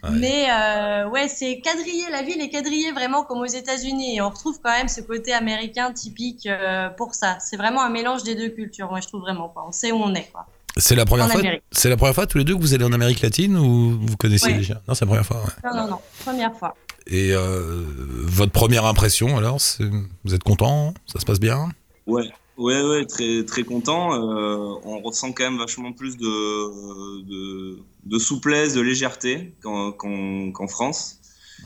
Ouais. 0.03 0.09
Mais 0.11 0.47
euh, 0.51 1.09
ouais, 1.09 1.27
c'est 1.27 1.59
quadrillé, 1.59 2.09
la 2.11 2.21
ville 2.21 2.41
est 2.41 2.49
quadrillée 2.49 2.91
vraiment 2.91 3.23
comme 3.23 3.39
aux 3.39 3.45
États-Unis. 3.45 4.17
Et 4.17 4.21
on 4.21 4.29
retrouve 4.29 4.59
quand 4.61 4.71
même 4.71 4.89
ce 4.89 5.01
côté 5.01 5.33
américain 5.33 5.91
typique 5.93 6.45
euh, 6.45 6.89
pour 6.89 7.15
ça. 7.15 7.37
C'est 7.39 7.57
vraiment 7.57 7.81
un 7.81 7.89
mélange 7.89 8.23
des 8.23 8.35
deux 8.35 8.49
cultures, 8.49 8.89
moi 8.89 8.99
je 8.99 9.07
trouve 9.07 9.21
vraiment. 9.21 9.49
Quoi. 9.49 9.65
On 9.67 9.71
sait 9.71 9.91
où 9.91 9.97
on 9.97 10.13
est. 10.13 10.29
Quoi. 10.31 10.45
C'est 10.79 10.95
la 10.95 11.05
première 11.05 11.25
En 11.25 11.29
fois. 11.29 11.41
C'est 11.71 11.89
la 11.89 11.97
première 11.97 12.15
fois 12.15 12.27
tous 12.27 12.37
les 12.37 12.43
deux 12.43 12.55
que 12.55 12.61
vous 12.61 12.73
allez 12.73 12.83
en 12.85 12.91
Amérique 12.93 13.21
latine 13.21 13.57
ou 13.57 13.97
vous 13.99 14.17
connaissiez 14.17 14.51
Ouais. 14.51 14.57
déjà? 14.57 14.81
Non, 14.87 14.93
c'est 14.93 15.05
la 15.05 15.07
première 15.07 15.25
fois. 15.25 15.37
ouais. 15.37 15.69
Non, 15.71 15.81
non, 15.83 15.89
non, 15.91 15.97
première 16.25 16.53
fois. 16.57 16.75
Et 17.07 17.33
euh, 17.33 17.83
votre 18.23 18.51
première 18.51 18.85
impression 18.85 19.37
alors, 19.37 19.61
c'est- 19.61 19.83
vous 20.25 20.33
êtes 20.33 20.43
content? 20.43 20.93
Ça 21.05 21.19
se 21.19 21.25
passe 21.25 21.39
bien? 21.39 21.69
Ouais, 22.05 22.29
ouais, 22.57 22.81
ouais, 22.83 23.05
très, 23.05 23.43
très 23.45 23.63
content. 23.63 24.13
Euh, 24.13 24.75
on 24.83 24.99
ressent 25.01 25.31
quand 25.31 25.43
même 25.45 25.57
vachement 25.57 25.93
plus 25.93 26.17
de, 26.17 27.23
de, 27.23 27.77
de 28.05 28.19
souplesse, 28.19 28.73
de 28.73 28.81
légèreté 28.81 29.53
qu'en 29.63 29.91
qu'en 29.93 30.51
qu'en 30.51 30.67
France. 30.67 31.19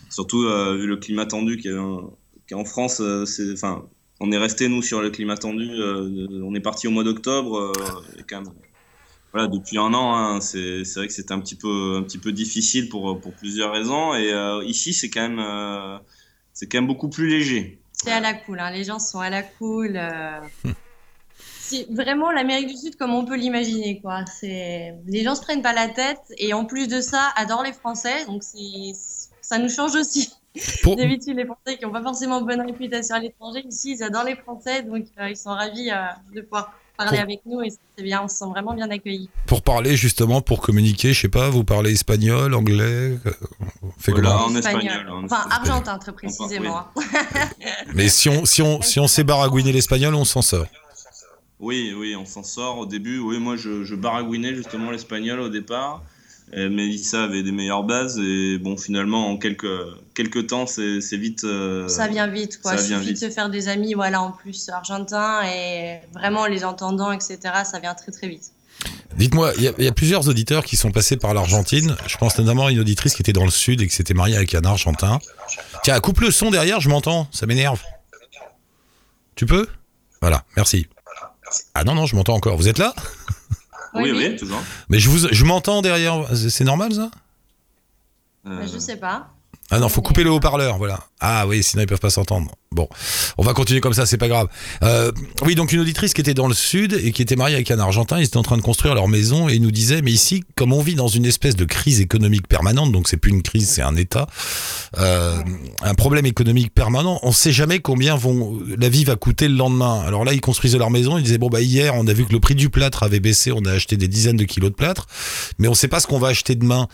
Surtout 0.10 0.44
euh, 0.44 0.76
vu 0.78 0.88
le 0.88 0.98
climat 0.98 1.26
tendu 1.26 1.58
qu'il 1.58 1.72
y 1.72 1.76
a 1.76 1.82
en- 1.82 2.12
qu'il 2.48 2.56
y 2.56 2.60
a 2.60 2.62
en 2.62 2.66
France. 2.66 3.02
c'est, 3.26 3.52
enfin, 3.54 3.84
on 4.20 4.32
est 4.32 4.38
resté 4.38 4.68
nous 4.68 4.82
sur 4.84 5.02
le 5.02 5.10
climat 5.10 5.38
tendu. 5.38 5.70
euh, 5.72 6.28
on 6.44 6.54
est 6.54 6.60
parti 6.60 6.88
au 6.88 6.92
mois 6.92 7.04
d'octobre. 7.04 7.58
euh, 7.58 8.20
et 8.20 8.24
quand 8.30 8.42
même, 8.42 8.52
voilà, 9.34 9.48
depuis 9.48 9.78
un 9.78 9.94
an, 9.94 10.14
hein, 10.16 10.42
c'est 10.42 10.84
c'est 10.84 11.00
vrai 11.00 11.08
que 11.08 11.14
c'était 11.14 11.32
un 11.34 11.40
petit 11.40 11.56
peu, 11.56 11.96
un 11.98 12.04
petit 12.04 12.18
peu 12.18 12.32
difficile 12.32 12.90
pour, 12.90 13.20
pour 13.20 13.34
plusieurs 13.34 13.72
raisons. 13.74 14.14
Et 14.16 14.32
euh, 14.32 14.64
ici, 14.66 14.94
c'est 14.94 15.10
quand 15.10 15.22
même, 15.22 15.40
euh, 15.40 15.98
c'est 16.54 16.68
quand 16.68 16.80
même 16.80 16.88
beaucoup 16.88 17.10
plus 17.10 17.28
léger. 17.28 17.80
C'est 17.94 18.12
à 18.12 18.20
la 18.20 18.34
cool, 18.34 18.60
hein. 18.60 18.72
les 18.72 18.84
gens 18.84 19.00
sont 19.00 19.20
à 19.20 19.30
la 19.30 19.44
cool. 19.44 19.94
euh. 19.96 20.40
C'est 21.64 21.88
vraiment 21.90 22.32
l'Amérique 22.32 22.68
du 22.68 22.76
Sud 22.76 22.98
comme 22.98 23.14
on 23.14 23.24
peut 23.24 23.38
l'imaginer, 23.38 24.02
quoi. 24.02 24.26
C'est 24.26 24.94
les 25.08 25.24
gens 25.24 25.36
se 25.36 25.42
prennent 25.42 25.62
pas 25.62 25.72
la 25.72 25.88
tête 25.88 26.20
et 26.38 26.54
en 26.54 26.66
plus 26.66 26.90
de 26.90 27.00
ça, 27.00 27.32
adorent 27.38 27.64
les 27.64 27.72
Français, 27.72 28.26
donc 28.26 28.44
c'est 28.44 28.92
ça 29.42 29.58
nous 29.58 29.70
change 29.70 29.96
aussi. 29.96 30.34
Pour- 30.84 30.98
D'habitude, 30.98 31.38
les 31.38 31.46
Français 31.46 31.78
qui 31.78 31.86
n'ont 31.86 31.94
pas 31.94 32.02
forcément 32.04 32.42
bonne 32.42 32.60
réputation 32.60 33.16
à 33.16 33.20
l'étranger, 33.20 33.64
ici, 33.66 33.92
ils 33.94 34.04
adorent 34.04 34.26
les 34.26 34.36
Français, 34.36 34.84
donc 34.84 35.06
euh, 35.18 35.30
ils 35.30 35.38
sont 35.38 35.52
ravis 35.52 35.90
euh, 35.92 35.96
de 36.36 36.42
pouvoir 36.42 36.74
parler 37.04 37.18
Pour- 37.18 37.24
avec 37.24 37.40
nous 37.46 37.62
et 37.62 37.70
c'est 37.98 38.04
bien, 38.04 38.22
on 38.24 38.28
se 38.28 38.36
sent 38.38 38.46
vraiment 38.50 38.74
bien 38.74 38.90
accueillis. 38.90 39.30
Pour 39.48 39.62
parler 39.62 39.96
justement, 39.96 40.42
pour 40.42 40.62
communiquer, 40.62 41.14
je 41.14 41.22
sais 41.22 41.30
pas, 41.30 41.50
vous 41.50 41.64
parlez 41.64 41.92
espagnol, 41.92 42.54
anglais 42.54 42.84
euh, 42.84 43.18
on 43.84 43.92
fait 44.00 44.12
Voilà. 44.12 44.30
comment 44.32 44.46
en 44.46 44.56
espagnol, 44.56 45.10
en 45.10 45.24
Enfin, 45.26 45.46
argentin, 45.50 45.98
très 45.98 46.12
précisément. 46.14 46.86
Mais 47.94 48.10
si 48.10 48.30
on, 48.30 48.46
si 48.46 48.62
on, 48.62 48.82
si 48.82 49.00
on 49.00 49.08
sait 49.08 49.24
baragouiner 49.24 49.72
l'espagnol, 49.72 50.16
on 50.16 50.26
s'en 50.26 50.42
sort. 50.42 50.66
Oui, 51.60 51.94
oui, 51.96 52.16
on 52.16 52.26
s'en 52.26 52.42
sort 52.44 52.80
au 52.80 52.86
début. 52.88 53.20
Oui, 53.20 53.38
moi, 53.40 53.56
je, 53.56 53.84
je 53.84 53.94
baragouinais 53.96 54.56
justement 54.56 54.90
l'espagnol 54.90 55.40
au 55.40 55.50
départ. 55.50 56.02
Et 56.54 56.68
Mélissa 56.68 57.24
avait 57.24 57.44
des 57.44 57.52
meilleures 57.54 57.84
bases 57.84 58.20
et 58.20 58.58
bon 58.58 58.76
finalement 58.76 59.30
en 59.30 59.38
quelques 59.38 59.66
quelques 60.14 60.48
temps 60.48 60.66
c'est 60.68 61.00
c'est 61.00 61.16
vite 61.16 61.46
euh, 61.46 61.88
Ça 61.88 62.08
vient 62.10 62.28
vite, 62.28 62.62
quoi. 62.62 62.76
ça 62.76 62.84
Il 62.84 62.88
vient 62.90 62.98
suffit 63.00 63.14
de 63.14 63.18
vite. 63.20 63.30
se 63.30 63.34
faire 63.34 63.50
des 63.50 63.70
amis, 63.70 63.94
voilà, 63.94 64.22
en 64.22 64.32
plus 64.32 64.68
argentins 64.70 65.44
et 65.46 66.00
vraiment 66.14 66.46
les 66.48 66.66
entendants, 66.66 67.12
etc. 67.14 67.38
Ça 67.64 67.80
vient 67.80 67.94
très 67.96 68.12
très 68.12 68.28
vite. 68.28 68.52
Dites-moi, 69.16 69.54
il 69.58 69.64
y, 69.80 69.84
y 69.84 69.88
a 69.88 69.92
plusieurs 69.92 70.28
auditeurs 70.28 70.66
qui 70.66 70.76
sont 70.76 70.92
passés 70.92 71.16
par 71.16 71.34
l'Argentine. 71.34 71.96
Je 72.08 72.18
pense 72.18 72.38
notamment 72.38 72.66
à 72.66 72.72
une 72.72 72.80
auditrice 72.80 73.14
qui 73.14 73.22
était 73.22 73.34
dans 73.34 73.44
le 73.46 73.52
sud 73.52 73.82
et 73.82 73.88
qui 73.88 73.94
s'était 73.96 74.14
mariée 74.14 74.36
avec 74.36 74.54
un 74.56 74.64
Argentin. 74.66 75.20
Tiens, 75.84 76.00
coupe 76.00 76.20
le 76.22 76.32
son 76.32 76.50
derrière, 76.52 76.80
je 76.82 76.90
m'entends, 76.90 77.28
ça 77.32 77.46
m'énerve. 77.46 77.80
Tu 79.36 79.46
peux? 79.46 79.68
Voilà, 80.22 80.44
merci. 80.58 80.88
Ah 81.76 81.84
non, 81.84 81.96
non, 81.96 82.06
je 82.06 82.16
m'entends 82.16 82.36
encore. 82.36 82.58
Vous 82.58 82.68
êtes 82.68 82.78
là? 82.78 82.94
Oui 83.94 84.12
oui, 84.12 84.36
toujours. 84.38 84.62
Mais 84.90 85.00
je, 85.00 85.10
vous, 85.10 85.28
je 85.32 85.44
m'entends 85.46 85.82
derrière. 85.82 86.26
C'est 86.36 86.50
c'est 86.50 86.64
normal 86.64 86.94
ça? 86.94 87.12
Euh, 88.48 88.60
Bah, 88.60 88.66
Je 88.72 88.78
sais 88.80 88.98
pas. 88.98 89.30
Ah 89.72 89.80
non, 89.80 89.88
faut 89.90 90.02
couper 90.02 90.24
le 90.24 90.30
haut-parleur, 90.30 90.78
voilà. 90.78 91.00
Ah 91.22 91.48
oui, 91.48 91.64
sinon 91.64 91.84
ils 91.84 91.88
peuvent 91.88 92.00
pas 92.00 92.10
s'entendre. 92.10 92.52
Bon, 92.74 92.88
on 93.38 93.44
va 93.44 93.54
continuer 93.54 93.82
comme 93.82 93.94
ça, 93.94 94.06
c'est 94.06 94.18
pas 94.18 94.28
grave. 94.28 94.48
Euh, 94.84 95.12
oui, 95.44 95.56
donc 95.56 95.74
une 95.74 95.80
auditrice 95.82 96.14
qui 96.14 96.22
était 96.22 96.34
dans 96.34 96.48
le 96.48 96.54
sud 96.54 96.94
et 96.94 97.12
qui 97.12 97.22
était 97.22 97.36
mariée 97.36 97.56
avec 97.56 97.70
un 97.70 97.80
Argentin, 97.80 98.18
ils 98.20 98.24
étaient 98.24 98.38
en 98.38 98.44
train 98.44 98.58
de 98.58 98.62
construire 98.62 98.96
leur 98.96 99.08
maison 99.08 99.50
et 99.50 99.60
nous 99.60 99.72
disaient, 99.72 100.02
mais 100.02 100.12
ici, 100.12 100.44
comme 100.56 100.72
on 100.72 100.82
vit 100.82 100.96
dans 100.96 101.10
une 101.10 101.26
espèce 101.26 101.56
de 101.56 101.66
crise 101.66 102.00
économique 102.00 102.48
permanente, 102.48 102.92
donc 102.92 103.08
c'est 103.10 103.18
plus 103.18 103.32
une 103.32 103.42
crise, 103.42 103.70
c'est 103.70 103.82
un 103.82 103.96
état, 103.98 104.28
euh, 104.98 105.38
un 105.82 105.94
problème 105.96 106.26
économique 106.26 106.74
permanent, 106.74 107.20
on 107.24 107.32
sait 107.32 107.52
jamais 107.52 107.80
combien 107.80 108.16
vont 108.16 108.60
la 108.78 108.90
vie 108.90 109.04
va 109.04 109.16
coûter 109.16 109.48
le 109.48 109.56
lendemain. 109.56 110.02
Alors 110.08 110.24
là, 110.24 110.34
ils 110.34 110.42
construisaient 110.42 110.78
leur 110.78 110.92
maison, 110.92 111.18
ils 111.18 111.24
disaient 111.24 111.38
bon 111.38 111.50
bah 111.50 111.62
hier, 111.62 111.94
on 111.96 112.08
a 112.08 112.14
vu 112.14 112.26
que 112.26 112.32
le 112.32 112.40
prix 112.40 112.56
du 112.56 112.70
plâtre 112.70 113.04
avait 113.04 113.20
baissé, 113.20 113.52
on 113.52 113.66
a 113.66 113.72
acheté 113.72 113.98
des 113.98 114.08
dizaines 114.08 114.38
de 114.38 114.46
kilos 114.46 114.72
de 114.72 114.76
plâtre, 114.76 115.08
mais 115.60 115.68
on 115.68 115.74
sait 115.74 115.90
pas 115.90 116.00
ce 116.00 116.08
qu'on 116.08 116.20
va 116.20 116.30
acheter 116.30 116.56
demain. 116.56 116.88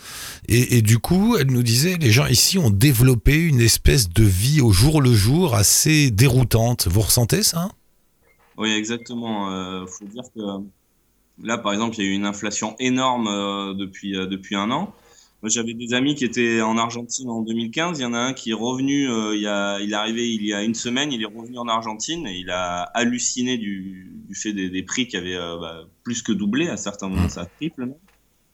Et, 0.48 0.76
et 0.76 0.82
du 0.82 0.98
coup, 0.98 1.36
elle 1.38 1.50
nous 1.50 1.62
disait, 1.62 1.96
les 2.00 2.10
gens 2.10 2.26
ici 2.26 2.58
ont 2.68 2.70
développé 2.70 3.36
une 3.36 3.60
espèce 3.60 4.08
de 4.10 4.24
vie 4.24 4.60
au 4.60 4.72
jour 4.72 5.00
le 5.00 5.12
jour 5.12 5.54
assez 5.54 6.10
déroutante. 6.10 6.86
Vous 6.88 7.00
ressentez 7.00 7.42
ça? 7.42 7.70
Oui, 8.56 8.70
exactement. 8.70 9.50
Euh, 9.50 9.86
faut 9.86 10.04
dire 10.04 10.24
que 10.34 10.40
là, 11.42 11.58
par 11.58 11.72
exemple, 11.72 11.96
il 11.98 12.04
y 12.04 12.08
a 12.08 12.10
eu 12.10 12.14
une 12.14 12.26
inflation 12.26 12.76
énorme 12.78 13.28
euh, 13.28 13.74
depuis, 13.74 14.16
euh, 14.16 14.26
depuis 14.26 14.56
un 14.56 14.70
an. 14.70 14.92
Moi, 15.42 15.50
j'avais 15.50 15.72
des 15.72 15.94
amis 15.94 16.16
qui 16.16 16.24
étaient 16.24 16.60
en 16.60 16.76
Argentine 16.76 17.30
en 17.30 17.42
2015. 17.42 18.00
Il 18.00 18.02
y 18.02 18.04
en 18.04 18.12
a 18.12 18.18
un 18.18 18.32
qui 18.32 18.50
est 18.50 18.54
revenu, 18.54 19.08
euh, 19.08 19.36
il, 19.36 19.42
y 19.42 19.46
a, 19.46 19.78
il 19.80 19.92
est 19.92 19.94
arrivé 19.94 20.34
il 20.34 20.44
y 20.44 20.52
a 20.52 20.64
une 20.64 20.74
semaine, 20.74 21.12
il 21.12 21.22
est 21.22 21.26
revenu 21.26 21.58
en 21.58 21.68
Argentine 21.68 22.26
et 22.26 22.36
il 22.36 22.50
a 22.50 22.82
halluciné 22.94 23.56
du, 23.56 24.12
du 24.28 24.34
fait 24.34 24.52
des, 24.52 24.68
des 24.68 24.82
prix 24.82 25.06
qui 25.06 25.16
avaient 25.16 25.36
euh, 25.36 25.56
bah, 25.58 25.84
plus 26.02 26.22
que 26.22 26.32
doublé. 26.32 26.68
À 26.68 26.76
certains 26.76 27.08
moments, 27.08 27.28
ça 27.28 27.46
triple 27.46 27.86
même. 27.86 27.94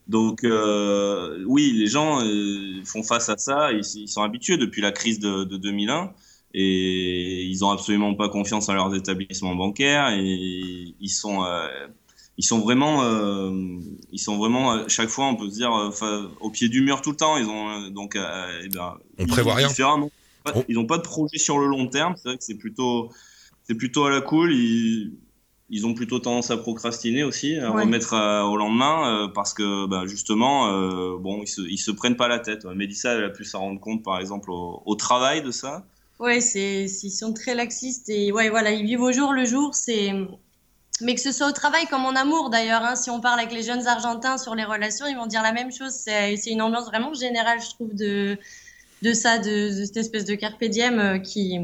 Donc 0.07 0.45
euh, 0.45 1.43
oui, 1.47 1.73
les 1.73 1.87
gens 1.87 2.21
euh, 2.23 2.83
font 2.85 3.03
face 3.03 3.29
à 3.31 3.39
ça, 3.39 3.73
ils, 3.73 3.83
ils 3.97 4.09
sont 4.09 4.23
habitués 4.23 4.59
depuis 4.59 4.83
la 4.83 4.93
crise 4.93 5.19
de, 5.19 5.45
de 5.45 5.57
2001 5.57 6.13
et 6.53 7.45
ils 7.45 7.65
ont 7.65 7.71
absolument 7.71 8.15
pas 8.15 8.29
confiance 8.29 8.69
en 8.69 8.75
leurs 8.75 8.95
établissements 8.95 9.55
bancaires. 9.55 10.11
Et 10.11 10.95
ils 11.01 11.09
sont 11.09 11.43
euh, 11.45 11.67
ils 12.37 12.45
sont 12.45 12.59
vraiment 12.61 13.03
euh, 13.05 13.51
ils 14.13 14.19
sont 14.19 14.37
vraiment 14.37 14.73
euh, 14.75 14.85
chaque 14.89 15.09
fois 15.09 15.27
on 15.27 15.37
peut 15.37 15.49
se 15.49 15.55
dire 15.55 15.73
euh, 15.75 16.29
au 16.41 16.51
pied 16.51 16.69
du 16.69 16.83
mur 16.83 17.01
tout 17.01 17.11
le 17.13 17.17
temps. 17.17 17.39
Ils 17.39 17.47
ont 17.47 17.89
donc 17.91 18.15
euh, 18.17 18.61
eh 18.63 18.69
ben, 18.69 18.95
On 19.19 19.23
ils- 19.25 19.27
prévoit 19.29 19.55
rien. 19.55 19.69
ils 20.69 20.75
n'ont 20.75 20.87
pas 20.87 20.99
de 20.99 21.03
projet 21.03 21.39
sur 21.39 21.59
le 21.59 21.67
long 21.67 21.87
terme. 21.87 22.15
C'est 22.17 22.29
vrai 22.29 22.37
que 22.37 22.45
c'est 22.45 22.59
plutôt 22.59 23.11
c'est 23.63 23.75
plutôt 23.75 24.05
à 24.05 24.11
la 24.11 24.21
cool. 24.21 24.53
Ils 24.55 25.13
ils 25.71 25.87
ont 25.87 25.95
plutôt 25.95 26.19
tendance 26.19 26.51
à 26.51 26.57
procrastiner 26.57 27.25
aussi, 27.25 27.57
à 27.59 27.71
Ouais. 27.73 27.83
remettre 27.83 28.13
euh, 28.15 28.43
au 28.43 28.57
lendemain, 28.57 29.25
euh, 29.25 29.29
parce 29.29 29.55
que 29.55 29.87
bah, 29.87 30.03
justement, 30.07 30.69
euh, 30.73 31.17
bon, 31.19 31.43
ils 31.43 31.47
se, 31.49 31.61
ils 31.63 31.79
se 31.79 31.91
prennent 31.91 32.17
pas 32.17 32.29
la 32.29 32.39
tête. 32.39 32.65
Mélissa, 32.67 33.15
elle 33.15 33.25
a 33.25 33.31
pu 33.31 33.45
s'en 33.45 33.61
rendre 33.61 33.81
compte, 33.81 34.03
par 34.03 34.19
exemple, 34.21 34.51
au, 34.51 34.83
au 34.85 34.95
travail 34.95 35.43
de 35.43 35.51
ça. 35.51 35.85
Ouais, 36.21 36.41
c'est, 36.41 36.85
ils 36.85 37.11
sont 37.11 37.33
très 37.33 37.55
laxistes 37.55 38.09
et 38.09 38.31
ouais, 38.31 38.49
voilà, 38.51 38.71
ils 38.73 38.85
vivent 38.87 39.01
au 39.03 39.11
jour 39.13 39.33
le 39.33 39.45
jour. 39.45 39.75
C'est, 39.75 40.13
mais 41.01 41.15
que 41.15 41.21
ce 41.21 41.33
soit 41.33 41.49
au 41.49 41.53
travail 41.53 41.87
comme 41.87 42.05
en 42.05 42.15
amour 42.15 42.51
d'ailleurs. 42.51 42.83
Hein, 42.85 42.95
si 42.95 43.11
on 43.11 43.21
parle 43.21 43.41
avec 43.41 43.53
les 43.53 43.63
jeunes 43.63 43.87
Argentins 43.87 44.39
sur 44.39 44.55
les 44.55 44.65
relations, 44.65 45.07
ils 45.07 45.17
vont 45.17 45.27
dire 45.27 45.43
la 45.43 45.53
même 45.53 45.73
chose. 45.73 45.91
C'est, 45.93 46.37
c'est 46.37 46.51
une 46.51 46.63
ambiance 46.63 46.85
vraiment 46.87 47.13
générale, 47.15 47.59
je 47.61 47.71
trouve, 47.71 47.95
de 47.95 48.39
de 49.03 49.13
ça, 49.13 49.39
de, 49.39 49.81
de 49.81 49.85
cette 49.85 49.97
espèce 49.99 50.25
de 50.25 50.35
carpe 50.35 50.63
diem 50.65 51.21
qui. 51.23 51.59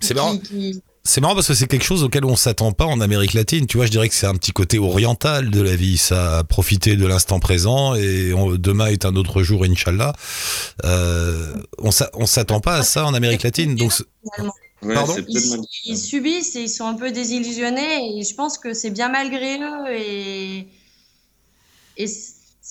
C'est 0.00 0.08
qui- 0.08 0.14
marrant. 0.14 0.36
qui- 0.38 0.82
C'est 1.06 1.20
marrant 1.20 1.34
parce 1.34 1.48
que 1.48 1.54
c'est 1.54 1.66
quelque 1.66 1.84
chose 1.84 2.02
auquel 2.02 2.24
on 2.24 2.34
s'attend 2.34 2.72
pas 2.72 2.86
en 2.86 2.98
Amérique 3.00 3.34
latine. 3.34 3.66
Tu 3.66 3.76
vois, 3.76 3.84
je 3.84 3.90
dirais 3.90 4.08
que 4.08 4.14
c'est 4.14 4.26
un 4.26 4.34
petit 4.34 4.52
côté 4.52 4.78
oriental 4.78 5.50
de 5.50 5.60
la 5.60 5.76
vie. 5.76 5.98
Ça 5.98 6.38
a 6.38 6.44
profité 6.44 6.96
de 6.96 7.06
l'instant 7.06 7.40
présent 7.40 7.94
et 7.94 8.32
on- 8.32 8.52
demain 8.56 8.86
est 8.86 9.04
un 9.04 9.14
autre 9.14 9.42
jour, 9.42 9.64
Inch'Allah. 9.64 10.14
Euh, 10.84 11.54
on 11.78 11.90
on 12.14 12.26
s'attend 12.26 12.60
pas 12.60 12.76
à 12.76 12.82
ça 12.82 13.04
en 13.04 13.12
Amérique 13.12 13.42
latine. 13.42 13.74
Donc. 13.76 13.92
Ouais, 14.82 14.94
Pardon 14.94 15.14
Ils, 15.84 15.96
subissent 15.98 16.56
et 16.56 16.62
ils 16.62 16.68
sont 16.68 16.86
un 16.86 16.94
peu 16.94 17.10
désillusionnés 17.10 18.18
et 18.18 18.22
je 18.22 18.34
pense 18.34 18.58
que 18.58 18.74
c'est 18.74 18.90
bien 18.90 19.08
malgré 19.10 19.58
eux 19.58 19.94
et, 19.96 20.66
et 21.96 22.06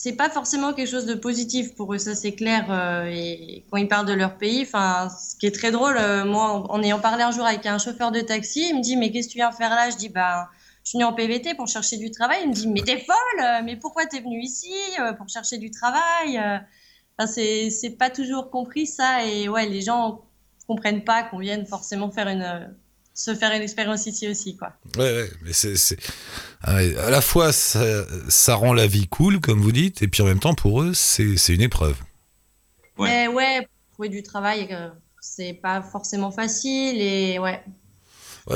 c'est 0.03 0.17
pas 0.17 0.29
forcément 0.29 0.73
quelque 0.73 0.89
chose 0.89 1.05
de 1.05 1.13
positif 1.13 1.75
pour 1.75 1.93
eux, 1.93 1.97
ça 1.97 2.13
c'est 2.13 2.33
clair. 2.33 2.69
euh, 2.69 3.05
et 3.05 3.63
quand 3.71 3.77
ils 3.77 3.87
parlent 3.87 4.05
de 4.05 4.11
leur 4.11 4.37
pays, 4.37 4.63
enfin, 4.63 5.07
ce 5.09 5.37
qui 5.37 5.45
est 5.45 5.55
très 5.55 5.71
drôle, 5.71 5.95
euh, 5.97 6.25
moi 6.25 6.69
en, 6.69 6.83
ayant 6.83 6.99
parlé 6.99 7.23
un 7.23 7.31
jour 7.31 7.45
avec 7.45 7.65
un 7.65 7.77
chauffeur 7.77 8.11
de 8.11 8.19
taxi, 8.19 8.67
il 8.69 8.75
me 8.75 8.81
dit 8.81 8.97
mais 8.97 9.11
qu'est-ce 9.11 9.27
que 9.29 9.31
tu 9.31 9.37
viens 9.37 9.53
faire 9.53 9.69
là? 9.69 9.89
Je 9.89 9.95
dis 9.95 10.09
bah 10.09 10.49
je 10.83 10.89
suis 10.89 10.97
venu 10.97 11.05
en 11.05 11.13
PVT 11.13 11.53
pour 11.55 11.69
chercher 11.69 11.95
du 11.95 12.11
travail. 12.11 12.39
Il 12.43 12.49
me 12.49 12.53
dit 12.53 12.67
mais 12.67 12.81
t'es 12.81 12.97
folle, 12.97 13.15
euh, 13.41 13.61
mais 13.63 13.77
pourquoi 13.77 14.05
t'es 14.05 14.19
venu 14.19 14.41
ici 14.41 14.73
pour 15.17 15.29
chercher 15.29 15.57
du 15.57 15.71
travail 15.71 16.37
Enfin, 17.17 17.31
c'est 17.31 17.95
pas 17.97 18.09
toujours 18.09 18.49
compris 18.49 18.87
ça 18.87 19.25
et 19.25 19.47
ouais 19.47 19.67
les 19.67 19.81
gens 19.81 20.25
comprennent 20.67 21.05
pas 21.05 21.23
qu'on 21.23 21.37
vienne 21.37 21.65
forcément 21.65 22.11
faire 22.11 22.27
une 22.27 22.75
se 23.13 23.35
faire 23.35 23.51
une 23.55 23.61
expérience 23.61 24.05
ici 24.07 24.27
aussi 24.27 24.55
quoi. 24.57 24.73
ouais, 24.97 25.03
ouais, 25.03 25.31
mais 25.43 25.53
c'est, 25.53 25.75
c'est- 25.75 25.97
ah 26.61 26.75
ouais, 26.75 26.95
à 26.97 27.09
la 27.09 27.21
fois 27.21 27.51
ça, 27.53 28.05
ça 28.29 28.55
rend 28.55 28.73
la 28.73 28.87
vie 28.87 29.07
cool, 29.07 29.39
comme 29.39 29.61
vous 29.61 29.71
dites, 29.71 30.01
et 30.01 30.07
puis 30.07 30.21
en 30.23 30.25
même 30.25 30.39
temps 30.39 30.55
pour 30.55 30.81
eux 30.81 30.93
c'est, 30.93 31.37
c'est 31.37 31.53
une 31.53 31.61
épreuve. 31.61 31.97
Ouais. 32.97 33.09
Mais 33.09 33.27
ouais, 33.27 33.67
trouver 33.93 34.09
du 34.09 34.23
travail 34.23 34.67
euh, 34.71 34.89
c'est 35.21 35.53
pas 35.53 35.81
forcément 35.81 36.31
facile 36.31 36.99
et 37.01 37.39
ouais. 37.39 37.63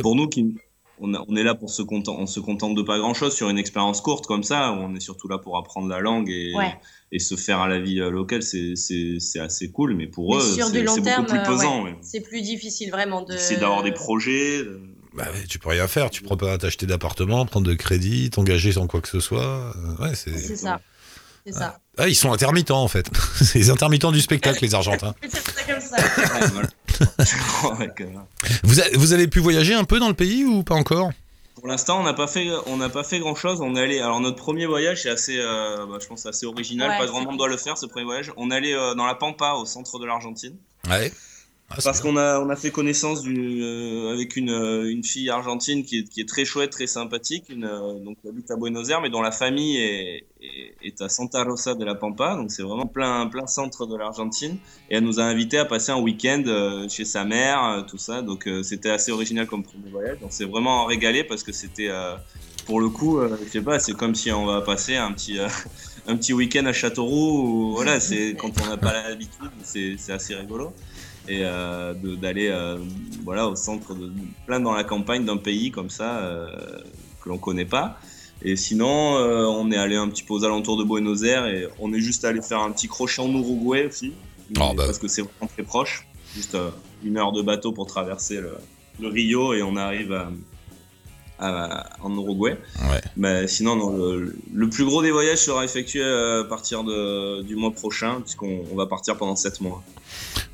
Pour 0.01 0.15
nous, 0.15 0.27
qui, 0.27 0.55
on, 0.99 1.13
a- 1.13 1.23
on 1.27 1.35
est 1.35 1.43
là 1.43 1.55
pour 1.55 1.69
se 1.69 1.81
contenter, 1.81 2.19
on 2.21 2.27
se 2.27 2.39
contente 2.39 2.75
de 2.75 2.81
pas 2.81 2.97
grand 2.99 3.13
chose 3.13 3.35
sur 3.35 3.49
une 3.49 3.57
expérience 3.57 4.01
courte 4.01 4.25
comme 4.25 4.43
ça. 4.43 4.71
On 4.73 4.95
est 4.95 4.99
surtout 4.99 5.27
là 5.27 5.37
pour 5.37 5.57
apprendre 5.57 5.87
la 5.87 5.99
langue 5.99 6.29
et, 6.29 6.53
Ouais. 6.55 6.75
et 7.11 7.19
se 7.19 7.35
faire 7.35 7.59
à 7.59 7.67
la 7.67 7.79
vie 7.79 7.99
euh, 7.99 8.09
locale. 8.09 8.43
C'est, 8.43 8.75
c'est, 8.75 9.17
c'est 9.19 9.39
assez 9.39 9.71
cool, 9.71 9.95
mais 9.95 10.07
pour 10.07 10.35
Mais 10.35 10.41
eux, 10.41 10.45
c'est, 10.45 10.61
c'est 10.63 11.01
terme, 11.01 11.25
beaucoup 11.25 11.31
plus 11.37 11.39
euh, 11.39 11.43
pesant. 11.45 11.83
ouais, 11.83 11.91
ouais. 11.91 11.97
c'est 12.01 12.21
plus 12.21 12.41
difficile 12.41 12.91
vraiment 12.91 13.21
de. 13.21 13.33
Difficile 13.33 13.59
d'avoir 13.59 13.83
des 13.83 13.91
projets. 13.91 14.59
de- 14.59 14.81
Bah 15.13 15.25
ouais, 15.33 15.45
tu 15.47 15.59
peux 15.59 15.69
rien 15.69 15.87
faire, 15.87 16.09
tu 16.09 16.21
peux 16.23 16.37
pas 16.37 16.57
t'acheter 16.57 16.85
d'appartement, 16.85 17.45
prendre 17.45 17.67
de 17.67 17.73
crédit, 17.73 18.29
t'engager 18.29 18.71
sans 18.73 18.87
quoi 18.87 19.01
que 19.01 19.07
ce 19.09 19.19
soit. 19.19 19.41
Euh, 19.75 20.03
Ouais, 20.03 20.15
c'est... 20.15 20.37
C'est 20.37 20.55
ça. 20.55 20.79
C'est 21.45 21.53
ça. 21.53 21.79
Ah, 21.97 22.09
ils 22.09 22.15
sont 22.15 22.33
intermittents 22.33 22.83
en 22.83 22.89
fait. 22.89 23.09
c'est 23.41 23.57
les 23.59 23.69
intermittents 23.69 24.11
du 24.11 24.19
spectacle, 24.19 24.59
les 24.61 24.75
Argentins. 24.75 25.15
C'est 25.29 25.39
ça 25.39 25.63
comme 25.63 25.79
ça. 25.79 25.95
Euh, 27.01 28.05
Vous, 28.63 28.79
a- 28.79 28.89
vous 28.95 29.13
avez 29.13 29.27
pu 29.27 29.39
voyager 29.39 29.73
un 29.73 29.83
peu 29.83 29.99
dans 29.99 30.07
le 30.07 30.13
pays 30.13 30.45
ou 30.45 30.63
pas 30.63 30.75
encore? 30.75 31.11
Pour 31.55 31.67
l'instant, 31.67 31.99
on 31.99 32.03
n'a 32.03 32.13
pas 32.13 32.27
fait, 32.27 32.47
on 32.67 32.77
n'a 32.77 32.89
pas 32.89 33.03
fait 33.03 33.19
grand 33.19 33.33
chose. 33.35 33.61
On 33.61 33.75
est 33.75 33.81
allé, 33.81 33.99
alors 33.99 34.19
notre 34.19 34.35
premier 34.35 34.67
voyage, 34.67 35.01
c'est 35.03 35.09
assez, 35.09 35.37
euh, 35.39 35.85
bah, 35.89 35.97
je 35.99 36.07
pense, 36.07 36.25
assez 36.27 36.45
original. 36.45 36.89
Ouais, 36.89 36.97
pas 36.99 37.05
grand 37.07 37.21
monde 37.21 37.37
doit 37.37 37.47
le 37.47 37.57
faire 37.57 37.77
ce 37.77 37.87
premier 37.87 38.05
voyage. 38.05 38.31
On 38.37 38.51
est 38.51 38.55
allé 38.55 38.73
euh, 38.73 38.93
dans 38.93 39.05
la 39.07 39.15
Pampa, 39.15 39.53
au 39.53 39.65
centre 39.65 39.97
de 39.99 40.05
l'Argentine, 40.05 40.55
Ouais. 40.87 41.11
Ah, 41.69 41.75
parce 41.83 41.99
qu'on 41.99 42.15
a, 42.15 42.39
on 42.39 42.49
a 42.49 42.55
fait 42.55 42.71
connaissance 42.71 43.23
d'une, 43.23 43.61
euh, 43.61 44.13
avec 44.13 44.37
une, 44.37 44.51
euh, 44.51 44.89
une 44.89 45.03
fille 45.03 45.29
argentine 45.29 45.83
qui 45.83 45.99
est, 45.99 46.03
qui 46.05 46.21
est 46.21 46.27
très 46.27 46.45
chouette, 46.45 46.69
très 46.69 46.87
sympathique, 46.87 47.49
une, 47.49 47.65
euh, 47.65 47.99
donc 47.99 48.21
qui 48.21 48.29
habite 48.29 48.49
à 48.51 48.55
Buenos 48.55 48.89
Aires, 48.89 49.01
mais 49.01 49.09
dont 49.09 49.21
la 49.21 49.31
famille 49.31 49.75
est, 49.75 50.23
est, 50.41 50.75
est 50.81 51.01
à 51.01 51.09
Santa 51.09 51.43
Rosa 51.43 51.75
de 51.75 51.83
la 51.83 51.93
Pampa, 51.93 52.35
donc 52.35 52.51
c'est 52.51 52.63
vraiment 52.63 52.85
plein, 52.85 53.27
plein 53.27 53.47
centre 53.47 53.85
de 53.85 53.97
l'Argentine. 53.97 54.57
Et 54.89 54.95
elle 54.95 55.03
nous 55.03 55.19
a 55.19 55.23
invités 55.23 55.57
à 55.57 55.65
passer 55.65 55.91
un 55.91 55.99
week-end 55.99 56.41
euh, 56.47 56.87
chez 56.87 57.03
sa 57.03 57.25
mère, 57.25 57.61
euh, 57.65 57.81
tout 57.81 57.97
ça. 57.97 58.21
Donc 58.21 58.47
euh, 58.47 58.63
c'était 58.63 58.89
assez 58.89 59.11
original 59.11 59.45
comme 59.45 59.63
premier 59.63 59.89
voyage. 59.89 60.19
On 60.21 60.29
s'est 60.29 60.45
vraiment 60.45 60.85
régalé 60.85 61.25
parce 61.25 61.43
que 61.43 61.51
c'était, 61.51 61.89
euh, 61.89 62.15
pour 62.65 62.79
le 62.79 62.87
coup, 62.87 63.19
euh, 63.19 63.37
je 63.43 63.49
sais 63.49 63.61
pas, 63.61 63.79
c'est 63.79 63.93
comme 63.93 64.15
si 64.15 64.31
on 64.31 64.45
va 64.45 64.61
passer 64.61 64.95
un 64.95 65.11
petit, 65.11 65.37
euh, 65.37 65.47
un 66.07 66.15
petit 66.15 66.31
week-end 66.31 66.65
à 66.65 66.71
Châteauroux. 66.71 67.41
Ou, 67.41 67.71
voilà, 67.73 67.99
c'est 67.99 68.35
quand 68.39 68.51
on 68.63 68.67
n'a 68.67 68.77
pas 68.77 68.93
l'habitude, 68.93 69.51
c'est 69.63 69.97
assez 70.09 70.33
rigolo. 70.33 70.73
Et 71.27 71.41
euh, 71.43 71.93
d'aller, 71.93 72.47
euh, 72.47 72.77
voilà, 73.23 73.47
au 73.47 73.55
centre 73.55 73.93
de, 73.93 74.11
plein 74.45 74.59
dans 74.59 74.73
la 74.73 74.83
campagne 74.83 75.25
d'un 75.25 75.37
pays 75.37 75.71
comme 75.71 75.89
ça 75.89 76.19
euh, 76.19 76.49
que 77.21 77.29
l'on 77.29 77.37
connaît 77.37 77.65
pas. 77.65 77.99
Et 78.43 78.55
sinon, 78.55 78.87
on 78.87 79.71
est 79.71 79.77
allé 79.77 79.95
un 79.95 80.07
petit 80.09 80.21
peu 80.21 80.35
aux 80.35 80.45
alentours 80.45 80.77
de 80.77 80.83
Buenos 80.83 81.23
Aires 81.23 81.47
et 81.47 81.67
on 81.79 81.91
est 81.91 81.99
juste 81.99 82.23
allé 82.23 82.39
faire 82.43 82.59
un 82.59 82.71
petit 82.71 82.87
crochet 82.87 83.19
en 83.19 83.29
Uruguay 83.29 83.87
aussi, 83.87 84.13
Oh, 84.51 84.73
bah. 84.75 84.83
parce 84.85 84.99
que 84.99 85.07
c'est 85.07 85.23
vraiment 85.23 85.51
très 85.51 85.63
proche, 85.63 86.07
juste 86.35 86.55
une 87.03 87.17
heure 87.17 87.31
de 87.31 87.41
bateau 87.41 87.71
pour 87.71 87.87
traverser 87.87 88.39
le, 88.39 88.53
le 88.99 89.07
Rio 89.07 89.55
et 89.55 89.63
on 89.63 89.75
arrive 89.75 90.13
à, 90.13 90.29
à- 91.39 91.87
en 92.03 92.11
Uruguay. 92.15 92.57
Ouais. 92.89 93.01
Mais 93.15 93.47
sinon, 93.47 93.75
non, 93.75 93.89
le, 93.95 94.35
le 94.53 94.69
plus 94.69 94.85
gros 94.85 95.01
des 95.01 95.11
voyages 95.11 95.39
sera 95.39 95.63
effectué 95.65 96.01
euh, 96.01 96.41
à 96.41 96.43
partir 96.45 96.83
de, 96.83 97.41
du 97.43 97.55
mois 97.55 97.71
prochain, 97.71 98.21
puisqu'on 98.21 98.61
on 98.71 98.75
va 98.75 98.85
partir 98.85 99.17
pendant 99.17 99.35
7 99.35 99.61
mois. 99.61 99.83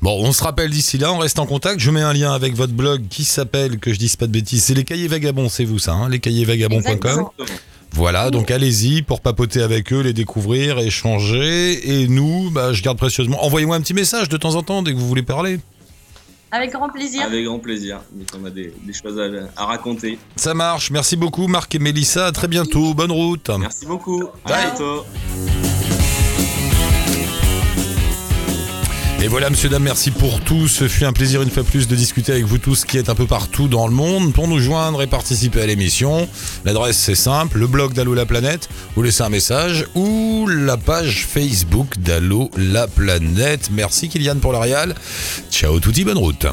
Bon, 0.02 0.18
on 0.22 0.32
se 0.32 0.42
rappelle 0.42 0.70
d'ici 0.70 0.98
là, 0.98 1.12
on 1.12 1.18
reste 1.18 1.38
en 1.38 1.46
contact. 1.46 1.80
Je 1.80 1.90
mets 1.90 2.02
un 2.02 2.12
lien 2.12 2.32
avec 2.32 2.54
votre 2.54 2.72
blog 2.72 3.02
qui 3.08 3.24
s'appelle, 3.24 3.78
que 3.78 3.92
je 3.92 3.98
dise 3.98 4.16
pas 4.16 4.26
de 4.26 4.32
bêtises, 4.32 4.64
c'est 4.64 4.74
les 4.74 4.84
cahiers 4.84 5.08
vagabonds, 5.08 5.48
c'est 5.48 5.64
vous 5.64 5.78
ça, 5.78 5.92
hein, 5.92 6.08
lescahiers-vagabonds.com. 6.08 6.86
Exactement. 6.96 7.32
Voilà, 7.92 8.30
donc 8.30 8.50
allez-y 8.50 9.02
pour 9.02 9.20
papoter 9.20 9.62
avec 9.62 9.92
eux, 9.92 10.00
les 10.00 10.12
découvrir, 10.12 10.80
échanger. 10.80 12.00
Et 12.02 12.08
nous, 12.08 12.50
bah, 12.50 12.72
je 12.72 12.82
garde 12.82 12.98
précieusement. 12.98 13.44
Envoyez-moi 13.44 13.76
un 13.76 13.80
petit 13.80 13.94
message 13.94 14.28
de 14.28 14.36
temps 14.36 14.56
en 14.56 14.62
temps 14.64 14.82
dès 14.82 14.92
que 14.92 14.98
vous 14.98 15.06
voulez 15.06 15.22
parler. 15.22 15.60
Avec 16.54 16.70
grand 16.70 16.88
plaisir. 16.88 17.22
Avec 17.24 17.44
grand 17.44 17.58
plaisir. 17.58 18.00
Donc, 18.12 18.28
on 18.40 18.44
a 18.46 18.50
des, 18.50 18.72
des 18.86 18.92
choses 18.92 19.18
à, 19.18 19.26
à 19.60 19.66
raconter. 19.66 20.18
Ça 20.36 20.54
marche. 20.54 20.92
Merci 20.92 21.16
beaucoup, 21.16 21.48
Marc 21.48 21.74
et 21.74 21.80
Mélissa. 21.80 22.26
À 22.26 22.32
très 22.32 22.46
bientôt. 22.46 22.94
Bonne 22.94 23.10
route. 23.10 23.50
Merci 23.58 23.86
beaucoup. 23.86 24.22
À 24.44 24.48
Ciao. 24.50 24.60
bientôt. 24.70 25.83
Et 29.24 29.28
voilà, 29.28 29.48
monsieur, 29.48 29.70
dame, 29.70 29.84
merci 29.84 30.10
pour 30.10 30.42
tout. 30.42 30.68
Ce 30.68 30.86
fut 30.86 31.06
un 31.06 31.14
plaisir 31.14 31.40
une 31.40 31.48
fois 31.48 31.62
plus 31.64 31.88
de 31.88 31.96
discuter 31.96 32.32
avec 32.32 32.44
vous 32.44 32.58
tous 32.58 32.84
qui 32.84 32.98
êtes 32.98 33.08
un 33.08 33.14
peu 33.14 33.24
partout 33.24 33.68
dans 33.68 33.86
le 33.86 33.94
monde. 33.94 34.34
Pour 34.34 34.48
nous 34.48 34.58
joindre 34.58 35.00
et 35.00 35.06
participer 35.06 35.62
à 35.62 35.66
l'émission, 35.66 36.28
l'adresse 36.66 36.98
c'est 36.98 37.14
simple, 37.14 37.56
le 37.56 37.66
blog 37.66 37.94
d'Allo 37.94 38.12
la 38.12 38.26
planète, 38.26 38.68
vous 38.94 39.02
laissez 39.02 39.22
un 39.22 39.30
message 39.30 39.86
ou 39.94 40.46
la 40.46 40.76
page 40.76 41.24
Facebook 41.26 41.96
d'Allo 41.96 42.50
la 42.58 42.86
planète. 42.86 43.70
Merci 43.72 44.10
Kylian 44.10 44.40
pour 44.40 44.52
l'Arial. 44.52 44.94
Ciao 45.50 45.80
touti, 45.80 46.04
bonne 46.04 46.18
route. 46.18 46.44